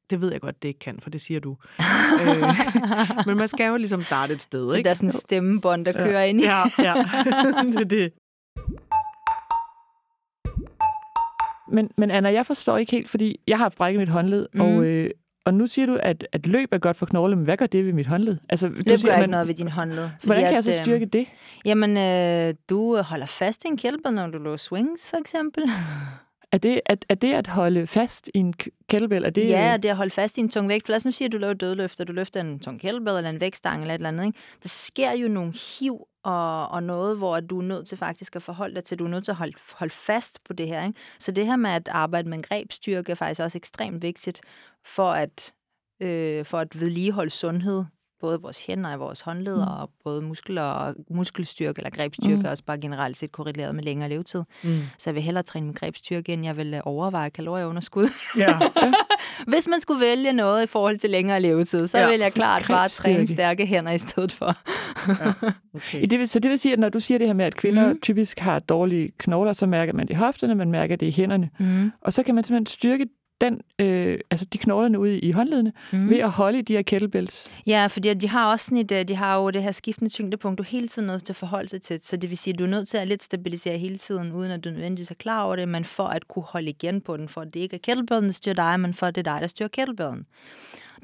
Det, 0.05 0.11
det 0.11 0.21
ved 0.21 0.33
jeg 0.33 0.41
godt, 0.41 0.63
det 0.63 0.69
ikke 0.69 0.81
kan, 0.81 1.01
for 1.01 1.11
det 1.11 1.21
siger 1.21 1.41
du. 1.41 1.57
øh, 2.21 2.43
men 3.27 3.37
man 3.37 3.49
skal 3.49 3.69
jo 3.69 3.77
ligesom 3.77 4.03
starte 4.03 4.35
et 4.35 4.43
sted, 4.43 4.71
Det 4.71 4.77
ikke? 4.79 4.91
er 4.91 4.95
sådan 4.95 5.09
en 5.09 5.13
stemmebånd, 5.13 5.85
der 5.85 5.93
kører 5.93 6.23
ind 6.23 6.41
i. 6.41 6.45
Ja, 6.45 6.63
ja. 6.79 6.95
det 7.73 7.81
er 7.81 7.85
det. 7.85 8.13
Men, 11.69 11.91
men 11.97 12.11
Anna, 12.11 12.33
jeg 12.33 12.47
forstår 12.47 12.79
ikke 12.79 12.93
helt, 12.93 13.11
fordi 13.11 13.41
jeg 13.47 13.59
har 13.59 13.75
brækket 13.77 14.01
mit 14.01 14.09
håndled, 14.09 14.49
mm. 14.55 14.61
og, 14.61 14.85
øh, 14.85 15.11
og 15.47 15.55
nu 15.55 15.67
siger 15.67 15.87
du, 15.87 15.99
at, 16.03 16.27
at 16.33 16.47
løb 16.47 16.69
er 16.73 16.79
godt 16.79 16.97
for 16.97 17.07
knoglen, 17.07 17.39
men 17.39 17.45
hvad 17.45 17.57
gør 17.57 17.67
det 17.67 17.87
ved 17.87 17.93
mit 17.93 18.07
håndled? 18.07 18.37
Altså, 18.49 18.69
du 18.69 18.75
Løb 18.75 18.99
siger, 18.99 19.13
gør 19.15 19.17
ikke 19.19 19.31
noget 19.31 19.49
ved 19.49 19.55
din 19.55 19.69
håndled. 19.69 20.11
Hvordan 20.23 20.43
kan 20.43 20.51
jeg 20.51 20.59
at, 20.59 20.65
så 20.65 20.71
øhm, 20.71 20.83
styrke 20.85 21.07
det? 21.07 21.29
Jamen, 21.65 21.97
øh, 21.97 22.55
du 22.71 22.97
holder 22.97 23.27
fast 23.27 23.65
i 23.65 23.69
en 23.69 23.77
kælper, 23.77 24.11
når 24.11 24.27
du 24.27 24.39
løber 24.39 24.57
swings, 24.57 25.11
for 25.11 25.17
eksempel. 25.17 25.63
Er 26.55 26.59
det, 26.59 26.81
er, 26.87 26.97
er 27.09 27.15
det 27.15 27.33
at 27.33 27.47
holde 27.47 27.87
fast 27.87 28.31
i 28.35 28.39
en 28.39 28.55
kettlebell? 28.89 29.25
Er 29.25 29.31
det, 29.31 29.49
ja, 29.49 29.77
det 29.83 29.89
at 29.89 29.97
holde 29.97 30.11
fast 30.11 30.39
i 30.39 30.41
en 30.41 30.49
tung 30.49 30.69
vægt. 30.69 30.87
For 30.87 30.91
lad 30.91 30.97
os 30.97 31.05
nu 31.05 31.11
sige, 31.11 31.27
at 31.27 31.33
du 31.33 31.39
laver 31.39 31.55
dødløft, 31.55 32.01
og 32.01 32.09
du 32.09 32.13
løfter 32.13 32.41
en 32.41 32.61
tung 32.61 32.81
kettlebell 32.81 33.17
eller 33.17 33.31
en 33.31 33.41
vægtstang 33.41 33.81
eller 33.81 33.95
et 33.95 33.99
eller 33.99 34.09
andet. 34.09 34.27
Ikke? 34.27 34.39
Der 34.63 34.69
sker 34.69 35.13
jo 35.13 35.29
nogle 35.29 35.53
hiv 35.53 36.07
og, 36.25 36.69
og 36.69 36.83
noget, 36.83 37.19
hvor 37.19 37.41
du 37.41 37.59
er 37.59 37.63
nødt 37.63 37.89
til 37.89 37.99
faktisk 37.99 38.37
at 38.37 38.43
forholde 38.43 38.75
dig 38.75 38.85
til, 38.85 38.99
du 38.99 39.05
er 39.05 39.09
nødt 39.09 39.25
til 39.25 39.33
at 39.33 39.37
holde, 39.37 39.55
holde 39.73 39.95
fast 39.95 40.45
på 40.45 40.53
det 40.53 40.69
her. 40.69 40.87
Ikke? 40.87 40.99
Så 41.19 41.33
det 41.33 41.47
her 41.47 41.57
med 41.57 41.71
at 41.71 41.89
arbejde 41.89 42.29
med 42.29 42.39
en 42.39 42.43
grebstyrke 42.43 43.13
er 43.13 43.17
faktisk 43.17 43.41
også 43.41 43.59
ekstremt 43.59 44.03
vigtigt 44.03 44.41
for 44.85 45.11
at, 45.11 45.53
øh, 46.03 46.45
for 46.45 46.59
at 46.59 46.81
vedligeholde 46.81 47.31
sundhed 47.31 47.85
både 48.21 48.41
vores 48.41 48.67
hænder 48.67 48.93
og 48.93 49.01
vores 49.01 49.21
håndled, 49.21 49.57
mm. 49.57 49.63
og 49.63 49.91
både 50.05 50.23
muskler 50.23 50.63
og 50.63 50.95
muskelstyrke 51.11 51.79
eller 51.79 51.91
grebstyrke, 51.91 52.37
mm. 52.37 52.45
også 52.45 52.65
bare 52.65 52.79
generelt 52.79 53.17
set 53.17 53.33
korreleret 53.33 53.75
med 53.75 53.83
længere 53.85 54.09
levetid. 54.09 54.43
Mm. 54.63 54.81
Så 54.99 55.11
jeg 55.11 55.15
vil 55.15 55.23
hellere 55.23 55.43
træne 55.43 55.67
min 55.67 55.75
grebstyrke, 55.75 56.33
end 56.33 56.45
jeg 56.45 56.57
vil 56.57 56.75
øh, 56.75 56.81
overveje 56.85 57.31
kalorieunderskud. 57.31 58.09
Ja. 58.39 58.59
Hvis 59.53 59.69
man 59.69 59.81
skulle 59.81 60.01
vælge 60.01 60.33
noget 60.33 60.65
i 60.65 60.67
forhold 60.67 60.99
til 60.99 61.11
længere 61.11 61.41
levetid, 61.41 61.87
så 61.87 61.99
ja, 61.99 62.05
Ja, 62.05 62.11
vil 62.11 62.21
jeg 62.21 62.33
klart 62.33 62.65
bare 62.69 62.89
træne 62.89 63.27
stærke 63.27 63.67
hænder 63.67 63.93
i 63.93 63.99
stedet 63.99 64.33
for. 64.33 64.57
Okay. 65.75 66.07
Det 66.11 66.19
vil, 66.19 66.29
så 66.29 66.39
det 66.39 66.51
vil 66.51 66.59
sige, 66.59 66.73
at 66.73 66.79
når 66.79 66.89
du 66.89 67.01
siger 67.01 67.19
det 67.19 67.27
her 67.27 67.35
med, 67.35 67.45
at 67.45 67.57
kvinder 67.57 67.93
mm. 67.93 68.01
typisk 68.01 68.39
har 68.39 68.59
dårlige 68.59 69.13
knogler, 69.19 69.53
så 69.53 69.67
mærker 69.67 69.93
man 69.93 70.07
det 70.07 70.15
i 70.15 70.17
hofterne, 70.17 70.55
man 70.55 70.71
mærker 70.71 70.97
det 70.97 71.07
i 71.07 71.11
hænderne. 71.11 71.51
Mm. 71.59 71.93
Og 72.01 72.13
så 72.13 72.23
kan 72.23 72.35
man 72.35 72.45
simpelthen 72.45 72.67
styrke 72.67 73.07
den, 73.41 73.61
øh, 73.79 74.19
altså 74.31 74.47
de 74.53 74.59
knoglerne 74.59 74.99
ude 74.99 75.19
i 75.21 75.31
håndledene, 75.31 75.73
Mm. 75.93 76.11
ved 76.11 76.19
at 76.19 76.31
holde 76.31 76.59
i 76.59 76.63
de 76.63 76.73
her 76.73 76.83
kettlebells. 76.83 77.51
Ja, 77.67 77.87
fordi 77.87 78.15
de 78.15 78.29
har 78.29 78.53
også 78.53 78.65
sådan 78.65 78.79
et, 78.79 78.93
øh, 78.93 79.09
de 79.09 79.15
har 79.15 79.41
jo 79.43 79.51
det 79.51 79.63
her 79.63 79.73
skiftende 79.73 80.11
tyngdepunkt, 80.11 80.59
du 80.59 80.63
er 80.63 80.67
hele 80.67 80.89
tiden 80.89 81.07
nødt 81.09 81.25
til 81.25 81.33
at 81.33 81.37
forholde 81.37 81.69
sig 81.69 81.83
til. 81.83 82.01
Så 82.03 82.17
det 82.17 82.31
vil 82.31 82.39
sige, 82.39 82.55
at 82.55 82.59
du 82.59 82.65
er 82.65 82.69
nødt 82.69 82.89
til 82.89 82.97
at 82.97 83.09
lidt 83.09 83.23
stabilisere 83.23 83.79
hele 83.79 83.97
tiden, 83.97 84.33
uden 84.33 84.51
at 84.51 84.65
du 84.65 84.71
nødvendigvis 84.71 85.11
er 85.11 85.15
klar 85.15 85.43
over 85.45 85.57
det, 85.57 85.69
men 85.69 85.85
for 85.85 86.05
at 86.07 86.29
kunne 86.29 86.45
holde 86.45 86.71
igen 86.71 87.01
på 87.01 87.17
den, 87.17 87.29
for 87.29 87.41
at 87.41 87.55
det 87.55 87.61
ikke 87.61 87.75
er 87.77 87.81
kettlebellen, 87.83 88.25
der 88.27 88.33
styrer 88.33 88.55
dig, 88.55 88.81
men 88.81 88.95
for 88.95 89.07
at 89.07 89.15
det 89.15 89.27
er 89.27 89.33
dig, 89.33 89.41
der 89.43 89.49
styrer 89.49 89.69
kettlebellen. 89.69 90.27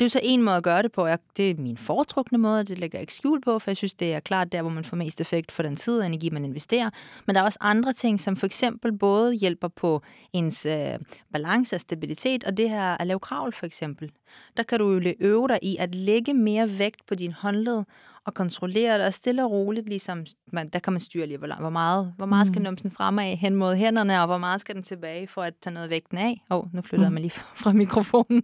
Det 0.01 0.07
er 0.07 0.11
så 0.11 0.21
en 0.23 0.43
måde 0.43 0.57
at 0.57 0.63
gøre 0.63 0.83
det 0.83 0.93
på. 0.93 1.07
Jeg, 1.07 1.19
det 1.37 1.51
er 1.51 1.55
min 1.55 1.77
foretrukne 1.77 2.39
måde, 2.39 2.61
og 2.61 2.69
det 2.69 2.79
lægger 2.79 2.99
jeg 2.99 3.03
ikke 3.03 3.15
skjul 3.15 3.41
på, 3.41 3.59
for 3.59 3.71
jeg 3.71 3.77
synes, 3.77 3.95
det 3.95 4.15
er 4.15 4.21
klart 4.21 4.53
der, 4.53 4.63
hvor 4.63 4.71
man 4.71 4.85
får 4.85 4.97
mest 4.97 5.21
effekt 5.21 5.53
for 5.53 5.63
den 5.63 5.77
tid 5.77 5.99
og 5.99 6.07
energi, 6.07 6.31
man 6.31 6.45
investerer. 6.45 6.91
Men 7.27 7.35
der 7.35 7.41
er 7.41 7.45
også 7.45 7.59
andre 7.61 7.93
ting, 7.93 8.21
som 8.21 8.37
for 8.37 8.47
eksempel 8.47 8.99
både 8.99 9.35
hjælper 9.35 9.69
på 9.69 10.03
ens 10.33 10.67
øh, 10.67 10.99
balance 11.33 11.77
og 11.77 11.81
stabilitet, 11.81 12.45
og 12.45 12.57
det 12.57 12.71
her 12.71 13.01
at 13.01 13.07
lave 13.07 13.21
kravl 13.21 13.53
for 13.53 13.67
eksempel. 13.67 14.11
Der 14.57 14.63
kan 14.63 14.79
du 14.79 14.93
jo 14.93 15.13
øve 15.21 15.49
dig 15.49 15.59
i 15.63 15.77
at 15.77 15.95
lægge 15.95 16.35
mere 16.35 16.79
vægt 16.79 17.07
på 17.07 17.15
din 17.15 17.33
håndled 17.33 17.85
og 18.27 18.35
kontrollere 18.35 18.99
det, 18.99 19.07
og 19.07 19.15
stille 19.15 19.45
og 19.45 19.51
roligt, 19.51 19.89
ligesom, 19.89 20.25
man, 20.53 20.69
der 20.69 20.79
kan 20.79 20.93
man 20.93 21.01
styre 21.01 21.27
lige, 21.27 21.39
hvor, 21.39 21.47
lang- 21.47 21.61
hvor 21.61 21.71
meget, 21.71 22.13
hvor 22.17 22.27
meget 22.27 22.47
skal 22.47 22.63
numsen 22.63 22.91
fremad 22.91 23.37
hen 23.37 23.55
mod 23.55 23.75
hænderne, 23.77 24.21
og 24.21 24.27
hvor 24.27 24.39
meget 24.39 24.61
skal 24.61 24.75
den 24.75 24.83
tilbage 24.83 25.29
for 25.29 25.43
at 25.43 25.55
tage 25.63 25.75
noget 25.75 25.91
vægten 25.91 26.19
af. 26.19 26.45
Åh, 26.51 26.59
oh, 26.59 26.75
nu 26.75 26.83
flytter 26.83 27.05
jeg 27.07 27.13
mig 27.13 27.21
lige 27.23 27.41
fra 27.63 27.73
mikrofonen. 27.73 28.43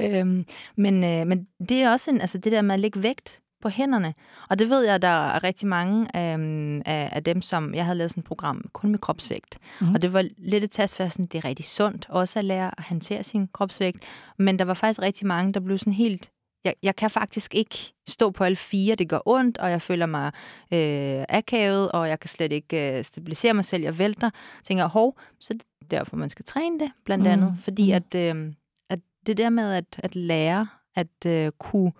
øhm, 0.00 0.44
men, 0.76 1.04
øh, 1.04 1.26
men 1.26 1.46
det 1.68 1.82
er 1.82 1.92
også 1.92 2.10
en, 2.10 2.20
altså 2.20 2.38
det 2.38 2.52
der 2.52 2.62
med 2.62 2.74
at 2.74 2.80
lægge 2.80 3.02
vægt 3.02 3.40
på 3.62 3.68
hænderne. 3.68 4.14
Og 4.50 4.58
det 4.58 4.68
ved 4.68 4.84
jeg, 4.84 5.02
der 5.02 5.08
er 5.08 5.44
rigtig 5.44 5.68
mange 5.68 6.00
øhm, 6.00 6.82
af, 6.86 7.08
af 7.12 7.24
dem, 7.24 7.42
som 7.42 7.74
jeg 7.74 7.84
havde 7.84 7.98
lavet 7.98 8.10
sådan 8.10 8.20
et 8.20 8.26
program 8.26 8.64
kun 8.72 8.90
med 8.90 8.98
kropsvægt. 8.98 9.58
Mm. 9.80 9.94
Og 9.94 10.02
det 10.02 10.12
var 10.12 10.24
lidt 10.38 10.64
et 10.64 10.70
tast 10.70 10.96
for, 10.96 11.08
sådan, 11.08 11.26
det 11.26 11.38
er 11.38 11.44
rigtig 11.44 11.64
sundt 11.64 12.06
også 12.08 12.38
at 12.38 12.44
lære 12.44 12.70
at 12.78 12.84
håndtere 12.84 13.24
sin 13.24 13.48
kropsvægt. 13.52 13.98
Men 14.38 14.58
der 14.58 14.64
var 14.64 14.74
faktisk 14.74 15.02
rigtig 15.02 15.26
mange, 15.26 15.52
der 15.52 15.60
blev 15.60 15.78
sådan 15.78 15.92
helt 15.92 16.30
jeg, 16.66 16.74
jeg 16.82 16.96
kan 16.96 17.10
faktisk 17.10 17.54
ikke 17.54 17.92
stå 18.08 18.30
på 18.30 18.44
alle 18.44 18.56
fire, 18.56 18.94
det 18.94 19.08
gør 19.08 19.18
ondt, 19.26 19.58
og 19.58 19.70
jeg 19.70 19.82
føler 19.82 20.06
mig 20.06 20.32
øh, 20.72 21.24
akavet, 21.28 21.92
og 21.92 22.08
jeg 22.08 22.20
kan 22.20 22.28
slet 22.28 22.52
ikke 22.52 22.98
øh, 22.98 23.04
stabilisere 23.04 23.54
mig 23.54 23.64
selv, 23.64 23.82
jeg 23.82 23.98
vælter. 23.98 24.30
Jeg 24.56 24.64
tænker, 24.64 24.86
hov, 24.86 25.18
så 25.40 25.54
det 25.54 25.62
er 25.82 25.86
derfor, 25.98 26.16
man 26.16 26.28
skal 26.28 26.44
træne 26.44 26.78
det, 26.78 26.92
blandt 27.04 27.24
Mm, 27.24 27.30
andet. 27.30 27.56
Fordi 27.60 27.90
mm. 27.90 27.96
at, 27.96 28.14
øh, 28.14 28.52
at 28.90 28.98
det 29.26 29.36
der 29.36 29.50
med 29.50 29.72
at, 29.72 30.00
at 30.02 30.16
lære 30.16 30.68
at 30.94 31.26
øh, 31.26 31.52
kunne, 31.58 31.92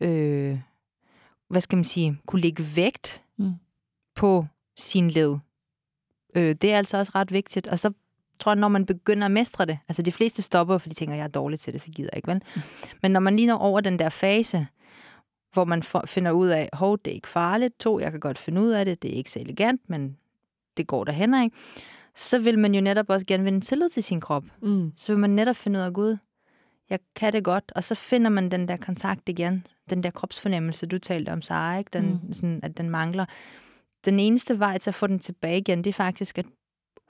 øh, 0.00 0.58
hvad 1.50 1.60
skal 1.60 1.76
man 1.76 1.84
sige, 1.84 2.18
kunne 2.26 2.40
lægge 2.42 2.64
vægt 2.76 3.22
Mm. 3.36 3.52
på 4.16 4.46
sin 4.78 5.10
led, 5.10 5.38
øh, 6.34 6.54
det 6.62 6.72
er 6.72 6.76
altså 6.78 6.98
også 6.98 7.12
ret 7.14 7.32
vigtigt. 7.32 7.68
Og 7.68 7.78
så 7.78 7.92
tror 8.38 8.54
når 8.54 8.68
man 8.68 8.86
begynder 8.86 9.24
at 9.24 9.30
mestre 9.30 9.64
det, 9.64 9.78
altså 9.88 10.02
de 10.02 10.12
fleste 10.12 10.42
stopper, 10.42 10.78
fordi 10.78 10.90
de 10.90 10.98
tænker, 10.98 11.14
jeg 11.14 11.24
er 11.24 11.28
dårlig 11.28 11.60
til 11.60 11.72
det, 11.72 11.82
så 11.82 11.90
gider 11.90 12.08
jeg 12.12 12.16
ikke, 12.16 12.28
vel? 12.28 12.42
Men 13.02 13.10
når 13.10 13.20
man 13.20 13.36
lige 13.36 13.46
når 13.46 13.56
over 13.56 13.80
den 13.80 13.98
der 13.98 14.08
fase, 14.08 14.66
hvor 15.52 15.64
man 15.64 15.82
for, 15.82 16.02
finder 16.06 16.30
ud 16.30 16.48
af, 16.48 16.68
hov, 16.72 16.98
det 17.04 17.10
er 17.10 17.14
ikke 17.14 17.28
farligt, 17.28 17.80
to, 17.80 18.00
jeg 18.00 18.10
kan 18.10 18.20
godt 18.20 18.38
finde 18.38 18.62
ud 18.62 18.70
af 18.70 18.84
det, 18.84 19.02
det 19.02 19.12
er 19.12 19.16
ikke 19.16 19.30
så 19.30 19.38
elegant, 19.38 19.80
men 19.86 20.16
det 20.76 20.86
går 20.86 21.04
derhen, 21.04 21.42
ikke? 21.42 21.56
Så 22.16 22.38
vil 22.38 22.58
man 22.58 22.74
jo 22.74 22.80
netop 22.80 23.10
også 23.10 23.26
gerne 23.26 23.44
vinde 23.44 23.60
tillid 23.60 23.88
til 23.88 24.02
sin 24.02 24.20
krop. 24.20 24.44
Mm. 24.62 24.92
Så 24.96 25.12
vil 25.12 25.18
man 25.18 25.30
netop 25.30 25.56
finde 25.56 25.78
ud 25.78 25.84
af, 25.84 25.92
Gud, 25.92 26.16
jeg 26.90 26.98
kan 27.16 27.32
det 27.32 27.44
godt, 27.44 27.72
og 27.74 27.84
så 27.84 27.94
finder 27.94 28.30
man 28.30 28.50
den 28.50 28.68
der 28.68 28.76
kontakt 28.76 29.28
igen, 29.28 29.66
den 29.90 30.02
der 30.02 30.10
kropsfornemmelse, 30.10 30.86
du 30.86 30.98
talte 30.98 31.32
om, 31.32 31.42
Sara, 31.42 31.78
ikke? 31.78 31.90
Den, 31.92 32.20
mm. 32.26 32.34
sådan, 32.34 32.60
at 32.62 32.76
den 32.76 32.90
mangler. 32.90 33.24
Den 34.04 34.20
eneste 34.20 34.58
vej 34.58 34.78
til 34.78 34.90
at 34.90 34.94
få 34.94 35.06
den 35.06 35.18
tilbage 35.18 35.58
igen, 35.58 35.78
det 35.84 35.90
er 35.90 35.94
faktisk 35.94 36.38
at 36.38 36.46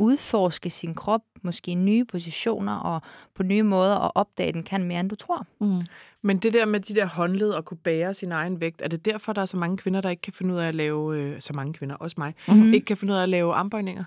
udforske 0.02 0.70
sin 0.70 0.94
krop, 0.94 1.20
måske 1.42 1.70
i 1.70 1.74
nye 1.74 2.04
positioner 2.04 2.74
og 2.76 3.02
på 3.34 3.42
nye 3.42 3.62
måder, 3.62 3.94
og 3.94 4.12
opdage, 4.14 4.48
at 4.48 4.54
den 4.54 4.62
kan 4.62 4.84
mere, 4.84 5.00
end 5.00 5.10
du 5.10 5.14
tror. 5.14 5.46
Mm. 5.60 5.86
Men 6.22 6.38
det 6.38 6.52
der 6.52 6.66
med 6.66 6.80
de 6.80 6.94
der 6.94 7.06
håndled 7.06 7.50
og 7.50 7.64
kunne 7.64 7.78
bære 7.78 8.14
sin 8.14 8.32
egen 8.32 8.60
vægt, 8.60 8.82
er 8.82 8.88
det 8.88 9.04
derfor, 9.04 9.32
der 9.32 9.42
er 9.42 9.46
så 9.46 9.56
mange 9.56 9.76
kvinder, 9.76 10.00
der 10.00 10.10
ikke 10.10 10.20
kan 10.20 10.32
finde 10.32 10.54
ud 10.54 10.58
af 10.58 10.68
at 10.68 10.74
lave, 10.74 11.18
øh, 11.18 11.40
så 11.40 11.52
mange 11.52 11.72
kvinder, 11.72 11.96
også 11.96 12.14
mig, 12.18 12.34
mm-hmm. 12.48 12.74
ikke 12.74 12.84
kan 12.84 12.96
finde 12.96 13.12
ud 13.12 13.18
af 13.18 13.22
at 13.22 13.28
lave 13.28 13.54
armbøjninger? 13.54 14.04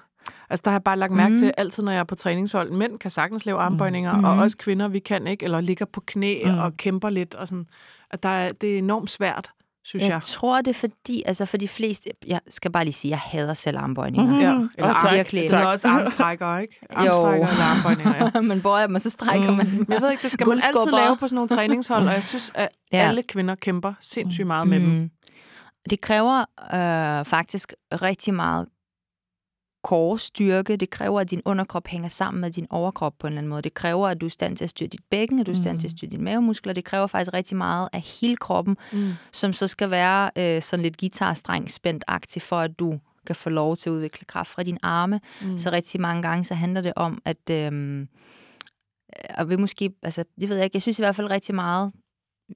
Altså, 0.50 0.62
der 0.66 0.70
har 0.70 0.76
jeg 0.76 0.84
bare 0.84 0.98
lagt 0.98 1.14
mærke 1.14 1.30
mm. 1.30 1.36
til, 1.36 1.54
altid 1.58 1.84
når 1.84 1.91
jeg 1.91 2.00
er 2.00 2.04
på 2.04 2.16
træningshold, 2.16 2.72
mænd 2.72 3.00
kan 3.00 3.12
sagtens 3.12 3.46
lave 3.46 3.60
armbøjninger, 3.60 4.18
mm. 4.18 4.24
og 4.24 4.36
også 4.36 4.58
kvinder, 4.58 4.88
vi 4.88 5.00
kan 5.00 5.28
ikke, 5.28 5.43
eller 5.46 5.62
ligger 5.62 5.86
på 5.86 6.02
knæ 6.06 6.41
mm. 6.46 6.58
og 6.58 6.78
kæmper 6.78 7.10
lidt, 7.10 7.36
og 7.36 7.48
sådan, 7.48 7.68
at 8.12 8.24
der 8.24 8.30
er, 8.30 8.50
det 8.50 8.74
er 8.74 8.78
enormt 8.78 9.12
svært, 9.12 9.52
synes 9.86 10.03
jeg. 10.03 10.09
Jeg 10.11 10.21
tror, 10.21 10.61
det 10.61 10.67
er 10.67 10.73
fordi, 10.73 11.23
altså 11.25 11.45
for 11.45 11.57
de 11.57 11.67
fleste, 11.67 12.09
jeg 12.27 12.39
skal 12.49 12.71
bare 12.71 12.83
lige 12.83 12.93
sige, 12.93 13.09
jeg 13.09 13.19
hader 13.19 13.53
selv 13.53 13.77
armbøjninger. 13.77 14.33
Mm. 14.33 14.39
Ja, 14.39 14.51
eller 14.77 14.93
Og 14.93 15.05
arm, 15.07 15.13
virkelig. 15.15 15.41
det 15.41 15.51
hedder 15.51 15.65
også 15.65 15.88
armstrækker, 15.88 16.57
ikke? 16.57 16.79
Armstrækker 16.89 17.47
eller 17.47 17.63
armbøjninger, 17.63 18.31
ja. 18.36 18.41
man 18.53 18.61
bøjer 18.61 18.88
dem, 18.88 18.95
og 18.95 19.01
så 19.01 19.09
strækker 19.09 19.51
man 19.51 19.65
dem. 19.71 19.86
Jeg 19.89 20.01
ved 20.01 20.11
ikke, 20.11 20.23
det 20.23 20.31
skal 20.31 20.47
man 20.47 20.57
altid 20.57 20.91
lave 20.91 21.17
på 21.17 21.27
sådan 21.27 21.36
nogle 21.36 21.49
træningshold, 21.49 22.07
og 22.07 22.13
jeg 22.13 22.23
synes, 22.23 22.51
at 22.55 22.69
Ja. 22.93 22.97
alle 23.07 23.23
kvinder 23.23 23.55
kæmper 23.55 23.93
sindssygt 24.01 24.47
meget 24.47 24.67
med 24.67 24.79
dem. 24.79 24.89
Mm. 24.89 25.09
Det 25.89 26.01
kræver 26.01 26.39
øh, 26.73 27.25
faktisk 27.25 27.73
rigtig 27.91 28.33
meget 28.33 28.65
core-styrke. 29.88 30.75
Det 30.75 30.89
kræver, 30.89 31.21
at 31.21 31.31
din 31.31 31.41
underkrop 31.45 31.88
hænger 31.88 32.09
sammen 32.09 32.41
med 32.41 32.51
din 32.51 32.67
overkrop 32.69 33.13
på 33.19 33.27
en 33.27 33.33
eller 33.33 33.38
anden 33.38 33.49
måde. 33.49 33.61
Det 33.61 33.73
kræver, 33.73 34.07
at 34.07 34.21
du 34.21 34.25
er 34.25 34.27
i 34.27 34.31
stand 34.31 34.57
til 34.57 34.63
at 34.63 34.69
styre 34.69 34.88
dit 34.88 35.01
bækken, 35.09 35.39
at 35.39 35.45
du 35.45 35.51
er 35.51 35.55
i 35.55 35.61
stand 35.61 35.79
til 35.79 35.88
at 35.88 35.91
styre 35.91 36.11
dine 36.11 36.23
mavemuskler. 36.23 36.73
Det 36.73 36.86
kræver 36.86 37.07
faktisk 37.07 37.33
rigtig 37.33 37.57
meget 37.57 37.89
af 37.93 38.01
hele 38.21 38.38
kroppen, 38.38 38.77
Mm. 38.91 39.13
som 39.31 39.53
så 39.53 39.67
skal 39.67 39.89
være 39.89 40.29
øh, 40.38 40.61
sådan 40.61 40.83
lidt 40.83 40.97
guitarstreng 40.97 41.71
spændt 41.71 42.03
for 42.39 42.59
at 42.59 42.79
du 42.79 42.99
kan 43.27 43.36
få 43.36 43.49
lov 43.49 43.77
til 43.77 43.89
at 43.89 43.93
udvikle 43.93 44.25
kraft 44.25 44.51
fra 44.51 44.63
dine 44.63 44.79
arme. 44.83 45.19
Mm. 45.41 45.57
Så 45.57 45.71
rigtig 45.71 46.01
mange 46.01 46.21
gange, 46.21 46.45
så 46.45 46.53
handler 46.53 46.81
det 46.81 46.93
om, 46.95 47.21
at... 47.25 47.49
Øh, 47.51 48.07
og 49.38 49.49
vi 49.49 49.55
måske, 49.55 49.91
altså, 50.03 50.23
det 50.41 50.49
ved 50.49 50.55
jeg 50.55 50.63
ikke, 50.65 50.75
jeg 50.75 50.81
synes 50.81 50.99
i 50.99 51.01
hvert 51.01 51.15
fald 51.15 51.29
rigtig 51.29 51.55
meget, 51.55 51.91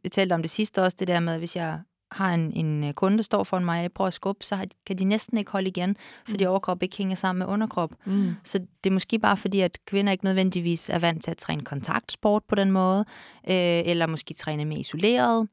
vi 0.03 0.09
talte 0.09 0.33
om 0.33 0.41
det 0.41 0.51
sidste 0.51 0.83
også, 0.83 0.97
det 0.99 1.07
der 1.07 1.19
med, 1.19 1.33
at 1.33 1.39
hvis 1.39 1.55
jeg 1.55 1.79
har 2.11 2.33
en, 2.33 2.51
en 2.53 2.83
øh, 2.83 2.93
kunde, 2.93 3.17
der 3.17 3.23
står 3.23 3.43
foran 3.43 3.65
mig, 3.65 3.77
og 3.77 3.81
jeg 3.81 3.91
prøver 3.91 4.07
at 4.07 4.13
skubbe, 4.13 4.45
så 4.45 4.67
kan 4.85 4.97
de 4.97 5.03
næsten 5.03 5.37
ikke 5.37 5.51
holde 5.51 5.67
igen, 5.67 5.95
fordi 6.29 6.45
overkrop 6.45 6.83
ikke 6.83 6.97
hænger 6.97 7.15
sammen 7.15 7.39
med 7.39 7.53
underkrop. 7.53 7.91
Mm. 8.05 8.33
Så 8.43 8.59
det 8.83 8.89
er 8.89 8.93
måske 8.93 9.19
bare 9.19 9.37
fordi, 9.37 9.59
at 9.59 9.77
kvinder 9.85 10.11
ikke 10.11 10.25
nødvendigvis 10.25 10.89
er 10.89 10.99
vant 10.99 11.23
til 11.23 11.31
at 11.31 11.37
træne 11.37 11.63
kontaktsport 11.63 12.43
på 12.47 12.55
den 12.55 12.71
måde, 12.71 13.05
øh, 13.49 13.81
eller 13.85 14.07
måske 14.07 14.33
træne 14.33 14.65
mere 14.65 14.79
isoleret, 14.79 15.47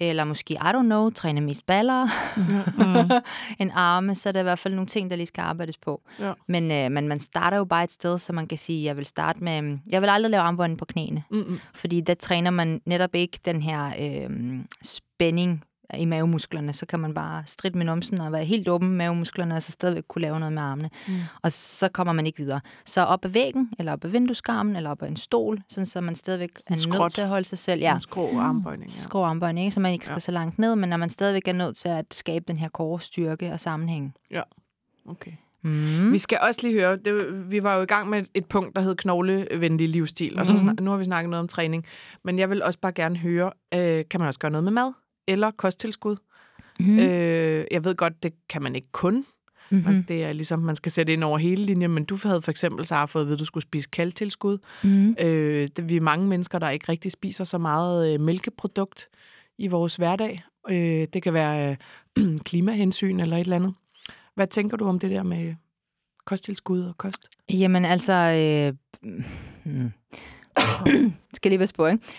eller 0.00 0.24
måske, 0.24 0.54
I 0.54 0.56
don't 0.56 0.82
know, 0.82 1.10
træne 1.10 1.40
mest 1.40 1.66
baller 1.66 2.08
end 3.60 3.70
arme, 3.74 4.14
så 4.14 4.28
er 4.28 4.32
der 4.32 4.40
i 4.40 4.42
hvert 4.42 4.58
fald 4.58 4.74
nogle 4.74 4.86
ting, 4.86 5.10
der 5.10 5.16
lige 5.16 5.26
skal 5.26 5.42
arbejdes 5.42 5.78
på. 5.78 6.02
Ja. 6.18 6.32
Men, 6.48 6.70
øh, 6.70 6.90
men 6.90 7.08
man 7.08 7.20
starter 7.20 7.56
jo 7.56 7.64
bare 7.64 7.84
et 7.84 7.92
sted, 7.92 8.18
så 8.18 8.32
man 8.32 8.46
kan 8.46 8.58
sige, 8.58 8.84
jeg 8.84 8.96
vil 8.96 9.06
starte 9.06 9.44
med, 9.44 9.58
øhm, 9.58 9.80
jeg 9.90 10.02
vil 10.02 10.08
aldrig 10.08 10.30
lave 10.30 10.42
armbånden 10.42 10.76
på 10.76 10.84
knæene, 10.84 11.24
Mm-mm. 11.30 11.58
fordi 11.74 12.00
der 12.00 12.14
træner 12.14 12.50
man 12.50 12.80
netop 12.86 13.14
ikke 13.14 13.38
den 13.44 13.62
her 13.62 13.92
øh, 13.98 14.60
spænding 14.82 15.64
i 15.98 16.04
mavemusklerne, 16.04 16.72
så 16.72 16.86
kan 16.86 17.00
man 17.00 17.14
bare 17.14 17.42
stride 17.46 17.78
med 17.78 17.86
numsen 17.86 18.20
og 18.20 18.32
være 18.32 18.44
helt 18.44 18.68
åben 18.68 18.88
med 18.88 18.96
mavemusklerne, 18.96 19.54
og 19.54 19.62
så 19.62 19.72
stadigvæk 19.72 20.02
kunne 20.08 20.22
lave 20.22 20.38
noget 20.38 20.52
med 20.52 20.62
armene. 20.62 20.90
Mm. 21.08 21.14
Og 21.42 21.52
så 21.52 21.88
kommer 21.88 22.12
man 22.12 22.26
ikke 22.26 22.38
videre. 22.38 22.60
Så 22.84 23.04
op 23.04 23.24
ad 23.24 23.30
væggen, 23.30 23.70
eller 23.78 23.92
op 23.92 24.04
ad 24.04 24.10
vindueskarmen, 24.10 24.76
eller 24.76 24.90
op 24.90 25.02
ad 25.02 25.08
en 25.08 25.16
stol, 25.16 25.62
sådan 25.68 25.86
så 25.86 26.00
man 26.00 26.14
stadigvæk 26.16 26.50
er 26.66 26.70
nødt 26.70 26.80
skråt. 26.80 27.12
til 27.12 27.22
at 27.22 27.28
holde 27.28 27.44
sig 27.48 27.58
selv. 27.58 27.80
Ja, 27.80 27.94
En 27.94 28.00
skrå 28.00 28.38
armbøjning. 28.38 28.90
Ja. 28.90 29.00
skrå 29.00 29.22
armbøjning, 29.24 29.64
ikke? 29.66 29.74
så 29.74 29.80
man 29.80 29.92
ikke 29.92 30.06
skal 30.06 30.14
Ja. 30.14 30.20
så 30.20 30.32
langt 30.32 30.58
ned, 30.58 30.76
men 30.76 30.88
når 30.90 30.96
man 30.96 31.10
stadigvæk 31.10 31.48
er 31.48 31.52
nødt 31.52 31.76
til 31.76 31.88
at 31.88 32.14
skabe 32.14 32.44
den 32.48 32.56
her 32.58 32.68
core 32.68 33.00
styrke 33.00 33.52
og 33.52 33.60
sammenhæng. 33.60 34.14
ja. 34.30 34.42
Okay. 35.08 35.32
Mm. 35.64 36.12
Vi 36.12 36.18
skal 36.18 36.38
også 36.42 36.60
lige 36.62 36.80
høre, 36.80 36.96
det, 36.96 37.50
vi 37.50 37.62
var 37.62 37.76
jo 37.76 37.82
i 37.82 37.86
gang 37.86 38.10
med 38.10 38.24
et 38.34 38.44
punkt, 38.46 38.76
der 38.76 38.82
hed 38.82 38.96
knoglevenlig 38.96 39.88
livsstil, 39.88 40.38
og 40.38 40.46
så 40.46 40.56
snak, 40.56 40.80
nu 40.80 40.90
har 40.90 40.98
vi 40.98 41.04
snakket 41.04 41.30
noget 41.30 41.40
om 41.40 41.48
træning, 41.48 41.84
men 42.24 42.38
jeg 42.38 42.50
vil 42.50 42.62
også 42.62 42.78
bare 42.78 42.92
gerne 42.92 43.16
høre, 43.16 43.50
øh, 43.74 44.04
kan 44.10 44.20
man 44.20 44.26
også 44.26 44.40
gøre 44.40 44.50
noget 44.50 44.64
med 44.64 44.72
mad 44.72 44.92
eller 45.30 45.50
kosttilskud? 45.50 46.16
Mm. 46.80 46.98
Øh, 46.98 47.66
jeg 47.70 47.84
ved 47.84 47.94
godt, 47.94 48.22
det 48.22 48.32
kan 48.48 48.62
man 48.62 48.76
ikke 48.76 48.88
kun. 48.92 49.24
Mm-hmm. 49.70 49.88
Altså, 49.88 50.04
det 50.08 50.24
er 50.24 50.32
ligesom, 50.32 50.58
man 50.58 50.76
skal 50.76 50.92
sætte 50.92 51.12
ind 51.12 51.24
over 51.24 51.38
hele 51.38 51.64
linjen, 51.64 51.90
men 51.90 52.04
du 52.04 52.18
havde 52.22 52.42
for 52.42 52.50
eksempel 52.50 52.86
så 52.86 53.06
fået 53.06 53.22
at 53.22 53.26
vide, 53.26 53.34
at 53.34 53.40
du 53.40 53.44
skulle 53.44 53.62
spise 53.62 53.88
kalktilskud. 53.92 54.58
Mm. 54.84 55.16
Øh, 55.20 55.68
det, 55.76 55.88
vi 55.88 55.96
er 55.96 56.00
mange 56.00 56.26
mennesker, 56.26 56.58
der 56.58 56.70
ikke 56.70 56.88
rigtig 56.88 57.12
spiser 57.12 57.44
så 57.44 57.58
meget 57.58 58.14
øh, 58.14 58.20
mælkeprodukt 58.20 59.08
i 59.58 59.66
vores 59.66 59.96
hverdag. 59.96 60.42
Øh, 60.70 61.06
det 61.12 61.22
kan 61.22 61.34
være 61.34 61.76
øh, 62.18 62.38
klimahensyn 62.48 63.20
eller 63.20 63.36
et 63.36 63.40
eller 63.40 63.56
andet. 63.56 63.74
Hvad 64.34 64.46
tænker 64.46 64.76
du 64.76 64.88
om 64.88 64.98
det 64.98 65.10
der 65.10 65.22
med 65.22 65.54
kosttilskud 66.24 66.82
og 66.82 66.98
kost? 66.98 67.28
Jamen 67.50 67.84
altså... 67.84 68.12
Øh, 68.12 68.72
skal 71.34 71.50
lige 71.50 71.58
være 71.58 71.68
på, 71.76 71.86
ikke? 71.86 72.04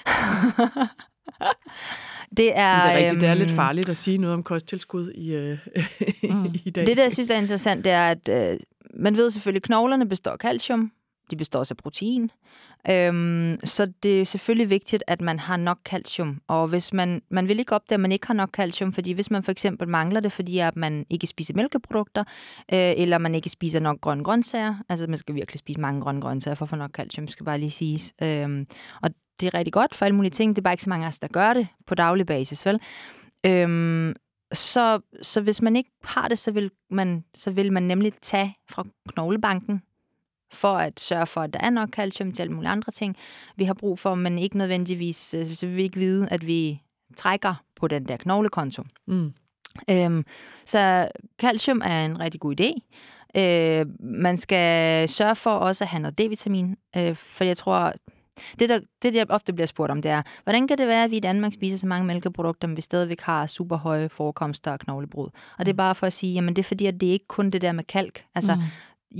det 2.37 2.57
er... 2.57 2.83
Det 2.83 2.91
er 2.91 2.97
rigtigt, 2.97 3.21
det 3.21 3.29
er 3.29 3.33
lidt 3.33 3.49
øhm, 3.49 3.55
farligt 3.55 3.89
at 3.89 3.97
sige 3.97 4.17
noget 4.17 4.33
om 4.33 4.43
kosttilskud 4.43 5.11
i, 5.11 5.35
øh, 5.35 5.57
i 6.65 6.69
dag. 6.69 6.87
Det, 6.87 6.97
der 6.97 7.03
jeg 7.03 7.13
synes 7.13 7.29
er 7.29 7.37
interessant, 7.37 7.85
det 7.85 7.91
er, 7.91 8.09
at 8.09 8.29
øh, 8.29 8.59
man 8.93 9.15
ved 9.15 9.31
selvfølgelig, 9.31 9.59
at 9.59 9.63
knoglerne 9.63 10.09
består 10.09 10.31
af 10.31 10.37
calcium. 10.37 10.91
De 11.31 11.35
består 11.35 11.59
også 11.59 11.73
af 11.73 11.77
protein. 11.77 12.31
Øhm, 12.89 13.55
så 13.63 13.91
det 14.03 14.21
er 14.21 14.25
selvfølgelig 14.25 14.69
vigtigt, 14.69 15.03
at 15.07 15.21
man 15.21 15.39
har 15.39 15.57
nok 15.57 15.79
calcium. 15.85 16.41
Og 16.47 16.67
hvis 16.67 16.93
man, 16.93 17.21
man 17.29 17.47
vil 17.47 17.59
ikke 17.59 17.75
opdage, 17.75 17.95
at 17.95 17.99
man 17.99 18.11
ikke 18.11 18.27
har 18.27 18.33
nok 18.33 18.49
calcium, 18.49 18.93
fordi 18.93 19.11
hvis 19.11 19.31
man 19.31 19.43
for 19.43 19.51
eksempel 19.51 19.87
mangler 19.87 20.19
det, 20.19 20.31
fordi 20.31 20.59
at 20.59 20.75
man 20.75 21.05
ikke 21.09 21.27
spiser 21.27 21.53
mælkeprodukter, 21.53 22.23
øh, 22.73 22.93
eller 22.97 23.17
man 23.17 23.35
ikke 23.35 23.49
spiser 23.49 23.79
nok 23.79 24.01
grønne 24.01 24.23
grøntsager, 24.23 24.75
altså 24.89 25.07
man 25.07 25.17
skal 25.17 25.35
virkelig 25.35 25.59
spise 25.59 25.79
mange 25.79 26.01
grønne 26.01 26.21
grøntsager 26.21 26.55
for 26.55 26.65
at 26.65 26.69
få 26.69 26.75
nok 26.75 26.91
calcium, 26.91 27.27
skal 27.27 27.45
bare 27.45 27.59
lige 27.59 27.71
siges. 27.71 28.13
Øhm, 28.23 28.67
og 29.01 29.09
det 29.41 29.47
er 29.47 29.53
rigtig 29.53 29.73
godt 29.73 29.95
for 29.95 30.05
alle 30.05 30.15
mulige 30.15 30.31
ting. 30.31 30.55
Det 30.55 30.61
er 30.61 30.63
bare 30.63 30.73
ikke 30.73 30.83
så 30.83 30.89
mange 30.89 31.05
af 31.05 31.09
os, 31.09 31.19
der 31.19 31.27
gør 31.27 31.53
det 31.53 31.67
på 31.87 31.95
daglig 31.95 32.25
basis, 32.25 32.65
vel? 32.65 32.79
Øhm, 33.45 34.15
så, 34.53 34.99
så 35.21 35.41
hvis 35.41 35.61
man 35.61 35.75
ikke 35.75 35.91
har 36.03 36.27
det, 36.27 36.39
så 36.39 36.51
vil, 36.51 36.71
man, 36.89 37.23
så 37.33 37.51
vil 37.51 37.73
man 37.73 37.83
nemlig 37.83 38.13
tage 38.21 38.57
fra 38.69 38.85
knoglebanken 39.07 39.81
for 40.53 40.73
at 40.73 40.99
sørge 40.99 41.27
for, 41.27 41.41
at 41.41 41.53
der 41.53 41.59
er 41.59 41.69
nok 41.69 41.89
calcium 41.89 42.31
til 42.31 42.41
alle 42.41 42.53
mulige 42.53 42.71
andre 42.71 42.91
ting, 42.91 43.17
vi 43.55 43.63
har 43.63 43.73
brug 43.73 43.99
for, 43.99 44.15
men 44.15 44.37
ikke 44.39 44.57
nødvendigvis, 44.57 45.33
øh, 45.33 45.55
så 45.55 45.67
vil 45.67 45.75
vi 45.75 45.83
ikke 45.83 45.99
vide, 45.99 46.27
at 46.29 46.47
vi 46.47 46.81
trækker 47.17 47.63
på 47.75 47.87
den 47.87 48.07
der 48.07 48.17
knoglekonto. 48.17 48.83
Mm. 49.07 49.33
Øhm, 49.89 50.25
så 50.65 51.09
calcium 51.41 51.81
er 51.85 52.05
en 52.05 52.19
rigtig 52.19 52.39
god 52.39 52.61
idé. 52.61 52.73
Øh, 53.35 53.85
man 53.99 54.37
skal 54.37 55.09
sørge 55.09 55.35
for 55.35 55.51
også 55.51 55.83
at 55.83 55.87
have 55.87 56.01
noget 56.01 56.21
D-vitamin, 56.21 56.75
øh, 56.97 57.15
for 57.15 57.43
jeg 57.43 57.57
tror, 57.57 57.93
det 58.59 58.69
der, 58.69 58.79
det 59.01 59.13
der 59.13 59.25
ofte 59.29 59.53
bliver 59.53 59.67
spurgt 59.67 59.91
om, 59.91 60.01
det 60.01 60.11
er, 60.11 60.21
hvordan 60.43 60.67
kan 60.67 60.77
det 60.77 60.87
være, 60.87 61.03
at 61.03 61.11
vi 61.11 61.17
i 61.17 61.19
Danmark 61.19 61.53
spiser 61.53 61.77
så 61.77 61.87
mange 61.87 62.07
mælkeprodukter, 62.07 62.67
men 62.67 62.77
vi 62.77 62.81
stadigvæk 62.81 63.21
har 63.21 63.47
super 63.47 63.77
høje 63.77 64.09
forekomster 64.09 64.71
af 64.71 64.79
knoglebrud? 64.79 65.29
Og 65.59 65.65
det 65.65 65.71
er 65.71 65.77
bare 65.77 65.95
for 65.95 66.07
at 66.07 66.13
sige, 66.13 66.33
jamen 66.33 66.55
det 66.55 66.61
er 66.61 66.67
fordi, 66.67 66.85
at 66.85 67.01
det 67.01 67.09
er 67.09 67.13
ikke 67.13 67.27
kun 67.27 67.49
det 67.49 67.61
der 67.61 67.71
med 67.71 67.83
kalk. 67.83 68.23
Altså, 68.35 68.55
mm. 68.55 68.61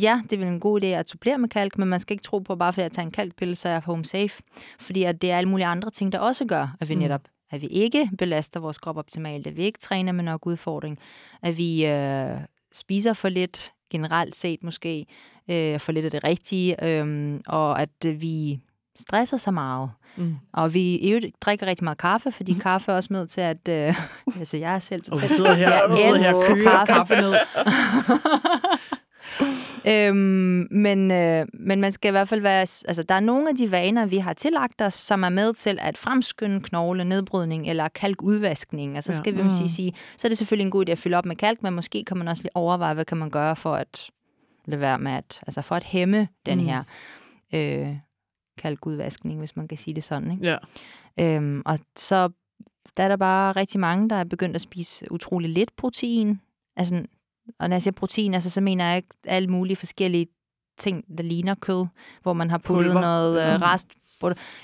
ja, 0.02 0.22
det 0.24 0.34
er 0.34 0.38
vel 0.38 0.48
en 0.48 0.60
god 0.60 0.84
idé 0.84 0.86
at 0.86 1.10
supplere 1.10 1.38
med 1.38 1.50
kalk, 1.50 1.78
men 1.78 1.88
man 1.88 2.00
skal 2.00 2.14
ikke 2.14 2.24
tro 2.24 2.40
på, 2.40 2.56
bare 2.56 2.74
fordi 2.74 2.82
jeg 2.82 2.92
tager 2.92 3.06
en 3.06 3.12
kalkpille, 3.12 3.56
så 3.56 3.68
er 3.68 3.72
jeg 3.72 3.82
home 3.86 4.06
safe. 4.06 4.44
Fordi 4.80 5.04
at 5.04 5.22
det 5.22 5.32
er 5.32 5.38
alle 5.38 5.50
mulige 5.50 5.66
andre 5.66 5.92
ting, 5.92 6.12
der 6.12 6.20
også 6.20 6.46
gør, 6.46 6.76
at 6.80 6.90
vi 6.90 6.96
netop 6.96 7.22
at 7.52 7.62
vi 7.62 7.68
ikke 7.68 8.10
belaster 8.18 8.60
vores 8.60 8.78
krop 8.78 8.98
optimalt, 8.98 9.48
at 9.48 9.58
vi 9.58 9.64
ikke 9.64 9.80
træner 9.80 10.12
med 10.12 10.24
nok 10.24 10.46
udfordring, 10.46 11.00
at 11.42 11.58
vi 11.58 11.86
øh, 11.86 12.38
spiser 12.74 13.14
for 13.14 13.30
lidt, 13.30 13.72
generelt 13.90 14.36
set 14.36 14.64
måske, 14.64 15.06
øh, 15.50 15.80
for 15.80 15.92
lidt 15.92 16.06
af 16.06 16.12
det 16.12 16.24
rigtige, 16.24 16.86
øh, 16.86 17.40
og 17.48 17.82
at 17.82 18.22
vi 18.22 18.60
stresser 19.02 19.38
så 19.38 19.52
meget. 19.52 19.90
Mm. 20.18 20.36
Og 20.54 20.74
vi 20.74 20.82
i 20.96 21.10
øvrigt 21.10 21.42
drikker 21.42 21.66
rigtig 21.66 21.84
meget 21.84 21.98
kaffe, 21.98 22.32
fordi 22.32 22.54
mm. 22.54 22.60
kaffe 22.60 22.92
er 22.92 22.96
også 22.96 23.10
med 23.14 23.28
til 23.28 23.42
at... 23.42 23.68
Øh, 23.70 23.96
altså, 24.40 24.58
jeg 24.58 24.76
er 24.76 24.80
selv 24.80 25.04
Og 25.12 25.22
vi 25.22 25.28
sidder 25.28 25.54
her, 25.54 25.70
Jeg 25.70 25.84
vi 25.92 25.96
sidder 25.96 26.18
her 26.20 26.30
og 26.30 26.56
køler 26.58 26.86
kaffe 26.86 27.16
ned. 27.16 27.34
øhm, 29.88 30.68
men, 30.72 31.12
øh, 31.12 31.46
men 31.54 31.82
man 31.82 31.92
skal 31.92 32.10
i 32.10 32.12
hvert 32.12 32.28
fald 32.30 32.42
være... 32.42 32.62
Altså, 32.62 33.04
der 33.10 33.16
er 33.16 33.20
nogle 33.20 33.50
af 33.50 33.56
de 33.56 33.72
vaner, 33.72 34.06
vi 34.06 34.18
har 34.18 34.34
tillagt 34.34 34.82
os, 34.82 34.94
som 34.94 35.24
er 35.24 35.30
med 35.30 35.54
til 35.54 35.78
at 35.82 35.98
fremskynde 35.98 36.62
knogle, 36.62 37.04
nedbrydning 37.04 37.68
eller 37.70 37.88
kalkudvaskning. 37.88 38.96
Altså, 38.96 39.12
Ja. 39.12 39.18
skal 39.18 39.38
vi 39.38 39.44
måske 39.44 39.70
sige, 39.70 39.94
så 40.18 40.28
er 40.28 40.30
det 40.30 40.38
selvfølgelig 40.38 40.66
en 40.66 40.72
god 40.72 40.90
idé 40.90 40.92
at 40.92 40.98
fylde 40.98 41.18
op 41.18 41.26
med 41.26 41.36
kalk, 41.36 41.64
men 41.64 41.74
måske 41.74 42.04
kan 42.08 42.18
man 42.18 42.28
også 42.28 42.44
lige 42.44 42.56
overveje, 42.56 42.94
hvad 42.94 43.06
kan 43.06 43.18
man 43.18 43.30
gøre 43.30 43.56
for 43.56 43.76
at 43.76 44.10
lade 44.66 44.82
være 44.82 45.00
med 45.00 45.12
at, 45.12 45.40
altså 45.48 45.62
for 45.62 45.76
at 45.76 45.84
hæmme 45.84 46.28
den 46.46 46.58
Mm. 46.58 46.66
her 46.66 46.84
øh, 47.54 47.88
kalkudvaskning, 48.62 49.40
hvis 49.40 49.56
man 49.56 49.68
kan 49.68 49.78
sige 49.78 49.94
det 49.94 50.04
sådan. 50.04 50.32
Ikke? 50.32 50.58
Ja. 51.18 51.36
Øhm, 51.38 51.62
og 51.66 51.80
så 51.96 52.30
der 52.98 53.04
er 53.04 53.08
der 53.08 53.18
bare 53.18 53.52
rigtig 53.52 53.80
mange, 53.80 54.10
der 54.10 54.16
er 54.16 54.24
begyndt 54.24 54.56
at 54.56 54.62
spise 54.62 55.12
utrolig 55.12 55.50
lidt 55.50 55.76
protein. 55.76 56.42
Altså, 56.76 57.06
og 57.60 57.70
når 57.70 57.76
jeg 57.76 57.82
siger 57.82 57.94
protein, 57.94 58.34
altså, 58.34 58.50
så 58.50 58.62
mener 58.62 58.88
jeg 58.88 58.98
ikke 58.98 59.10
alle 59.26 59.48
mulige 59.48 59.76
forskellige 59.76 60.28
ting, 60.78 61.18
der 61.18 61.24
ligner 61.24 61.56
kød, 61.56 61.86
hvor 62.22 62.34
man 62.34 62.50
har 62.50 62.58
puttet 62.58 62.86
Pulver. 62.86 63.02
noget 63.02 63.54
øh, 63.54 63.62
rest 63.62 63.88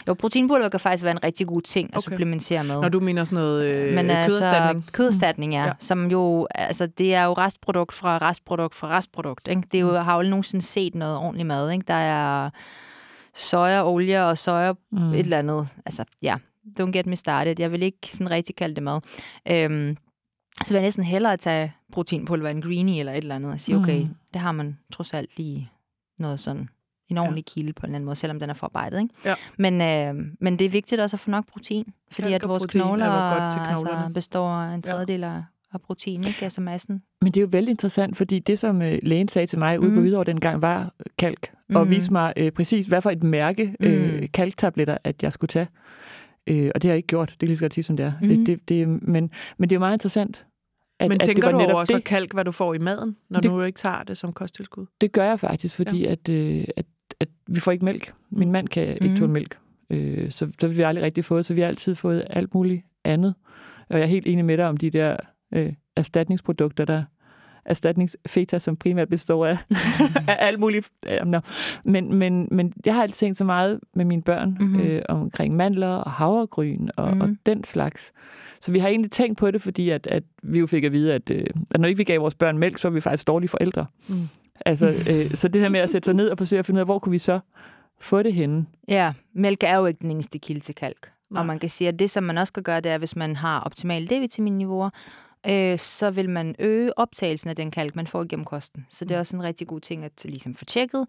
Jo, 0.08 0.14
proteinpulver 0.14 0.70
kan 0.70 0.80
faktisk 0.80 1.04
være 1.04 1.12
en 1.12 1.24
rigtig 1.24 1.48
god 1.48 1.62
ting 1.62 1.89
at 1.93 1.98
okay. 1.98 2.12
supplementere 2.12 2.64
med. 2.64 2.82
Når 2.82 2.89
du 2.89 3.00
mener 3.00 3.24
sådan 3.24 3.43
noget 3.43 3.76
øh, 3.76 3.95
Men 3.95 4.06
køderstatning? 4.06 4.76
Altså, 4.76 4.91
køderstatning, 4.91 5.54
ja. 5.54 5.66
ja. 5.66 5.72
Som 5.80 6.12
jo, 6.12 6.48
altså, 6.56 6.88
det 6.88 7.14
er 7.14 7.24
jo 7.24 7.34
restprodukt 7.34 7.93
fra 7.93 8.18
restprodukt 8.18 8.76
fra 8.76 8.98
restprodukt. 8.98 9.48
Ikke? 9.48 9.62
Det 9.72 9.78
er 9.78 9.82
jo, 9.82 9.89
mm. 9.89 9.95
har 9.95 10.14
jo 10.14 10.20
aldrig 10.20 10.30
nogensinde 10.30 10.66
set 10.66 10.95
noget 10.95 11.18
ordentligt 11.18 11.48
mad. 11.48 11.72
Ikke? 11.72 11.84
Der 11.88 11.93
er 11.93 12.50
soja, 13.38 13.88
olie 13.88 14.26
og 14.26 14.38
soja 14.38 14.74
mm. 14.92 15.12
et 15.12 15.20
eller 15.20 15.40
andet. 15.40 15.68
Altså, 15.86 16.04
ja, 16.22 16.38
don't 16.80 16.92
get 16.92 17.06
me 17.06 17.16
started. 17.16 17.56
Jeg 17.60 17.72
vil 17.72 17.84
ikke 17.84 18.08
sådan 18.12 18.32
rigtig 18.32 18.56
kalde 18.56 18.76
det 18.76 18.84
mad. 18.84 19.02
Øhm, 19.50 19.98
så 20.66 20.74
vil 20.74 20.76
jeg 20.76 20.82
næsten 20.82 21.04
hellere 21.04 21.38
tage 21.38 21.74
proteinpulver 21.92 22.50
en 22.50 22.62
greenie 22.62 23.00
eller 23.00 23.12
et 23.12 23.18
eller 23.18 23.36
andet 23.36 23.52
og 23.52 23.60
sige, 23.60 23.78
okay, 23.78 24.02
mm. 24.02 24.16
det 24.34 24.42
har 24.42 24.52
man 24.52 24.78
trods 24.94 25.14
alt 25.14 25.38
lige 25.38 25.72
noget 26.20 26.40
sådan 26.40 26.70
en 27.10 27.18
ordentlig 27.18 27.44
ja. 27.48 27.54
kilde 27.54 27.74
på 27.74 27.80
en 27.80 27.86
eller 27.86 27.96
anden 27.96 28.06
måde, 28.06 28.16
selvom 28.16 28.40
den 28.40 28.50
er 28.50 28.54
forarbejdet. 28.54 29.02
Ikke? 29.02 29.14
Ja. 29.26 29.36
Men, 29.58 29.82
øh, 29.82 30.32
men 30.42 30.60
det 30.60 30.66
er 30.66 30.70
vigtigt 30.70 31.02
også 31.02 31.16
at 31.16 31.20
få 31.20 31.30
nok 31.30 31.48
protein, 31.52 31.94
fordi 32.12 32.34
at 32.34 32.48
vores 32.48 32.66
knogler 32.66 33.40
godt 33.40 33.54
til 33.54 33.60
altså, 33.60 34.12
består 34.14 34.50
af 34.50 34.74
en 34.74 34.82
tredjedel 34.82 35.20
ja. 35.20 35.42
af 35.74 35.82
protein, 35.82 36.24
ikke? 36.24 36.44
altså 36.44 36.62
massen. 36.62 37.04
Men 37.22 37.32
det 37.32 37.40
er 37.40 37.42
jo 37.42 37.50
vældig 37.52 37.72
interessant, 37.72 38.18
fordi 38.18 38.40
det, 38.40 38.60
som 38.60 38.82
øh, 38.82 39.00
lægen 39.04 39.28
sagde 39.28 39.48
til 39.48 39.60
mig 39.60 39.80
ude 39.80 39.90
mm. 39.90 39.96
på 39.96 40.02
Hvidovre 40.02 40.24
dengang, 40.24 40.62
var 40.62 40.94
kalk, 41.18 41.52
mm. 41.70 41.76
og 41.76 41.89
viste 41.89 42.13
mig 42.13 42.34
øh, 42.38 42.51
præcis, 42.51 42.86
hvad 42.86 43.01
for 43.01 43.09
et 43.09 43.24
mærke 43.24 43.76
øh, 43.80 44.22
mm. 44.22 44.28
kalktabletter, 44.34 44.97
at 45.03 45.24
jeg 45.24 45.34
skulle 45.34 45.49
tage. 45.49 45.68
Øh, 46.47 46.72
og 46.76 46.82
det 46.82 46.88
har 46.88 46.93
jeg 46.93 46.97
ikke 46.97 47.07
gjort, 47.07 47.30
det 47.30 47.39
kan 47.39 47.47
lige 47.47 47.57
så 47.57 47.63
godt 47.63 47.74
sige, 47.74 47.84
som 47.84 47.97
det 47.97 48.05
er. 48.05 48.11
Mm. 48.22 48.28
Det, 48.28 48.47
det, 48.47 48.70
det, 48.70 48.88
men, 48.88 49.32
men 49.57 49.70
det 49.70 49.72
er 49.72 49.76
jo 49.76 49.80
meget 49.80 49.95
interessant, 49.95 50.45
at, 50.99 51.09
Men 51.09 51.20
tænker 51.20 51.47
at 51.47 51.53
det 51.53 51.68
du 51.68 51.72
over 51.72 51.80
det. 51.80 51.88
så 51.88 52.01
kalk, 52.05 52.34
hvad 52.34 52.45
du 52.45 52.51
får 52.51 52.74
i 52.74 52.78
maden, 52.78 53.18
når 53.30 53.39
det, 53.39 53.51
du 53.51 53.61
ikke 53.61 53.78
tager 53.78 54.03
det 54.03 54.18
som 54.18 54.34
kosttilskud? 54.34 54.86
Det 55.01 55.11
gør 55.11 55.24
jeg 55.24 55.39
faktisk, 55.39 55.76
fordi 55.76 56.03
ja. 56.03 56.11
at, 56.11 56.30
øh, 56.30 56.65
at, 56.78 56.86
at 57.20 57.28
vi 57.47 57.59
får 57.59 57.72
ikke 57.72 57.86
mælk. 57.86 58.13
Min 58.30 58.47
mm. 58.47 58.51
mand 58.51 58.68
kan 58.68 58.88
ikke 58.88 59.09
mm. 59.09 59.18
tåle 59.18 59.32
mælk. 59.32 59.57
Øh, 59.89 60.32
så, 60.32 60.49
så 60.59 60.68
vi 60.68 60.82
aldrig 60.82 61.05
rigtig 61.05 61.26
fået, 61.26 61.45
så 61.45 61.53
vi 61.53 61.61
har 61.61 61.68
altid 61.68 61.95
fået 61.95 62.28
alt 62.30 62.53
muligt 62.53 62.84
andet. 63.05 63.34
Og 63.89 63.97
jeg 63.97 64.03
er 64.03 64.07
helt 64.07 64.28
enig 64.28 64.45
med 64.45 64.57
dig 64.57 64.68
om 64.68 64.78
de 64.78 64.89
der 64.89 65.18
øh, 65.53 65.74
erstatningsprodukter, 65.95 66.86
der 66.86 67.03
erstatningsfeta, 67.68 68.59
som 68.59 68.76
primært 68.76 69.09
består 69.09 69.45
af, 69.45 69.57
af 70.28 70.38
alt 70.39 70.59
muligt. 70.59 70.89
no. 71.26 71.39
men, 71.84 72.13
men, 72.13 72.47
men 72.51 72.74
jeg 72.86 72.95
har 72.95 73.01
altid 73.01 73.15
tænkt 73.15 73.38
så 73.38 73.43
meget 73.43 73.80
med 73.95 74.05
mine 74.05 74.22
børn 74.22 74.57
mm-hmm. 74.59 74.80
øh, 74.80 75.01
omkring 75.09 75.55
mandler 75.55 75.95
og 75.95 76.11
havregryn 76.11 76.88
og, 76.97 77.07
mm-hmm. 77.07 77.22
og 77.22 77.30
den 77.45 77.63
slags. 77.63 78.11
Så 78.61 78.72
vi 78.72 78.80
har 78.80 78.88
egentlig 78.88 79.11
tænkt 79.11 79.38
på 79.38 79.51
det, 79.51 79.61
fordi 79.61 79.89
at, 79.89 80.07
at 80.07 80.24
vi 80.43 80.59
jo 80.59 80.68
fik 80.68 80.84
at 80.84 80.91
vide, 80.91 81.13
at, 81.13 81.30
øh, 81.30 81.45
at 81.72 81.80
når 81.80 81.88
ikke 81.88 81.97
vi 81.97 82.03
gav 82.03 82.22
vores 82.22 82.36
børn 82.36 82.57
mælk, 82.57 82.78
så 82.78 82.89
var 82.89 82.93
vi 82.93 83.01
faktisk 83.01 83.28
dårlige 83.28 83.49
forældre. 83.49 83.86
Mm. 84.07 84.30
Altså, 84.65 84.88
øh, 85.11 85.36
så 85.36 85.47
det 85.47 85.61
her 85.61 85.70
med 85.70 85.80
at 85.80 85.91
sætte 85.91 86.05
sig 86.05 86.13
ned 86.13 86.30
og 86.30 86.38
forsøge 86.38 86.59
at 86.59 86.65
finde 86.65 86.78
ud 86.78 86.82
af, 86.82 86.88
hvor 86.88 86.99
kunne 86.99 87.11
vi 87.11 87.18
så 87.18 87.39
få 87.99 88.24
det 88.24 88.34
henne? 88.34 88.65
Ja, 88.88 89.13
mælk 89.34 89.63
er 89.63 89.78
jo 89.78 89.86
ikke 89.86 89.99
den 90.01 90.11
eneste 90.11 90.39
kilde 90.39 90.59
til 90.59 90.76
kalk. 90.76 91.11
Nej. 91.30 91.39
Og 91.39 91.45
man 91.45 91.59
kan 91.59 91.70
sige, 91.70 91.88
at 91.88 91.99
det, 91.99 92.09
som 92.09 92.24
man 92.24 92.38
også 92.38 92.51
skal 92.51 92.63
gøre, 92.63 92.82
det 92.82 92.91
er, 92.91 92.97
hvis 92.97 93.15
man 93.15 93.36
har 93.36 93.59
optimale 93.59 94.07
D-vitaminniveauer, 94.07 94.89
øh, 95.50 95.80
så 95.80 96.12
vil 96.12 96.30
man 96.30 96.56
øge 96.60 97.00
optagelsen 97.00 97.50
af 97.50 97.56
den 97.56 97.72
kalk, 97.72 97.96
man 97.96 98.08
får 98.08 98.24
gennem 98.30 98.46
kosten. 98.46 98.86
Så 98.90 99.06
det 99.06 99.12
er 99.12 99.16
mm. 99.16 99.20
også 99.20 99.36
en 99.36 99.44
rigtig 99.44 99.68
god 99.68 99.80
ting 99.80 100.04
at 100.04 100.12
ligesom 100.26 100.56
få 100.56 100.66
tjekket. 100.66 101.08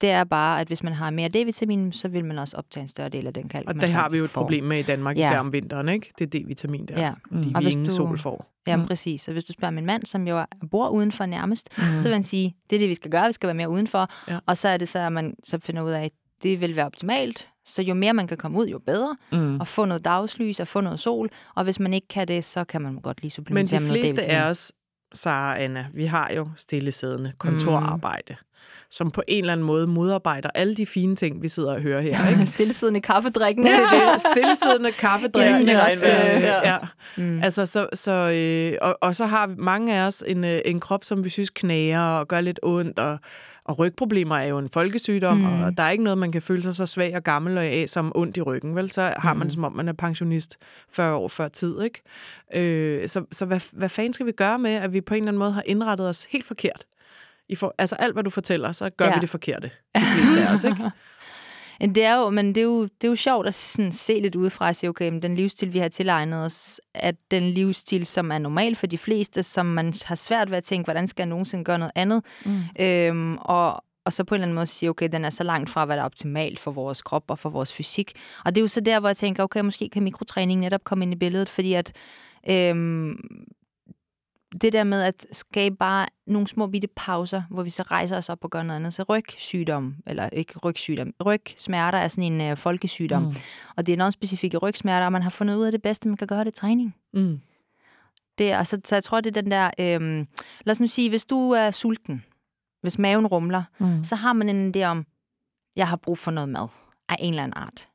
Det 0.00 0.10
er 0.10 0.24
bare, 0.24 0.60
at 0.60 0.66
hvis 0.66 0.82
man 0.82 0.92
har 0.92 1.10
mere 1.10 1.28
D-vitamin, 1.28 1.92
så 1.92 2.08
vil 2.08 2.24
man 2.24 2.38
også 2.38 2.56
optage 2.56 2.82
en 2.82 2.88
større 2.88 3.08
del 3.08 3.26
af 3.26 3.34
den 3.34 3.48
kalk, 3.48 3.68
Og 3.68 3.74
det 3.74 3.90
har 3.90 4.10
vi 4.10 4.18
jo 4.18 4.24
et 4.24 4.30
får. 4.30 4.40
problem 4.40 4.64
med 4.64 4.78
i 4.78 4.82
Danmark, 4.82 5.18
især 5.18 5.34
ja. 5.34 5.40
om 5.40 5.52
vinteren, 5.52 5.88
ikke? 5.88 6.12
Det 6.18 6.34
er 6.34 6.38
D-vitamin 6.38 6.86
der, 6.86 7.00
ja. 7.00 7.12
fordi 7.32 7.48
mm. 7.48 7.60
vi 7.60 7.70
ingen 7.70 7.84
du, 7.84 7.90
sol 7.90 8.18
får. 8.18 8.50
Ja, 8.66 8.76
mm. 8.76 8.86
præcis. 8.86 9.28
Og 9.28 9.32
hvis 9.32 9.44
du 9.44 9.52
spørger 9.52 9.72
min 9.72 9.86
mand, 9.86 10.06
som 10.06 10.28
jo 10.28 10.44
bor 10.70 10.88
udenfor 10.88 11.26
nærmest, 11.26 11.68
mm. 11.76 11.82
så 11.98 12.02
vil 12.02 12.12
han 12.12 12.24
sige, 12.24 12.56
det 12.70 12.76
er 12.76 12.80
det, 12.80 12.88
vi 12.88 12.94
skal 12.94 13.10
gøre, 13.10 13.26
vi 13.26 13.32
skal 13.32 13.46
være 13.46 13.54
mere 13.54 13.70
udenfor. 13.70 14.08
Ja. 14.28 14.38
Og 14.46 14.58
så 14.58 14.68
er 14.68 14.76
det 14.76 14.88
så, 14.88 14.98
at 14.98 15.12
man 15.12 15.34
så 15.44 15.58
finder 15.58 15.82
ud 15.82 15.90
af, 15.90 16.10
det 16.42 16.60
vil 16.60 16.76
være 16.76 16.86
optimalt, 16.86 17.48
så 17.64 17.82
jo 17.82 17.94
mere 17.94 18.14
man 18.14 18.26
kan 18.26 18.36
komme 18.36 18.58
ud, 18.58 18.66
jo 18.66 18.78
bedre. 18.78 19.16
Mm. 19.32 19.60
Og 19.60 19.66
få 19.66 19.84
noget 19.84 20.04
dagslys 20.04 20.60
og 20.60 20.68
få 20.68 20.80
noget 20.80 21.00
sol. 21.00 21.30
Og 21.56 21.64
hvis 21.64 21.80
man 21.80 21.94
ikke 21.94 22.08
kan 22.08 22.28
det, 22.28 22.44
så 22.44 22.64
kan 22.64 22.82
man 22.82 23.00
godt 23.00 23.22
lige 23.22 23.30
supplementere 23.30 23.80
Men 23.80 23.88
de 23.88 23.92
fleste 23.92 24.26
af 24.26 24.50
os, 24.50 24.72
Sara 25.12 25.58
Anna, 25.58 25.86
vi 25.94 26.04
har 26.04 26.30
jo 26.36 26.48
stillesiddende 26.56 27.32
kontorarbejde. 27.38 28.32
Mm 28.40 28.49
som 28.90 29.10
på 29.10 29.22
en 29.28 29.44
eller 29.44 29.52
anden 29.52 29.66
måde 29.66 29.86
modarbejder 29.86 30.50
alle 30.54 30.74
de 30.74 30.86
fine 30.86 31.16
ting, 31.16 31.42
vi 31.42 31.48
sidder 31.48 31.74
og 31.74 31.80
hører 31.80 32.00
her. 32.00 32.28
Ikke? 32.30 32.46
stillesiddende 32.46 33.00
kaffedrikken. 33.00 33.66
Ja, 33.66 33.72
det 33.72 34.02
er 34.02 34.32
stillesiddende 34.34 34.92
kaffedrikken. 34.92 35.68
ja, 35.68 35.86
ja, 36.06 36.38
ja. 36.38 36.72
ja. 36.72 36.78
Mm. 37.16 37.42
Altså, 37.42 37.66
så, 37.66 37.86
så, 37.92 38.12
øh, 38.12 38.78
og, 38.82 38.98
og 39.00 39.16
så 39.16 39.26
har 39.26 39.54
mange 39.58 39.94
af 39.94 40.06
os 40.06 40.24
en, 40.26 40.44
øh, 40.44 40.60
en 40.64 40.80
krop, 40.80 41.04
som 41.04 41.24
vi 41.24 41.28
synes 41.28 41.50
knager 41.50 42.00
og 42.00 42.28
gør 42.28 42.40
lidt 42.40 42.60
ondt, 42.62 42.98
og, 42.98 43.18
og 43.64 43.78
rygproblemer 43.78 44.36
er 44.36 44.44
jo 44.44 44.58
en 44.58 44.68
folkesygdom, 44.68 45.38
mm. 45.38 45.62
og 45.62 45.76
der 45.76 45.82
er 45.82 45.90
ikke 45.90 46.04
noget, 46.04 46.18
man 46.18 46.32
kan 46.32 46.42
føle 46.42 46.62
sig 46.62 46.74
så 46.74 46.86
svag 46.86 47.16
og 47.16 47.22
gammel 47.22 47.58
og 47.58 47.64
af 47.64 47.88
som 47.88 48.12
ondt 48.14 48.36
i 48.36 48.42
ryggen, 48.42 48.76
vel? 48.76 48.90
Så 48.90 49.14
har 49.16 49.34
man 49.34 49.46
mm. 49.46 49.50
som 49.50 49.64
om, 49.64 49.72
man 49.72 49.88
er 49.88 49.92
pensionist 49.92 50.56
40 50.92 51.14
år 51.14 51.28
før 51.28 51.48
tid, 51.48 51.82
ikke? 51.82 52.02
Øh, 52.54 53.08
så 53.08 53.24
så 53.32 53.46
hvad, 53.46 53.60
hvad 53.72 53.88
fanden 53.88 54.12
skal 54.12 54.26
vi 54.26 54.32
gøre 54.32 54.58
med, 54.58 54.74
at 54.74 54.92
vi 54.92 55.00
på 55.00 55.14
en 55.14 55.22
eller 55.22 55.28
anden 55.28 55.38
måde 55.38 55.52
har 55.52 55.62
indrettet 55.66 56.08
os 56.08 56.24
helt 56.30 56.46
forkert? 56.46 56.84
I 57.50 57.54
for, 57.54 57.74
altså 57.78 57.96
alt, 57.96 58.12
hvad 58.12 58.24
du 58.24 58.30
fortæller, 58.30 58.72
så 58.72 58.90
gør 58.90 59.06
ja. 59.06 59.14
vi 59.14 59.20
det 59.20 59.28
forkerte. 59.28 59.70
De 59.94 60.00
fleste 60.00 60.46
af 60.46 60.52
os, 60.52 60.64
ikke? 60.64 60.90
Det 61.80 62.04
er 62.04 62.16
jo, 62.16 62.30
men 62.30 62.48
det 62.48 62.60
er 62.60 62.64
jo, 62.64 62.82
det 62.82 63.04
er 63.04 63.08
jo 63.08 63.14
sjovt 63.14 63.46
at 63.46 63.54
sådan 63.54 63.92
se 63.92 64.20
lidt 64.20 64.36
udefra 64.36 64.68
og 64.68 64.76
sige, 64.76 64.90
okay, 64.90 65.08
men 65.08 65.22
den 65.22 65.34
livsstil, 65.34 65.72
vi 65.72 65.78
har 65.78 65.88
tilegnet 65.88 66.44
os, 66.44 66.80
er 66.94 67.12
den 67.30 67.42
livsstil, 67.42 68.06
som 68.06 68.30
er 68.32 68.38
normal 68.38 68.76
for 68.76 68.86
de 68.86 68.98
fleste, 68.98 69.42
som 69.42 69.66
man 69.66 69.94
har 70.04 70.14
svært 70.14 70.50
ved 70.50 70.56
at 70.56 70.64
tænke, 70.64 70.86
hvordan 70.86 71.08
skal 71.08 71.22
jeg 71.22 71.28
nogensinde 71.28 71.64
gøre 71.64 71.78
noget 71.78 71.92
andet? 71.94 72.24
Mm. 72.44 72.62
Øhm, 72.80 73.36
og, 73.36 73.84
og 74.04 74.12
så 74.12 74.24
på 74.24 74.34
en 74.34 74.36
eller 74.36 74.44
anden 74.44 74.54
måde 74.54 74.66
sige, 74.66 74.90
okay, 74.90 75.08
den 75.12 75.24
er 75.24 75.30
så 75.30 75.44
langt 75.44 75.70
fra, 75.70 75.84
hvad 75.84 75.96
der 75.96 76.02
er 76.02 76.06
optimalt 76.06 76.60
for 76.60 76.70
vores 76.70 77.02
krop 77.02 77.24
og 77.28 77.38
for 77.38 77.50
vores 77.50 77.72
fysik. 77.72 78.12
Og 78.44 78.54
det 78.54 78.60
er 78.60 78.62
jo 78.62 78.68
så 78.68 78.80
der, 78.80 79.00
hvor 79.00 79.08
jeg 79.08 79.16
tænker, 79.16 79.42
okay, 79.42 79.60
måske 79.60 79.88
kan 79.88 80.02
mikrotræning 80.02 80.60
netop 80.60 80.84
komme 80.84 81.04
ind 81.04 81.12
i 81.12 81.16
billedet, 81.16 81.48
fordi 81.48 81.72
at 81.72 81.92
øhm, 82.50 83.18
det 84.62 84.72
der 84.72 84.84
med 84.84 85.02
at 85.02 85.26
skabe 85.32 85.76
bare 85.76 86.06
nogle 86.26 86.48
små 86.48 86.66
bitte 86.66 86.88
pauser, 86.96 87.42
hvor 87.50 87.62
vi 87.62 87.70
så 87.70 87.82
rejser 87.82 88.16
os 88.16 88.28
op 88.28 88.44
og 88.44 88.50
gør 88.50 88.62
noget 88.62 88.76
andet. 88.76 88.94
Så 88.94 89.02
rygsygdom, 89.02 89.96
eller 90.06 90.28
ikke 90.28 90.58
rygsygdom, 90.58 91.12
rygsmerter 91.26 91.98
er 91.98 92.08
sådan 92.08 92.32
en 92.32 92.52
uh, 92.52 92.58
folkesygdom. 92.58 93.22
Mm. 93.22 93.34
Og 93.76 93.86
det 93.86 93.92
er 93.92 93.96
noget 93.96 94.12
specifikke 94.12 94.58
rygsmerter, 94.58 95.06
og 95.06 95.12
man 95.12 95.22
har 95.22 95.30
fundet 95.30 95.56
ud 95.56 95.64
af 95.64 95.72
det 95.72 95.82
bedste, 95.82 96.08
man 96.08 96.16
kan 96.16 96.26
gøre 96.26 96.44
det 96.44 96.54
træning. 96.54 96.96
Mm. 97.14 97.40
Det, 98.38 98.50
altså, 98.50 98.80
så 98.84 98.96
jeg 98.96 99.04
tror, 99.04 99.20
det 99.20 99.36
er 99.36 99.42
den 99.42 99.50
der... 99.50 99.70
Øhm, 99.80 100.28
lad 100.64 100.72
os 100.72 100.80
nu 100.80 100.86
sige, 100.86 101.08
hvis 101.08 101.26
du 101.26 101.50
er 101.50 101.70
sulten, 101.70 102.24
hvis 102.82 102.98
maven 102.98 103.26
rumler, 103.26 103.62
mm. 103.78 104.04
så 104.04 104.16
har 104.16 104.32
man 104.32 104.48
en 104.48 104.76
idé 104.76 104.84
om, 104.84 105.06
jeg 105.76 105.88
har 105.88 105.96
brug 105.96 106.18
for 106.18 106.30
noget 106.30 106.48
mad 106.48 106.68
af 107.08 107.16
en 107.18 107.32
eller 107.32 107.42
anden 107.42 107.56
art. 107.56 107.88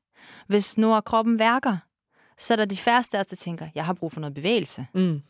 Hvis 0.47 0.77
nu 0.77 0.93
er 0.93 1.01
kroppen 1.01 1.39
værker, 1.39 1.77
så 2.37 2.53
er 2.53 2.55
der 2.55 2.65
de 2.65 2.77
færreste 2.77 3.17
af 3.17 3.21
os, 3.21 3.27
der 3.27 3.35
tænker, 3.35 3.67
jeg 3.75 3.85
har 3.85 3.93
brug 3.93 4.11
for 4.11 4.19
noget 4.19 4.33
bevægelse. 4.33 4.87
Mm. 4.93 5.21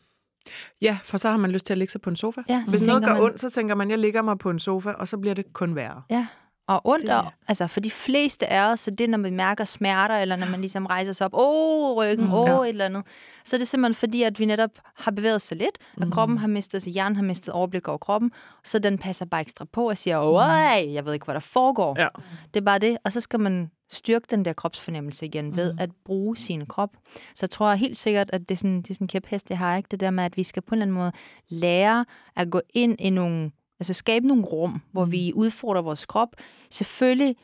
Ja, 0.82 0.98
for 1.04 1.16
så 1.16 1.28
har 1.28 1.36
man 1.36 1.50
lyst 1.50 1.66
til 1.66 1.74
at 1.74 1.78
ligge 1.78 1.92
sig 1.92 2.00
på 2.00 2.10
en 2.10 2.16
sofa. 2.16 2.40
Ja, 2.48 2.64
Hvis 2.68 2.86
noget 2.86 3.04
gør 3.04 3.12
man... 3.12 3.22
ondt, 3.22 3.40
så 3.40 3.50
tænker 3.50 3.74
man, 3.74 3.90
jeg 3.90 3.98
ligger 3.98 4.22
mig 4.22 4.38
på 4.38 4.50
en 4.50 4.58
sofa, 4.58 4.90
og 4.90 5.08
så 5.08 5.18
bliver 5.18 5.34
det 5.34 5.52
kun 5.52 5.74
værre. 5.74 6.02
Ja, 6.10 6.26
og 6.68 6.80
ondt, 6.84 7.02
det, 7.02 7.10
og, 7.10 7.32
altså 7.48 7.66
for 7.66 7.80
de 7.80 7.90
fleste 7.90 8.46
af 8.46 8.72
os, 8.72 8.80
så 8.80 8.90
det 8.90 9.10
når 9.10 9.18
man 9.18 9.36
mærker 9.36 9.64
smerter, 9.64 10.14
eller 10.16 10.36
når 10.36 10.46
man 10.46 10.60
ligesom 10.60 10.86
rejser 10.86 11.12
sig 11.12 11.24
op, 11.24 11.34
åh, 11.34 11.90
oh, 11.90 11.96
ryggen, 11.96 12.26
mm, 12.26 12.32
åh, 12.32 12.40
oh, 12.40 12.48
ja. 12.48 12.62
et 12.62 12.68
eller 12.68 12.84
andet, 12.84 13.02
så 13.44 13.56
er 13.56 13.58
det 13.58 13.68
simpelthen 13.68 13.94
fordi, 13.94 14.22
at 14.22 14.38
vi 14.38 14.44
netop 14.44 14.70
har 14.94 15.10
bevæget 15.10 15.42
sig 15.42 15.56
lidt, 15.56 15.78
og 15.96 16.06
mm. 16.06 16.12
kroppen 16.12 16.38
har 16.38 16.48
mistet, 16.48 16.82
så 16.82 16.90
hjernen 16.90 17.16
har 17.16 17.22
mistet 17.22 17.54
overblik 17.54 17.88
over 17.88 17.98
kroppen, 17.98 18.32
så 18.64 18.78
den 18.78 18.98
passer 18.98 19.26
bare 19.26 19.40
ekstra 19.40 19.64
på 19.72 19.88
og 19.88 19.98
siger, 19.98 20.18
åh, 20.18 20.94
jeg 20.94 21.06
ved 21.06 21.12
ikke, 21.12 21.24
hvad 21.24 21.34
der 21.34 21.40
foregår. 21.40 22.00
Ja. 22.00 22.08
Det 22.54 22.60
er 22.60 22.64
bare 22.64 22.78
det, 22.78 22.98
og 23.04 23.12
så 23.12 23.20
skal 23.20 23.40
man 23.40 23.70
styrke 23.90 24.26
den 24.30 24.44
der 24.44 24.52
kropsfornemmelse 24.52 25.26
igen 25.26 25.56
ved 25.56 25.72
mm. 25.72 25.78
at 25.78 25.90
bruge 26.04 26.36
sin 26.36 26.66
krop. 26.66 26.96
Så 27.34 27.38
jeg 27.42 27.50
tror 27.50 27.74
helt 27.74 27.96
sikkert, 27.96 28.30
at 28.32 28.40
det 28.40 28.50
er 28.50 28.56
sådan, 28.56 28.82
det 28.82 28.90
er 28.90 28.94
sådan 28.94 29.04
en 29.04 29.08
kæphest, 29.08 29.50
jeg 29.50 29.58
har, 29.58 29.76
ikke? 29.76 29.88
Det 29.90 30.00
der 30.00 30.10
med, 30.10 30.24
at 30.24 30.36
vi 30.36 30.42
skal 30.42 30.62
på 30.62 30.74
en 30.74 30.82
eller 30.82 30.84
anden 30.84 30.96
måde 30.96 31.12
lære 31.48 32.04
at 32.36 32.50
gå 32.50 32.60
ind 32.74 33.00
i 33.00 33.10
nogle, 33.10 33.50
altså 33.80 33.92
skabe 33.92 34.26
nogle 34.26 34.44
rum, 34.44 34.82
hvor 34.92 35.04
mm. 35.04 35.12
vi 35.12 35.32
udfordrer 35.34 35.82
vores 35.82 36.06
krop. 36.06 36.28
Selvfølgelig 36.70 37.36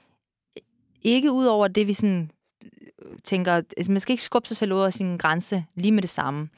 ikke 1.03 1.33
ud 1.33 1.45
over 1.45 1.69
det, 1.69 1.87
vi 1.87 1.95
sådan 1.95 2.31
øh, 2.65 3.19
tænker, 3.25 3.53
altså 3.77 3.93
man 3.93 4.01
skal 4.01 4.13
ikke 4.13 4.23
skubbe 4.23 4.49
sig 4.49 4.57
selv 4.57 4.73
ud 4.73 4.81
af 4.81 4.93
sin 4.93 5.19
grænse 5.19 5.65
lige 5.75 5.93
med 5.93 6.03
det 6.03 6.11
samme. 6.11 6.49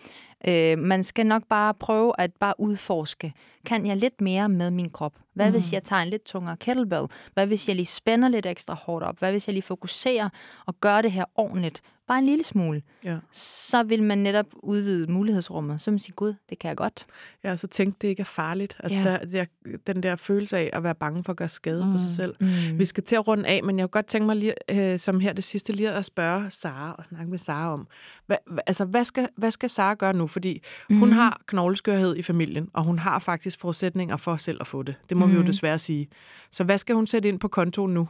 Øh, 0.48 0.78
man 0.78 1.02
skal 1.02 1.26
nok 1.26 1.42
bare 1.48 1.74
prøve 1.74 2.12
at 2.18 2.30
bare 2.40 2.54
udforske. 2.58 3.32
Kan 3.66 3.86
jeg 3.86 3.96
lidt 3.96 4.20
mere 4.20 4.48
med 4.48 4.70
min 4.70 4.90
krop? 4.90 5.12
Hvad 5.34 5.46
mm. 5.46 5.52
hvis 5.52 5.72
jeg 5.72 5.82
tager 5.82 6.02
en 6.02 6.08
lidt 6.08 6.24
tungere 6.24 6.56
kettlebell? 6.56 7.06
Hvad 7.34 7.46
hvis 7.46 7.68
jeg 7.68 7.76
lige 7.76 7.86
spænder 7.86 8.28
lidt 8.28 8.46
ekstra 8.46 8.74
hårdt 8.74 9.04
op? 9.04 9.18
Hvad 9.18 9.30
hvis 9.30 9.48
jeg 9.48 9.54
lige 9.54 9.62
fokuserer 9.62 10.28
og 10.66 10.80
gør 10.80 11.02
det 11.02 11.12
her 11.12 11.24
ordentligt? 11.34 11.82
Bare 12.08 12.18
en 12.18 12.26
lille 12.26 12.44
smule, 12.44 12.82
ja. 13.04 13.18
så 13.32 13.82
vil 13.82 14.02
man 14.02 14.18
netop 14.18 14.46
udvide 14.52 15.12
mulighedsrummet. 15.12 15.80
Så 15.80 15.90
vil 15.90 15.92
man 15.92 15.98
sige, 15.98 16.14
gud, 16.14 16.34
det 16.50 16.58
kan 16.58 16.68
jeg 16.68 16.76
godt. 16.76 17.06
Ja, 17.44 17.56
så 17.56 17.66
tænk, 17.66 18.02
det 18.02 18.08
ikke 18.08 18.20
er 18.20 18.24
farligt. 18.24 18.76
Altså 18.80 18.98
ja. 18.98 19.04
der, 19.04 19.18
der, 19.18 19.44
den 19.86 20.02
der 20.02 20.16
følelse 20.16 20.58
af 20.58 20.70
at 20.72 20.82
være 20.82 20.94
bange 20.94 21.24
for 21.24 21.32
at 21.32 21.36
gøre 21.36 21.48
skade 21.48 21.84
mm. 21.86 21.92
på 21.92 21.98
sig 21.98 22.06
mm, 22.06 22.14
selv. 22.14 22.34
Mm. 22.40 22.78
Vi 22.78 22.84
skal 22.84 23.02
til 23.02 23.16
at 23.16 23.28
runde 23.28 23.48
af, 23.48 23.62
men 23.64 23.78
jeg 23.78 23.84
kunne 23.84 23.90
godt 23.90 24.06
tænke 24.06 24.26
mig 24.26 24.36
lige, 24.36 24.54
øh, 24.70 24.98
som 24.98 25.20
her 25.20 25.32
det 25.32 25.44
sidste, 25.44 25.72
lige 25.72 25.90
at 25.90 26.04
spørge 26.04 26.50
Sara 26.50 26.94
og 26.98 27.04
snakke 27.04 27.30
med 27.30 27.38
Sara 27.38 27.72
om, 27.72 27.86
hvad, 28.26 28.36
altså, 28.66 28.84
hvad 28.84 29.04
skal, 29.04 29.28
hvad 29.36 29.50
skal 29.50 29.70
Sara 29.70 29.94
gøre 29.94 30.12
nu? 30.12 30.26
Fordi 30.26 30.62
mm. 30.90 30.98
hun 30.98 31.12
har 31.12 31.42
knogleskørhed 31.46 32.16
i 32.16 32.22
familien, 32.22 32.68
og 32.72 32.84
hun 32.84 32.98
har 32.98 33.18
faktisk 33.18 33.60
forudsætninger 33.60 34.16
for 34.16 34.36
selv 34.36 34.58
at 34.60 34.66
få 34.66 34.82
det. 34.82 34.94
Det 35.08 35.16
må 35.16 35.26
mm. 35.26 35.32
vi 35.32 35.36
jo 35.36 35.42
desværre 35.42 35.78
sige. 35.78 36.08
Så 36.50 36.64
hvad 36.64 36.78
skal 36.78 36.94
hun 36.94 37.06
sætte 37.06 37.28
ind 37.28 37.40
på 37.40 37.48
kontoen 37.48 37.94
nu? 37.94 38.08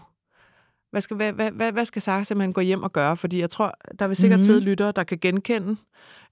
Hvad 0.95 1.01
skal, 1.01 1.16
hvad, 1.16 1.32
hvad, 1.32 1.51
hvad, 1.51 1.72
hvad 1.72 1.84
skal 1.84 2.03
Sara 2.03 2.24
simpelthen 2.24 2.53
gå 2.53 2.61
hjem 2.61 2.82
og 2.82 2.92
gøre? 2.92 3.16
Fordi 3.16 3.40
jeg 3.40 3.51
tror, 3.51 3.74
der 3.99 4.07
vil 4.07 4.16
sikkert 4.16 4.38
mm. 4.38 4.42
sidde 4.42 4.61
lyttere, 4.61 4.92
der 4.97 5.05
kan 5.05 5.18
genkende 5.18 5.76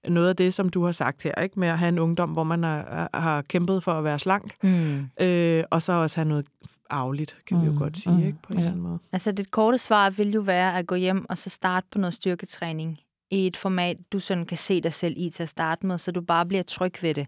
noget 0.07 0.29
af 0.29 0.35
det, 0.35 0.53
som 0.53 0.69
du 0.69 0.85
har 0.85 0.91
sagt 0.91 1.23
her, 1.23 1.41
ikke? 1.41 1.59
med 1.59 1.67
at 1.67 1.79
have 1.79 1.89
en 1.89 1.99
ungdom, 1.99 2.29
hvor 2.29 2.43
man 2.43 2.63
har, 2.63 3.09
har 3.13 3.41
kæmpet 3.41 3.83
for 3.83 3.91
at 3.91 4.03
være 4.03 4.19
slank, 4.19 4.55
Mm. 4.63 5.09
øh, 5.21 5.63
og 5.71 5.81
så 5.81 5.93
også 5.93 6.17
have 6.17 6.27
noget 6.27 6.45
arveligt, 6.89 7.37
kan 7.47 7.61
vi 7.61 7.65
jo 7.65 7.71
Mm, 7.71 7.77
godt 7.77 7.97
sige, 7.97 8.13
mm, 8.17 8.25
ikke? 8.25 8.37
på 8.43 8.47
en 8.49 8.53
ja. 8.53 8.59
eller 8.59 8.71
anden 8.71 8.83
måde. 8.83 8.99
Altså 9.11 9.31
det 9.31 9.51
korte 9.51 9.77
svar 9.77 10.09
vil 10.09 10.31
jo 10.33 10.41
være 10.41 10.77
at 10.77 10.87
gå 10.87 10.95
hjem 10.95 11.25
og 11.29 11.37
så 11.37 11.49
starte 11.49 11.87
på 11.91 11.97
noget 11.97 12.13
styrketræning 12.13 12.99
i 13.31 13.47
et 13.47 13.57
format, 13.57 13.97
du 14.11 14.19
sådan 14.19 14.45
kan 14.45 14.57
se 14.57 14.81
dig 14.81 14.93
selv 14.93 15.13
i 15.17 15.29
til 15.29 15.43
at 15.43 15.49
starte 15.49 15.85
med, 15.85 15.97
så 15.97 16.11
du 16.11 16.21
bare 16.21 16.45
bliver 16.45 16.63
tryg 16.63 16.93
ved 17.03 17.13
det. 17.13 17.27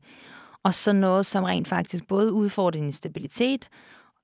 Og 0.63 0.73
så 0.73 0.93
noget, 0.93 1.25
som 1.25 1.43
rent 1.43 1.67
faktisk 1.67 2.07
både 2.07 2.33
udfordrer 2.33 2.81
din 2.81 2.91
stabilitet, 2.93 3.69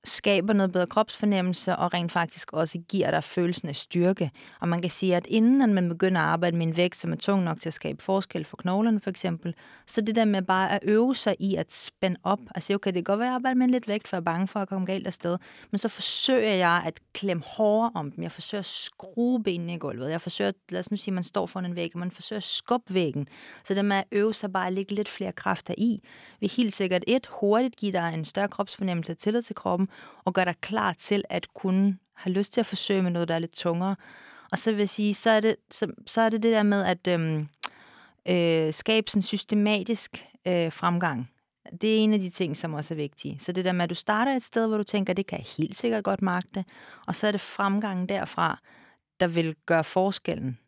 skaber 0.04 0.52
noget 0.52 0.72
bedre 0.72 0.86
kropsfornemmelse 0.86 1.76
og 1.76 1.94
rent 1.94 2.12
faktisk 2.12 2.52
også 2.52 2.78
giver 2.88 3.10
dig 3.10 3.24
følelsen 3.24 3.68
af 3.68 3.76
styrke. 3.76 4.30
Og 4.60 4.68
man 4.68 4.80
kan 4.80 4.90
sige, 4.90 5.16
at 5.16 5.26
inden 5.26 5.62
at 5.62 5.68
man 5.68 5.88
begynder 5.88 6.20
at 6.20 6.26
arbejde 6.26 6.56
med 6.56 6.66
en 6.66 6.76
vægt, 6.76 6.96
som 6.96 7.12
er 7.12 7.16
tung 7.16 7.42
nok 7.44 7.60
til 7.60 7.68
at 7.68 7.74
skabe 7.74 8.02
forskel 8.02 8.44
for 8.44 8.56
knoglerne 8.56 9.00
for 9.00 9.10
eksempel, 9.10 9.54
så 9.86 10.00
det 10.00 10.16
der 10.16 10.24
med 10.24 10.42
bare 10.42 10.72
at 10.72 10.80
øve 10.82 11.16
sig 11.16 11.36
i 11.38 11.54
at 11.54 11.72
spænde 11.72 12.16
op, 12.22 12.38
og 12.54 12.62
sige, 12.62 12.76
okay, 12.76 12.88
det 12.88 12.94
kan 12.94 13.04
godt 13.04 13.18
være, 13.18 13.26
at 13.26 13.30
jeg 13.30 13.34
arbejder 13.34 13.58
med 13.58 13.68
lidt 13.68 13.88
vægt, 13.88 14.08
for 14.08 14.16
jeg 14.16 14.20
er 14.20 14.24
bange 14.24 14.48
for 14.48 14.60
at 14.60 14.68
komme 14.68 14.86
galt 14.86 15.06
afsted, 15.06 15.38
men 15.70 15.78
så 15.78 15.88
forsøger 15.88 16.54
jeg 16.54 16.82
at 16.86 17.00
klemme 17.12 17.42
hårdere 17.46 17.90
om 17.94 18.10
dem. 18.10 18.22
Jeg 18.22 18.32
forsøger 18.32 18.60
at 18.60 18.66
skrue 18.66 19.42
benene 19.42 19.74
i 19.74 19.78
gulvet. 19.78 20.10
Jeg 20.10 20.20
forsøger, 20.20 20.52
lad 20.68 20.80
os 20.80 20.90
nu 20.90 20.96
sige, 20.96 21.12
at 21.12 21.14
man 21.14 21.24
står 21.24 21.46
foran 21.46 21.64
en 21.64 21.76
væg, 21.76 21.90
og 21.94 21.98
man 21.98 22.10
forsøger 22.10 22.38
at 22.38 22.44
skubbe 22.44 22.94
væggen. 22.94 23.26
Så 23.64 23.74
det 23.74 23.84
med 23.84 23.96
at 23.96 24.04
øve 24.12 24.34
sig 24.34 24.52
bare 24.52 24.66
at 24.66 24.72
lægge 24.72 24.94
lidt 24.94 25.08
flere 25.08 25.32
kræfter 25.32 25.74
i, 25.78 26.00
vil 26.40 26.50
helt 26.56 26.74
sikkert 26.74 27.04
et, 27.06 27.26
hurtigt 27.40 27.76
give 27.76 27.92
dig 27.92 28.14
en 28.14 28.24
større 28.24 28.48
kropsfornemmelse 28.48 29.12
og 29.12 29.18
tillid 29.18 29.42
til 29.42 29.54
kroppen, 29.54 29.88
og 30.24 30.34
gør 30.34 30.44
dig 30.44 30.54
klar 30.60 30.92
til 30.92 31.24
at 31.28 31.46
kunne 31.54 31.98
have 32.14 32.32
lyst 32.32 32.52
til 32.52 32.60
at 32.60 32.66
forsøge 32.66 33.02
med 33.02 33.10
noget, 33.10 33.28
der 33.28 33.34
er 33.34 33.38
lidt 33.38 33.56
tungere. 33.56 33.96
Og 34.52 34.58
så 34.58 34.70
vil 34.70 34.78
jeg 34.78 34.88
sige, 34.88 35.14
så 35.14 35.30
er 35.30 35.40
det, 35.40 35.56
så, 35.70 35.92
så 36.06 36.20
er 36.20 36.28
det, 36.28 36.42
det 36.42 36.52
der 36.52 36.62
med 36.62 36.84
at 36.84 37.08
øhm, 37.08 37.48
øh, 38.28 38.72
skabe 38.72 39.10
sådan 39.10 39.22
systematisk 39.22 40.26
øh, 40.46 40.72
fremgang. 40.72 41.30
Det 41.80 41.98
er 41.98 41.98
en 41.98 42.12
af 42.12 42.20
de 42.20 42.30
ting, 42.30 42.56
som 42.56 42.74
også 42.74 42.94
er 42.94 42.96
vigtige. 42.96 43.38
Så 43.38 43.52
det 43.52 43.64
der 43.64 43.72
med, 43.72 43.82
at 43.82 43.90
du 43.90 43.94
starter 43.94 44.36
et 44.36 44.44
sted, 44.44 44.66
hvor 44.66 44.76
du 44.76 44.82
tænker, 44.82 45.12
det 45.12 45.26
kan 45.26 45.38
jeg 45.38 45.46
helt 45.58 45.76
sikkert 45.76 46.04
godt 46.04 46.22
magte, 46.22 46.64
og 47.06 47.14
så 47.14 47.26
er 47.26 47.32
det 47.32 47.40
fremgangen 47.40 48.08
derfra, 48.08 48.58
der 49.20 49.26
vil 49.26 49.54
gøre 49.66 49.84
forskellen. 49.84 50.58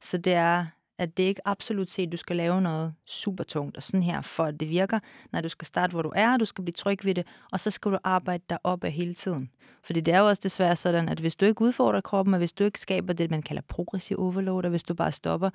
Så 0.00 0.18
det 0.18 0.32
er, 0.32 0.66
at 0.98 1.16
det 1.16 1.22
ikke 1.22 1.48
absolut 1.48 1.90
set, 1.90 2.12
du 2.12 2.16
skal 2.16 2.36
lave 2.36 2.60
noget 2.60 2.94
super 3.06 3.44
tungt 3.44 3.76
og 3.76 3.82
sådan 3.82 4.02
her, 4.02 4.20
for 4.20 4.44
at 4.44 4.60
det 4.60 4.68
virker. 4.68 4.98
når 5.32 5.40
du 5.40 5.48
skal 5.48 5.66
starte, 5.66 5.90
hvor 5.90 6.02
du 6.02 6.12
er, 6.16 6.36
du 6.36 6.44
skal 6.44 6.64
blive 6.64 6.72
tryg 6.72 7.04
ved 7.04 7.14
det, 7.14 7.26
og 7.52 7.60
så 7.60 7.70
skal 7.70 7.92
du 7.92 7.98
arbejde 8.04 8.44
dig 8.50 8.58
op 8.64 8.84
af 8.84 8.92
hele 8.92 9.14
tiden. 9.14 9.50
Fordi 9.84 10.00
det 10.00 10.14
er 10.14 10.18
jo 10.18 10.28
også 10.28 10.40
desværre 10.44 10.76
sådan, 10.76 11.08
at 11.08 11.20
hvis 11.20 11.36
du 11.36 11.44
ikke 11.44 11.62
udfordrer 11.62 12.00
kroppen, 12.00 12.34
og 12.34 12.38
hvis 12.38 12.52
du 12.52 12.64
ikke 12.64 12.80
skaber 12.80 13.12
det, 13.12 13.30
man 13.30 13.42
kalder 13.42 13.62
progressiv 13.68 14.20
overload, 14.20 14.64
og 14.64 14.70
hvis 14.70 14.82
du 14.82 14.94
bare 14.94 15.12
stopper, 15.12 15.50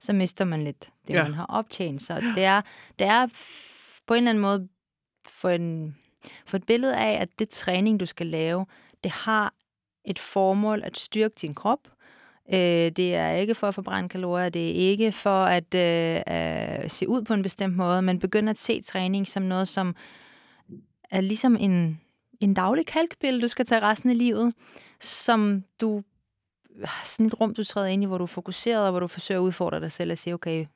så 0.00 0.12
mister 0.12 0.44
man 0.44 0.64
lidt 0.64 0.88
det, 1.06 1.14
Ja. 1.14 1.22
man 1.22 1.34
har 1.34 1.46
optjent. 1.46 2.02
Så 2.02 2.20
det 2.36 2.44
er, 2.44 2.60
det 2.98 3.06
er 3.06 3.26
på 4.06 4.14
en 4.14 4.18
eller 4.18 4.30
anden 4.30 4.42
måde 4.42 4.68
for, 5.28 5.48
en, 5.48 5.96
for 6.46 6.56
et 6.56 6.66
billede 6.66 6.96
af, 6.96 7.20
at 7.22 7.28
det 7.38 7.48
træning, 7.48 8.00
du 8.00 8.06
skal 8.06 8.26
lave, 8.26 8.66
det 9.04 9.12
har 9.12 9.54
et 10.04 10.18
formål 10.18 10.82
at 10.84 10.98
styrke 10.98 11.34
din 11.40 11.54
krop. 11.54 11.78
Øh, 12.52 12.90
det 12.96 13.14
er 13.14 13.30
ikke 13.30 13.54
for 13.54 13.68
at 13.68 13.74
forbrænde 13.74 14.08
kalorier, 14.08 14.48
det 14.48 14.70
er 14.70 14.74
ikke 14.74 15.12
for 15.12 15.44
at 15.44 15.74
øh, 15.74 16.16
øh, 16.16 16.90
se 16.90 17.08
ud 17.08 17.22
på 17.22 17.34
en 17.34 17.42
bestemt 17.42 17.76
måde, 17.76 18.02
men 18.02 18.18
begynder 18.18 18.50
at 18.50 18.58
se 18.58 18.82
træning 18.82 19.28
som 19.28 19.42
noget, 19.42 19.68
som 19.68 19.94
er 21.10 21.20
ligesom 21.20 21.56
en, 21.60 22.00
en 22.40 22.54
daglig 22.54 22.86
kalkpille, 22.86 23.40
du 23.40 23.48
skal 23.48 23.66
tage 23.66 23.80
resten 23.80 24.10
af 24.10 24.18
livet, 24.18 24.54
som 25.00 25.64
du 25.80 26.02
sådan 27.04 27.26
et 27.26 27.40
rum, 27.40 27.54
du 27.54 27.64
træder 27.64 27.86
ind 27.86 28.02
i, 28.02 28.06
hvor 28.06 28.18
du 28.18 28.24
er 28.24 28.28
fokuseret, 28.28 28.84
og 28.84 28.90
hvor 28.90 29.00
du 29.00 29.06
forsøger 29.06 29.40
at 29.40 29.44
udfordre 29.44 29.80
dig 29.80 29.92
selv 29.92 30.12
og 30.12 30.18
sige, 30.18 30.34
okay, 30.34 30.66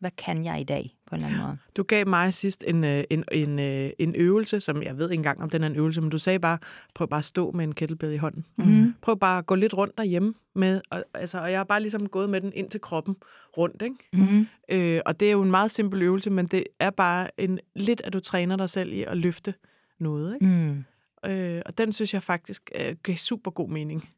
hvad 0.00 0.10
kan 0.10 0.44
jeg 0.44 0.60
i 0.60 0.64
dag? 0.64 0.93
På 1.06 1.14
en 1.14 1.16
eller 1.16 1.28
anden 1.28 1.46
måde? 1.46 1.58
Du 1.76 1.82
gav 1.82 2.08
mig 2.08 2.34
sidst 2.34 2.64
en, 2.66 2.84
øh, 2.84 3.04
en, 3.10 3.24
en, 3.32 3.58
øh, 3.58 3.90
en 3.98 4.14
øvelse, 4.16 4.60
som 4.60 4.82
jeg 4.82 4.98
ved 4.98 5.10
ikke 5.10 5.20
engang, 5.20 5.42
om 5.42 5.50
den 5.50 5.62
er 5.62 5.66
en 5.66 5.76
øvelse, 5.76 6.00
men 6.00 6.10
du 6.10 6.18
sagde 6.18 6.38
bare, 6.38 6.58
prøv 6.94 7.08
bare 7.08 7.18
at 7.18 7.24
stå 7.24 7.50
med 7.50 7.64
en 7.64 7.74
kettlebell 7.74 8.12
i 8.12 8.16
hånden. 8.16 8.46
Mm. 8.56 8.94
Prøv 9.02 9.18
bare 9.18 9.38
at 9.38 9.46
gå 9.46 9.54
lidt 9.54 9.74
rundt 9.74 9.98
derhjemme 9.98 10.34
med, 10.54 10.80
og, 10.90 11.04
altså, 11.14 11.40
og 11.40 11.50
jeg 11.50 11.58
har 11.58 11.64
bare 11.64 11.80
ligesom 11.80 12.08
gået 12.08 12.30
med 12.30 12.40
den 12.40 12.52
ind 12.54 12.70
til 12.70 12.80
kroppen 12.80 13.16
rundt, 13.58 13.82
ikke? 13.82 13.96
Mm. 14.12 14.46
Øh, 14.68 15.00
og 15.06 15.20
det 15.20 15.28
er 15.28 15.32
jo 15.32 15.42
en 15.42 15.50
meget 15.50 15.70
simpel 15.70 16.02
øvelse, 16.02 16.30
men 16.30 16.46
det 16.46 16.64
er 16.80 16.90
bare 16.90 17.40
en, 17.40 17.58
lidt, 17.74 18.00
at 18.04 18.12
du 18.12 18.20
træner 18.20 18.56
dig 18.56 18.70
selv 18.70 18.92
i 18.92 19.02
at 19.02 19.16
løfte 19.16 19.54
noget, 19.98 20.34
ikke? 20.34 20.46
Mm. 20.46 20.84
Øh, 21.30 21.62
og 21.66 21.78
den 21.78 21.92
synes 21.92 22.14
jeg 22.14 22.22
faktisk 22.22 22.70
øh, 22.74 22.96
giver 23.04 23.16
super 23.16 23.50
god 23.50 23.68
mening. 23.68 24.08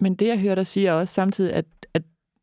Men 0.00 0.14
det, 0.14 0.26
jeg 0.26 0.40
hører 0.40 0.54
dig 0.54 0.66
sige, 0.66 0.88
er 0.88 0.92
også 0.92 1.14
samtidig, 1.14 1.52
at, 1.52 1.66
at 1.94 2.02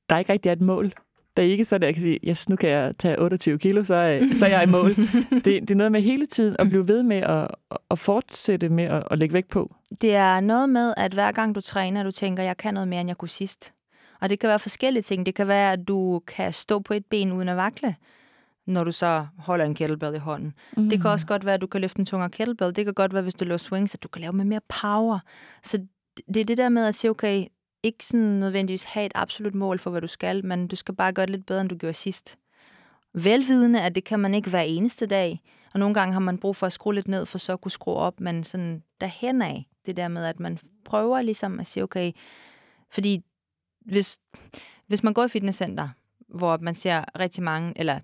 der 0.09 0.17
ikke 0.17 0.33
rigtig 0.33 0.49
er 0.49 0.53
et 0.53 0.61
mål. 0.61 0.93
Det 1.37 1.47
er 1.47 1.51
ikke 1.51 1.65
sådan, 1.65 1.83
at 1.83 1.87
jeg 1.87 1.93
kan 1.95 2.03
sige, 2.03 2.19
yes, 2.23 2.49
nu 2.49 2.55
kan 2.55 2.69
jeg 2.69 2.93
tage 2.97 3.19
28 3.19 3.59
kilo, 3.59 3.83
så 3.83 3.95
er, 3.95 4.19
så 4.39 4.45
er 4.45 4.49
jeg 4.49 4.63
i 4.63 4.71
mål. 4.71 4.89
det, 5.45 5.45
det 5.45 5.71
er 5.71 5.75
noget 5.75 5.91
med 5.91 6.01
hele 6.01 6.25
tiden 6.25 6.55
at 6.59 6.69
blive 6.69 6.87
ved 6.87 7.03
med 7.03 7.17
at, 7.17 7.47
at 7.91 7.99
fortsætte 7.99 8.69
med 8.69 8.83
at, 8.83 9.03
at 9.11 9.19
lægge 9.19 9.33
vægt 9.33 9.49
på. 9.49 9.75
Det 10.01 10.15
er 10.15 10.39
noget 10.39 10.69
med, 10.69 10.93
at 10.97 11.13
hver 11.13 11.31
gang 11.31 11.55
du 11.55 11.61
træner, 11.61 12.03
du 12.03 12.11
tænker, 12.11 12.43
jeg 12.43 12.57
kan 12.57 12.73
noget 12.73 12.87
mere, 12.87 13.01
end 13.01 13.09
jeg 13.09 13.17
kunne 13.17 13.29
sidst. 13.29 13.73
Og 14.21 14.29
det 14.29 14.39
kan 14.39 14.47
være 14.47 14.59
forskellige 14.59 15.03
ting. 15.03 15.25
Det 15.25 15.35
kan 15.35 15.47
være, 15.47 15.71
at 15.73 15.87
du 15.87 16.21
kan 16.27 16.53
stå 16.53 16.79
på 16.79 16.93
et 16.93 17.05
ben 17.05 17.31
uden 17.31 17.49
at 17.49 17.57
vakle, 17.57 17.95
når 18.67 18.83
du 18.83 18.91
så 18.91 19.25
holder 19.37 19.65
en 19.65 19.75
kettlebell 19.75 20.15
i 20.15 20.19
hånden. 20.19 20.53
Mm. 20.77 20.89
Det 20.89 21.01
kan 21.01 21.09
også 21.09 21.27
godt 21.27 21.45
være, 21.45 21.55
at 21.55 21.61
du 21.61 21.67
kan 21.67 21.81
løfte 21.81 21.99
en 21.99 22.05
tungere 22.05 22.29
kettlebell. 22.29 22.75
Det 22.75 22.85
kan 22.85 22.93
godt 22.93 23.13
være, 23.13 23.23
hvis 23.23 23.35
du 23.35 23.45
laver 23.45 23.57
swings, 23.57 23.93
at 23.95 24.03
du 24.03 24.07
kan 24.07 24.21
lave 24.21 24.33
med 24.33 24.45
mere 24.45 24.61
power. 24.81 25.19
Så 25.63 25.79
det 26.33 26.37
er 26.37 26.45
det 26.45 26.57
der 26.57 26.69
med 26.69 26.85
at 26.85 26.95
sige, 26.95 27.11
okay, 27.11 27.45
ikke 27.87 28.05
sådan 28.05 28.25
nødvendigvis 28.25 28.83
have 28.83 29.05
et 29.05 29.11
absolut 29.15 29.55
mål 29.55 29.79
for, 29.79 29.89
hvad 29.89 30.01
du 30.01 30.07
skal, 30.07 30.45
men 30.45 30.67
du 30.67 30.75
skal 30.75 30.95
bare 30.95 31.13
gøre 31.13 31.25
det 31.25 31.35
lidt 31.35 31.45
bedre, 31.45 31.61
end 31.61 31.69
du 31.69 31.77
gjorde 31.77 31.93
sidst. 31.93 32.37
Velvidende, 33.13 33.81
at 33.81 33.95
det 33.95 34.03
kan 34.03 34.19
man 34.19 34.33
ikke 34.35 34.49
hver 34.49 34.61
eneste 34.61 35.05
dag. 35.05 35.41
Og 35.73 35.79
nogle 35.79 35.93
gange 35.93 36.13
har 36.13 36.19
man 36.19 36.37
brug 36.37 36.55
for 36.55 36.67
at 36.67 36.73
skrue 36.73 36.95
lidt 36.95 37.07
ned, 37.07 37.25
for 37.25 37.37
så 37.37 37.53
at 37.53 37.61
kunne 37.61 37.71
skrue 37.71 37.95
op, 37.95 38.19
men 38.19 38.43
sådan 38.43 38.83
derhen 39.01 39.41
af, 39.41 39.65
det 39.85 39.97
der 39.97 40.07
med, 40.07 40.25
at 40.25 40.39
man 40.39 40.59
prøver 40.85 41.21
ligesom 41.21 41.59
at 41.59 41.67
sige, 41.67 41.83
okay, 41.83 42.11
fordi 42.91 43.21
hvis, 43.85 44.17
hvis 44.87 45.03
man 45.03 45.13
går 45.13 45.25
i 45.25 45.29
fitnesscenter, 45.29 45.89
hvor 46.27 46.57
man 46.57 46.75
ser 46.75 47.19
rigtig 47.19 47.43
mange, 47.43 47.73
eller 47.75 47.99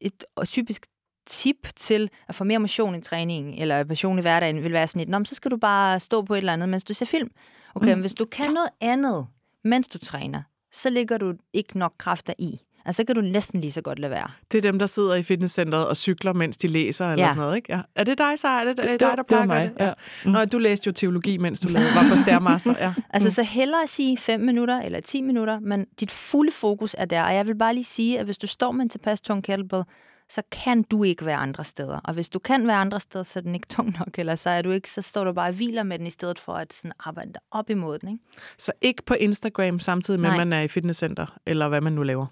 et 0.00 0.24
typisk 0.46 0.86
tip 1.26 1.68
til 1.76 2.10
at 2.28 2.34
få 2.34 2.44
mere 2.44 2.58
motion 2.58 2.94
i 2.94 3.00
træningen, 3.00 3.54
eller 3.54 3.84
motion 3.84 4.18
i 4.18 4.22
hverdagen, 4.22 4.62
vil 4.62 4.72
være 4.72 4.86
sådan 4.86 5.02
et, 5.02 5.08
Nå, 5.08 5.18
men 5.18 5.26
så 5.26 5.34
skal 5.34 5.50
du 5.50 5.56
bare 5.56 6.00
stå 6.00 6.22
på 6.22 6.34
et 6.34 6.38
eller 6.38 6.52
andet, 6.52 6.68
mens 6.68 6.84
du 6.84 6.94
ser 6.94 7.06
film. 7.06 7.30
Okay, 7.78 7.86
mm. 7.86 7.90
men 7.98 8.00
hvis 8.00 8.14
du 8.14 8.24
kan 8.24 8.50
noget 8.50 8.68
andet, 8.80 9.26
mens 9.64 9.88
du 9.88 9.98
træner, 9.98 10.42
så 10.72 10.90
ligger 10.90 11.18
du 11.18 11.34
ikke 11.52 11.78
nok 11.78 11.92
kræfter 11.98 12.32
i. 12.38 12.60
Altså, 12.86 13.02
så 13.02 13.06
kan 13.06 13.14
du 13.14 13.20
næsten 13.20 13.60
lige 13.60 13.72
så 13.72 13.80
godt 13.80 13.98
lade 13.98 14.10
være. 14.10 14.30
Det 14.52 14.58
er 14.58 14.62
dem, 14.62 14.78
der 14.78 14.86
sidder 14.86 15.14
i 15.14 15.22
fitnesscenteret 15.22 15.86
og 15.88 15.96
cykler, 15.96 16.32
mens 16.32 16.56
de 16.56 16.68
læser, 16.68 17.12
eller 17.12 17.24
Ja. 17.24 17.28
sådan 17.28 17.42
noget, 17.42 17.56
ikke? 17.56 17.72
Ja. 17.72 17.80
Er 17.94 18.04
det 18.04 18.18
dig, 18.18 18.38
så? 18.38 18.48
Er 18.48 18.64
det, 18.64 18.76
det, 18.76 18.84
det 18.84 19.00
dig, 19.00 19.12
der 19.16 19.22
plejer 19.22 19.62
det? 19.62 19.72
ja. 19.80 19.92
Nå, 20.30 20.44
du 20.44 20.58
læste 20.58 20.88
jo 20.88 20.92
teologi, 20.92 21.36
mens 21.38 21.60
du 21.60 21.68
lavede, 21.68 21.90
var 21.94 22.10
på 22.10 22.16
Stærmaster, 22.16 22.74
ja. 22.78 22.94
Altså, 23.14 23.30
så 23.30 23.42
hellere 23.42 23.82
at 23.82 23.88
sige 23.88 24.18
5 24.18 24.40
minutter 24.40 24.80
eller 24.80 25.00
10 25.00 25.20
minutter, 25.22 25.60
men 25.60 25.86
dit 26.00 26.10
fulde 26.10 26.52
fokus 26.52 26.94
er 26.98 27.04
der. 27.04 27.22
Og 27.22 27.34
jeg 27.34 27.46
vil 27.46 27.54
bare 27.58 27.74
lige 27.74 27.84
sige, 27.84 28.18
at 28.18 28.24
hvis 28.24 28.38
du 28.38 28.46
står 28.46 28.72
med 28.72 28.82
en 28.82 28.88
tilpas 28.88 29.20
tung 29.20 29.44
kettlebell, 29.44 29.82
så 30.30 30.42
kan 30.50 30.82
du 30.82 31.04
ikke 31.04 31.24
være 31.24 31.36
andre 31.36 31.64
steder. 31.64 32.00
Og 32.04 32.14
hvis 32.14 32.28
du 32.28 32.38
kan 32.38 32.66
være 32.66 32.76
andre 32.76 33.00
steder, 33.00 33.24
så 33.24 33.38
er 33.38 33.42
den 33.42 33.54
ikke 33.54 33.66
tung 33.66 33.94
nok, 33.98 34.18
eller 34.18 34.34
så, 34.34 34.50
er 34.50 34.62
du 34.62 34.70
ikke, 34.70 34.90
så 34.90 35.02
står 35.02 35.24
du 35.24 35.32
bare 35.32 35.48
og 35.48 35.54
hviler 35.54 35.82
med 35.82 35.98
den, 35.98 36.06
i 36.06 36.10
stedet 36.10 36.38
for 36.38 36.54
at 36.54 36.72
sådan 36.72 36.92
arbejde 36.98 37.32
dig 37.32 37.40
op 37.50 37.70
imod 37.70 37.98
den. 37.98 38.08
Ikke? 38.08 38.24
Så 38.58 38.72
ikke 38.80 39.02
på 39.02 39.14
Instagram, 39.14 39.80
samtidig 39.80 40.20
med, 40.20 40.30
at 40.30 40.36
man 40.36 40.52
er 40.52 40.60
i 40.60 40.68
fitnesscenter, 40.68 41.38
eller 41.46 41.68
hvad 41.68 41.80
man 41.80 41.92
nu 41.92 42.02
laver. 42.02 42.26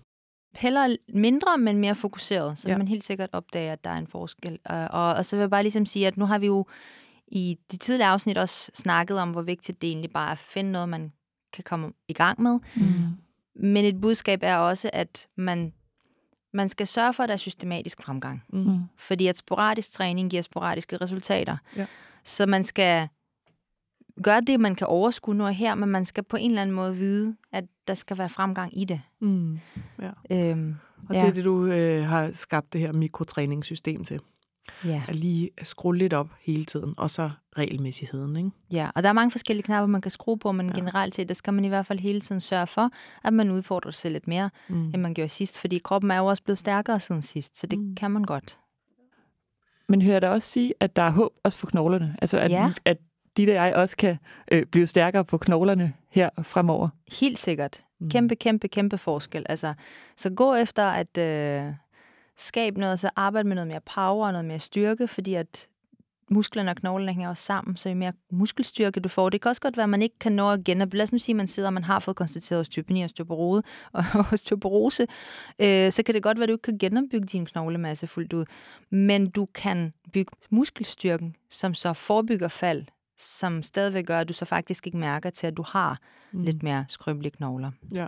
Heller 0.54 0.96
mindre, 1.08 1.58
men 1.58 1.78
mere 1.78 1.94
fokuseret, 1.94 2.58
så 2.58 2.68
Ja. 2.68 2.72
ja. 2.72 2.78
man 2.78 2.88
helt 2.88 3.04
sikkert 3.04 3.30
opdager, 3.32 3.72
at 3.72 3.84
der 3.84 3.90
er 3.90 3.98
en 3.98 4.06
forskel. 4.06 4.58
Og, 4.64 4.88
og, 4.90 5.14
og 5.14 5.26
så 5.26 5.36
vil 5.36 5.40
jeg 5.40 5.50
bare 5.50 5.62
ligesom 5.62 5.86
sige, 5.86 6.06
at 6.06 6.16
nu 6.16 6.24
har 6.26 6.38
vi 6.38 6.46
jo 6.46 6.66
i 7.28 7.58
de 7.72 7.76
tidligere 7.76 8.10
afsnit 8.10 8.38
også 8.38 8.70
snakket 8.74 9.18
om, 9.18 9.30
hvor 9.30 9.42
vigtigt 9.42 9.82
det 9.82 9.88
egentlig 9.88 10.10
bare 10.10 10.28
er 10.28 10.32
at 10.32 10.38
finde 10.38 10.72
noget, 10.72 10.88
man 10.88 11.12
kan 11.52 11.64
komme 11.64 11.92
i 12.08 12.12
gang 12.12 12.42
med. 12.42 12.58
Mm. 12.76 12.82
Men 13.54 13.84
et 13.84 14.00
budskab 14.00 14.40
er 14.42 14.56
også, 14.56 14.90
at 14.92 15.26
man, 15.36 15.72
man 16.56 16.68
skal 16.68 16.86
sørge 16.86 17.14
for, 17.14 17.22
at 17.22 17.28
der 17.28 17.32
er 17.34 17.38
systematisk 17.38 18.02
fremgang. 18.02 18.42
Mm. 18.52 18.78
Fordi 18.96 19.26
at 19.26 19.38
sporadisk 19.38 19.92
træning 19.92 20.30
giver 20.30 20.42
sporadiske 20.42 20.96
resultater. 20.96 21.56
Ja. 21.76 21.86
Så 22.24 22.46
man 22.46 22.64
skal 22.64 23.08
gøre 24.22 24.40
det, 24.40 24.60
man 24.60 24.74
kan 24.74 24.86
overskue 24.86 25.34
nu 25.34 25.44
og 25.44 25.52
her, 25.54 25.74
men 25.74 25.88
man 25.88 26.04
skal 26.04 26.24
på 26.24 26.36
en 26.36 26.50
eller 26.50 26.62
anden 26.62 26.76
måde 26.76 26.94
vide, 26.94 27.36
at 27.52 27.64
der 27.88 27.94
skal 27.94 28.18
være 28.18 28.28
fremgang 28.28 28.80
i 28.80 28.84
det. 28.84 29.00
Mm. 29.20 29.58
Øhm, 30.30 30.76
Og 31.08 31.14
ja. 31.14 31.20
det 31.20 31.28
er 31.28 31.32
det, 31.32 31.44
du 31.44 31.66
øh, 31.66 32.04
har 32.04 32.30
skabt 32.32 32.72
det 32.72 32.80
her 32.80 32.92
mikrotræningssystem 32.92 34.04
til. 34.04 34.20
Ja. 34.84 35.02
At 35.08 35.16
lige 35.16 35.50
skrue 35.62 35.96
lidt 35.96 36.12
op 36.12 36.28
hele 36.40 36.64
tiden, 36.64 36.94
og 36.96 37.10
så 37.10 37.30
regelmæssigheden, 37.58 38.36
ikke? 38.36 38.50
ja, 38.72 38.90
og 38.94 39.02
der 39.02 39.08
er 39.08 39.12
mange 39.12 39.30
forskellige 39.30 39.62
knapper, 39.64 39.86
man 39.86 40.00
kan 40.00 40.10
skrue 40.10 40.38
på, 40.38 40.52
men 40.52 40.66
Ja. 40.68 40.74
generelt 40.74 41.14
set, 41.14 41.28
der 41.28 41.34
skal 41.34 41.54
man 41.54 41.64
i 41.64 41.68
hvert 41.68 41.86
fald 41.86 41.98
hele 41.98 42.20
tiden 42.20 42.40
sørge 42.40 42.66
for, 42.66 42.90
at 43.24 43.32
man 43.32 43.50
udfordrer 43.50 43.90
sig 43.90 44.10
lidt 44.10 44.28
mere, 44.28 44.50
Mm. 44.68 44.84
end 44.84 44.96
man 44.96 45.14
gjorde 45.14 45.28
sidst, 45.28 45.58
fordi 45.60 45.78
kroppen 45.78 46.10
er 46.10 46.18
jo 46.18 46.26
også 46.26 46.42
blevet 46.42 46.58
stærkere 46.58 47.00
siden 47.00 47.22
sidst, 47.22 47.58
så 47.58 47.66
det 47.66 47.78
Mm. 47.78 47.84
mm. 47.84 47.94
kan 47.94 48.10
man 48.10 48.24
godt. 48.24 48.58
Men 49.88 50.02
hører 50.02 50.20
da 50.20 50.28
også 50.28 50.48
sige, 50.48 50.74
at 50.80 50.96
der 50.96 51.02
er 51.02 51.10
håb 51.10 51.32
også 51.44 51.58
for 51.58 51.66
knoglerne? 51.66 52.16
Altså, 52.22 52.38
at, 52.38 52.50
Ja. 52.50 52.72
at 52.84 52.96
dit 53.36 53.48
og 53.48 53.54
jeg 53.54 53.74
også 53.74 53.96
kan 53.96 54.16
øh, 54.52 54.66
blive 54.66 54.86
stærkere 54.86 55.24
på 55.24 55.38
knoglerne 55.38 55.92
her 56.10 56.30
fremover. 56.42 56.88
Helt 57.20 57.38
sikkert. 57.38 57.80
Kæmpe, 58.10 58.36
kæmpe, 58.36 58.68
kæmpe 58.68 58.98
forskel. 58.98 59.46
Altså, 59.48 59.74
så 60.16 60.30
gå 60.30 60.54
efter 60.54 60.82
at 60.82 61.18
øh, 61.18 61.72
skabe 62.38 62.80
noget, 62.80 63.00
så 63.00 63.10
arbejde 63.16 63.48
med 63.48 63.54
noget 63.54 63.68
mere 63.68 63.80
power 63.80 64.26
og 64.26 64.32
noget 64.32 64.44
mere 64.44 64.58
styrke, 64.58 65.08
fordi 65.08 65.34
at 65.34 65.68
musklerne 66.30 66.70
og 66.70 66.76
knoglerne 66.76 67.12
hænger 67.12 67.28
også 67.28 67.42
sammen, 67.42 67.76
så 67.76 67.88
jo 67.88 67.94
mere 67.94 68.12
muskelstyrke 68.30 69.00
du 69.00 69.08
får. 69.08 69.30
Det 69.30 69.40
kan 69.40 69.48
også 69.48 69.60
godt 69.60 69.76
være, 69.76 69.84
at 69.84 69.90
man 69.90 70.02
ikke 70.02 70.18
kan 70.18 70.32
nå 70.32 70.50
at 70.50 70.64
genopleve. 70.64 70.98
Lad 70.98 71.04
os 71.04 71.12
nu 71.12 71.18
sige, 71.18 71.32
at 71.32 71.36
man 71.36 71.48
sidder 71.48 71.68
og 71.68 71.72
man 71.72 71.84
har 71.84 72.00
fået 72.00 72.16
konstateret 72.16 72.60
osteopeni 72.60 73.00
og 73.00 73.04
osteoporose, 73.04 73.62
og 73.92 74.04
osteoporose 74.32 75.06
øh, 75.60 75.92
så 75.92 76.02
kan 76.02 76.14
det 76.14 76.22
godt 76.22 76.38
være, 76.38 76.42
at 76.42 76.48
du 76.48 76.54
ikke 76.54 76.62
kan 76.62 76.78
genopbygge 76.78 77.26
din 77.26 77.46
knoglemasse 77.46 78.06
fuldt 78.06 78.32
ud. 78.32 78.44
Men 78.90 79.30
du 79.30 79.46
kan 79.54 79.92
bygge 80.12 80.32
muskelstyrken, 80.50 81.36
som 81.50 81.74
så 81.74 81.92
forebygger 81.92 82.48
fald, 82.48 82.84
som 83.18 83.62
stadigvæk 83.62 84.06
gør, 84.06 84.20
at 84.20 84.28
du 84.28 84.32
så 84.32 84.44
faktisk 84.44 84.86
ikke 84.86 84.98
mærker 84.98 85.30
til, 85.30 85.46
at 85.46 85.56
du 85.56 85.64
har 85.68 86.00
mm. 86.32 86.42
lidt 86.42 86.62
mere 86.62 86.84
skrøbelige 86.88 87.32
knogler. 87.32 87.70
Ja. 87.94 88.06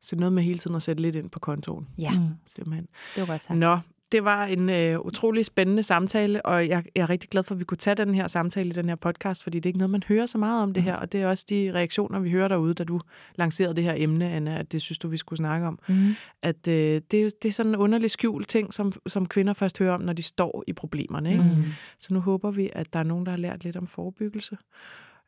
Så 0.00 0.16
noget 0.16 0.32
med 0.32 0.42
hele 0.42 0.58
tiden 0.58 0.76
at 0.76 0.82
sætte 0.82 1.02
lidt 1.02 1.16
ind 1.16 1.30
på 1.30 1.38
kontoen. 1.38 1.86
Ja, 1.98 2.10
mm. 2.10 2.26
simpelthen. 2.46 2.86
Det 3.14 3.20
var 3.20 3.26
godt 3.26 3.42
sagt. 3.42 3.58
Nå, 3.58 3.78
det 4.12 4.24
var 4.24 4.44
en 4.44 4.68
øh, 4.68 5.00
utrolig 5.00 5.46
spændende 5.46 5.82
samtale, 5.82 6.46
og 6.46 6.68
jeg, 6.68 6.84
jeg 6.94 7.02
er 7.02 7.10
rigtig 7.10 7.30
glad 7.30 7.42
for, 7.42 7.54
at 7.54 7.58
vi 7.58 7.64
kunne 7.64 7.78
tage 7.78 7.94
den 7.94 8.14
her 8.14 8.28
samtale 8.28 8.68
i 8.68 8.72
den 8.72 8.88
her 8.88 8.96
podcast, 8.96 9.42
fordi 9.42 9.58
det 9.58 9.66
er 9.66 9.70
ikke 9.70 9.78
noget, 9.78 9.90
man 9.90 10.02
hører 10.08 10.26
så 10.26 10.38
meget 10.38 10.62
om 10.62 10.74
det 10.74 10.82
her, 10.82 10.94
og 10.94 11.12
det 11.12 11.22
er 11.22 11.28
også 11.28 11.46
de 11.48 11.72
reaktioner, 11.74 12.18
vi 12.18 12.30
hører 12.30 12.48
derude, 12.48 12.74
da 12.74 12.84
du 12.84 13.00
lancerede 13.34 13.76
det 13.76 13.84
her 13.84 13.94
emne, 13.96 14.30
Anna, 14.30 14.58
at 14.58 14.72
det 14.72 14.82
synes 14.82 14.98
du, 14.98 15.08
vi 15.08 15.16
skulle 15.16 15.36
snakke 15.36 15.66
om. 15.66 15.78
Mm. 15.88 16.14
At 16.42 16.68
øh, 16.68 17.00
det, 17.10 17.42
det 17.42 17.44
er 17.44 17.52
sådan 17.52 17.72
en 17.72 17.76
underlig 17.76 18.10
skjul 18.10 18.44
ting, 18.44 18.74
som, 18.74 18.92
som 19.06 19.26
kvinder 19.26 19.52
først 19.52 19.78
hører 19.78 19.94
om, 19.94 20.00
når 20.00 20.12
de 20.12 20.22
står 20.22 20.64
i 20.66 20.72
problemerne. 20.72 21.30
Ikke? 21.30 21.44
Mm. 21.56 21.64
Så 21.98 22.14
nu 22.14 22.20
håber 22.20 22.50
vi, 22.50 22.70
at 22.72 22.92
der 22.92 22.98
er 22.98 23.04
nogen, 23.04 23.26
der 23.26 23.32
har 23.32 23.38
lært 23.38 23.64
lidt 23.64 23.76
om 23.76 23.86
forebyggelse. 23.86 24.56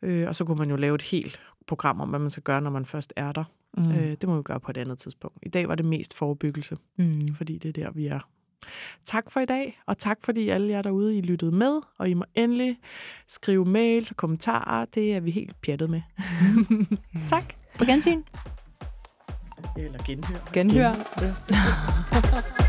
Øh, 0.03 0.28
og 0.28 0.36
så 0.36 0.45
kunne 0.45 0.59
man 0.59 0.70
jo 0.70 0.76
lave 0.76 0.95
et 0.95 1.03
helt 1.03 1.41
program 1.66 2.01
om, 2.01 2.09
hvad 2.09 2.18
man 2.18 2.30
skal 2.30 2.43
gøre, 2.43 2.61
når 2.61 2.70
man 2.70 2.86
først 2.86 3.12
er 3.16 3.32
der. 3.32 3.45
Mm. 3.77 3.93
Øh, 3.93 4.16
det 4.21 4.29
må 4.29 4.37
vi 4.37 4.43
gøre 4.43 4.61
på 4.61 4.71
et 4.71 4.77
andet 4.77 4.99
tidspunkt. 4.99 5.39
I 5.43 5.49
dag 5.49 5.69
var 5.69 5.75
det 5.75 5.85
mest 5.85 6.14
forebyggelse, 6.14 6.77
mm. 6.97 7.35
fordi 7.35 7.59
det 7.59 7.69
er 7.69 7.85
der, 7.85 7.91
vi 7.91 8.07
er 8.07 8.29
Tak 9.05 9.31
for 9.31 9.41
i 9.41 9.45
dag, 9.45 9.81
og 9.87 9.99
tak 9.99 10.19
fordi 10.25 10.49
alle 10.49 10.71
jer 10.71 10.83
derude, 10.83 11.19
I 11.19 11.21
lyttede 11.21 11.53
med, 11.53 11.81
og 11.99 12.09
I 12.09 12.14
må 12.14 12.25
endelig 12.35 12.79
skrive 13.27 13.64
mails 13.64 14.11
og 14.11 14.16
kommentarer. 14.16 14.85
Det 14.85 15.14
er 15.14 15.21
vi 15.21 15.31
helt 15.31 15.61
pjattet 15.62 15.91
med. 15.91 16.03
tak. 17.27 17.55
På 17.79 17.85
gensyn. 17.85 18.23
Eller 19.77 19.99
genhør. 20.07 20.53
Genhør. 20.53 20.93
genhør. 21.21 22.64